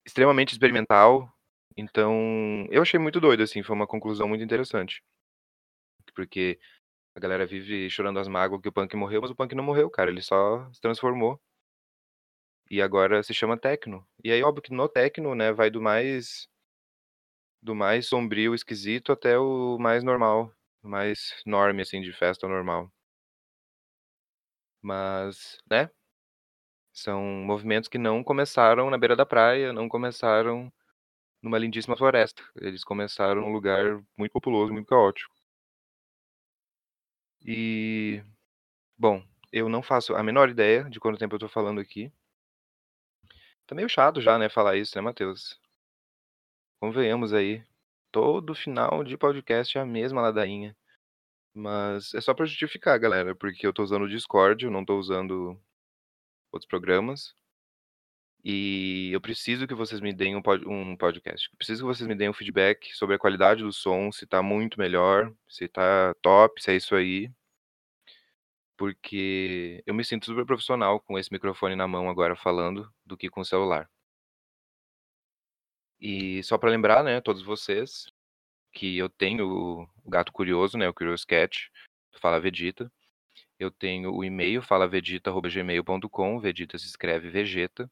extremamente 0.07 0.53
experimental, 0.53 1.31
então 1.77 2.67
eu 2.71 2.83
achei 2.83 2.99
muito 2.99 3.21
doido, 3.21 3.43
assim, 3.43 3.63
foi 3.63 3.75
uma 3.77 3.87
conclusão 3.87 4.29
muito 4.29 4.45
interessante. 4.45 5.03
Porque 6.15 6.59
a 7.17 7.21
galera 7.21 7.47
vive 7.47 7.91
chorando 7.91 8.21
as 8.21 8.29
mágoas 8.29 8.61
que 8.63 8.69
o 8.69 8.73
punk 8.73 8.97
morreu, 8.97 9.23
mas 9.23 9.31
o 9.31 9.37
punk 9.37 9.55
não 9.55 9.65
morreu 9.65 9.91
cara, 9.91 10.11
ele 10.11 10.23
só 10.23 10.71
se 10.73 10.81
transformou. 10.81 11.41
E 12.71 12.81
agora 12.83 13.23
se 13.23 13.33
chama 13.35 13.57
techno. 13.59 14.07
E 14.23 14.31
aí 14.33 14.43
óbvio 14.43 14.63
que 14.63 14.73
no 14.73 14.89
techno, 14.89 15.35
né, 15.35 15.53
vai 15.53 15.71
do 15.71 15.81
mais 15.81 16.49
do 17.65 17.75
mais 17.75 18.07
sombrio, 18.09 18.55
esquisito, 18.55 19.13
até 19.13 19.39
o 19.39 19.79
mais 19.81 20.05
normal, 20.05 20.53
mais 20.83 21.35
normie, 21.47 21.83
assim, 21.83 22.03
de 22.03 22.13
festa 22.13 22.49
normal. 22.49 22.93
Mas, 24.83 25.59
né. 25.69 25.91
São 26.95 27.21
movimentos 27.45 27.89
que 27.91 27.99
não 27.99 28.25
começaram 28.25 28.89
na 28.89 28.97
beira 28.97 29.15
da 29.15 29.27
praia, 29.27 29.71
não 29.73 29.87
começaram 29.87 30.73
numa 31.43 31.59
lindíssima 31.59 31.97
floresta, 31.97 32.43
eles 32.57 32.85
começaram 32.85 33.43
num 33.43 33.53
lugar 33.53 34.03
muito 34.19 34.33
populoso, 34.33 34.73
muito 34.73 34.89
caótico. 34.89 35.35
E, 37.47 38.23
bom, 38.99 39.23
eu 39.53 39.69
não 39.69 39.83
faço 39.83 40.15
a 40.17 40.23
menor 40.23 40.51
ideia 40.51 40.85
de 40.91 41.01
quanto 41.01 41.19
tempo 41.19 41.37
eu 41.37 41.41
tô 41.41 41.49
falando 41.49 41.81
aqui. 41.81 42.13
Tá 43.67 43.75
meio 43.75 43.89
chato 43.91 44.21
já, 44.23 44.39
né, 44.39 44.49
falar 44.49 44.77
isso, 44.77 44.97
né, 44.97 45.03
Matheus? 45.03 45.59
Convenhamos 46.85 47.33
aí, 47.33 47.65
todo 48.13 48.55
final 48.55 49.03
de 49.03 49.17
podcast 49.17 49.79
é 49.79 49.81
a 49.81 49.87
mesma 49.87 50.21
ladainha. 50.21 50.77
Mas 51.55 52.13
é 52.13 52.21
só 52.21 52.35
pra 52.35 52.45
justificar 52.45 52.99
galera, 52.99 53.35
porque 53.35 53.67
eu 53.67 53.73
tô 53.73 53.83
usando 53.83 54.03
o 54.03 54.09
Discord, 54.09 54.67
eu 54.67 54.71
não 54.71 54.85
tô 54.85 54.99
usando 54.99 55.59
outros 56.53 56.69
programas. 56.69 57.35
E 58.45 59.11
eu 59.15 59.21
preciso 59.21 59.67
que 59.67 59.73
vocês 59.75 59.99
me 60.03 60.13
deem 60.13 60.37
um 60.37 60.43
pod 60.43 60.69
um 60.69 60.95
podcast, 60.95 61.49
preciso 61.57 61.83
que 61.83 61.87
vocês 61.87 62.07
me 62.07 62.15
deem 62.15 62.29
um 62.29 62.35
feedback 62.35 62.95
sobre 62.95 63.17
a 63.17 63.19
qualidade 63.19 63.63
do 63.63 63.73
som, 63.73 64.13
se 64.13 64.27
tá 64.27 64.43
muito 64.43 64.79
melhor, 64.79 65.33
se 65.49 65.67
tá 65.67 66.15
top, 66.21 66.63
se 66.63 66.71
é 66.71 66.77
isso 66.77 66.95
aí. 66.95 67.33
Porque 68.77 69.83
eu 69.87 69.95
me 69.95 70.05
sinto 70.05 70.27
super 70.27 70.45
profissional 70.45 71.01
com 71.01 71.19
esse 71.19 71.33
microfone 71.33 71.77
na 71.77 71.89
mão 71.89 72.11
agora 72.11 72.37
falando, 72.37 72.93
do 73.07 73.17
que 73.17 73.31
com 73.31 73.41
o 73.41 73.45
celular. 73.45 73.89
E 76.07 76.43
só 76.43 76.59
pra 76.59 76.69
lembrar, 76.69 77.03
né, 77.03 77.19
todos 77.19 77.43
vocês, 77.43 78.13
que 78.75 78.99
eu 78.99 79.09
tenho 79.09 79.89
o 80.05 80.11
gato 80.11 80.31
curioso, 80.33 80.77
né, 80.77 80.87
o 80.87 80.93
Curious 80.93 81.25
Cat, 81.25 81.73
Fala 82.21 82.39
Vegeta. 82.39 82.93
Eu 83.59 83.71
tenho 83.71 84.13
o 84.15 84.23
e-mail 84.23 84.61
falavegeta@gmail.com, 84.61 86.39
Vegeta 86.41 86.79
se 86.79 86.89
escreve 86.89 87.31
Vegeta. 87.31 87.91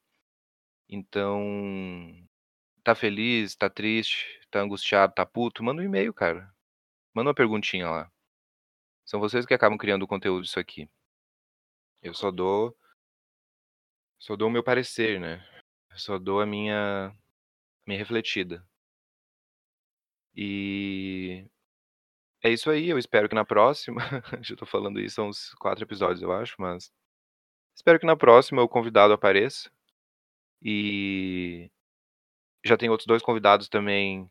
Então, 0.87 2.23
tá 2.83 2.93
feliz, 2.93 3.55
tá 3.55 3.67
triste, 3.67 4.39
tá 4.51 4.61
angustiado, 4.61 5.15
tá 5.15 5.25
puto, 5.25 5.63
manda 5.63 5.81
um 5.81 5.85
e-mail 5.85 6.13
cara. 6.13 6.53
Manda 7.15 7.29
uma 7.29 7.35
perguntinha 7.35 7.89
lá. 7.89 8.11
São 9.05 9.19
vocês 9.19 9.43
que 9.43 9.55
acabam 9.55 9.77
criando 9.77 10.03
o 10.03 10.07
conteúdo 10.07 10.43
disso 10.43 10.59
aqui. 10.59 10.87
Eu 12.03 12.13
só 12.13 12.29
dou 12.29 12.77
só 14.19 14.35
dou 14.35 14.49
o 14.49 14.51
meu 14.51 14.63
parecer, 14.63 15.19
né, 15.19 15.43
eu 15.89 15.97
só 15.97 16.19
dou 16.19 16.41
a 16.41 16.45
minha 16.45 17.11
minha 17.85 17.99
refletida. 17.99 18.65
E 20.35 21.45
é 22.43 22.49
isso 22.51 22.69
aí, 22.71 22.89
eu 22.89 22.97
espero 22.99 23.29
que 23.29 23.35
na 23.35 23.45
próxima 23.45 24.01
já 24.43 24.55
tô 24.55 24.65
falando 24.65 24.99
isso 24.99 25.21
há 25.21 25.25
uns 25.25 25.53
4 25.55 25.83
episódios 25.83 26.21
eu 26.21 26.31
acho, 26.31 26.55
mas 26.59 26.91
espero 27.75 27.99
que 27.99 28.05
na 28.07 28.17
próxima 28.17 28.63
o 28.63 28.69
convidado 28.69 29.13
apareça. 29.13 29.71
E 30.61 31.71
já 32.65 32.77
tem 32.77 32.89
outros 32.89 33.07
2 33.07 33.21
convidados 33.23 33.69
também 33.69 34.29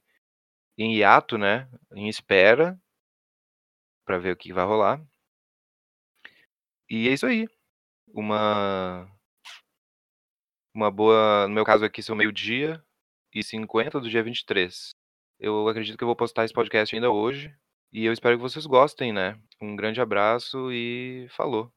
em 0.78 0.96
hiato, 0.96 1.38
né, 1.38 1.68
em 1.94 2.08
espera 2.08 2.80
pra 4.06 4.18
ver 4.18 4.32
o 4.32 4.36
que 4.36 4.52
vai 4.52 4.64
rolar. 4.64 5.02
E 6.88 7.08
é 7.08 7.12
isso 7.12 7.26
aí. 7.26 7.48
Uma 8.14 9.08
uma 10.74 10.90
boa 10.90 11.46
no 11.48 11.54
meu 11.54 11.64
caso 11.64 11.84
aqui 11.84 12.02
são 12.02 12.16
12h50 13.34 14.00
do 14.00 14.08
dia 14.08 14.22
23. 14.22 14.94
Eu 15.38 15.68
acredito 15.68 15.98
que 15.98 16.04
eu 16.04 16.08
vou 16.08 16.16
postar 16.16 16.44
esse 16.44 16.54
podcast 16.54 16.94
ainda 16.94 17.10
hoje, 17.10 17.54
e 17.92 18.04
eu 18.06 18.12
espero 18.12 18.36
que 18.36 18.42
vocês 18.42 18.64
gostem, 18.66 19.12
né. 19.12 19.38
Um 19.60 19.76
grande 19.76 20.00
abraço 20.00 20.72
e 20.72 21.26
falou. 21.30 21.70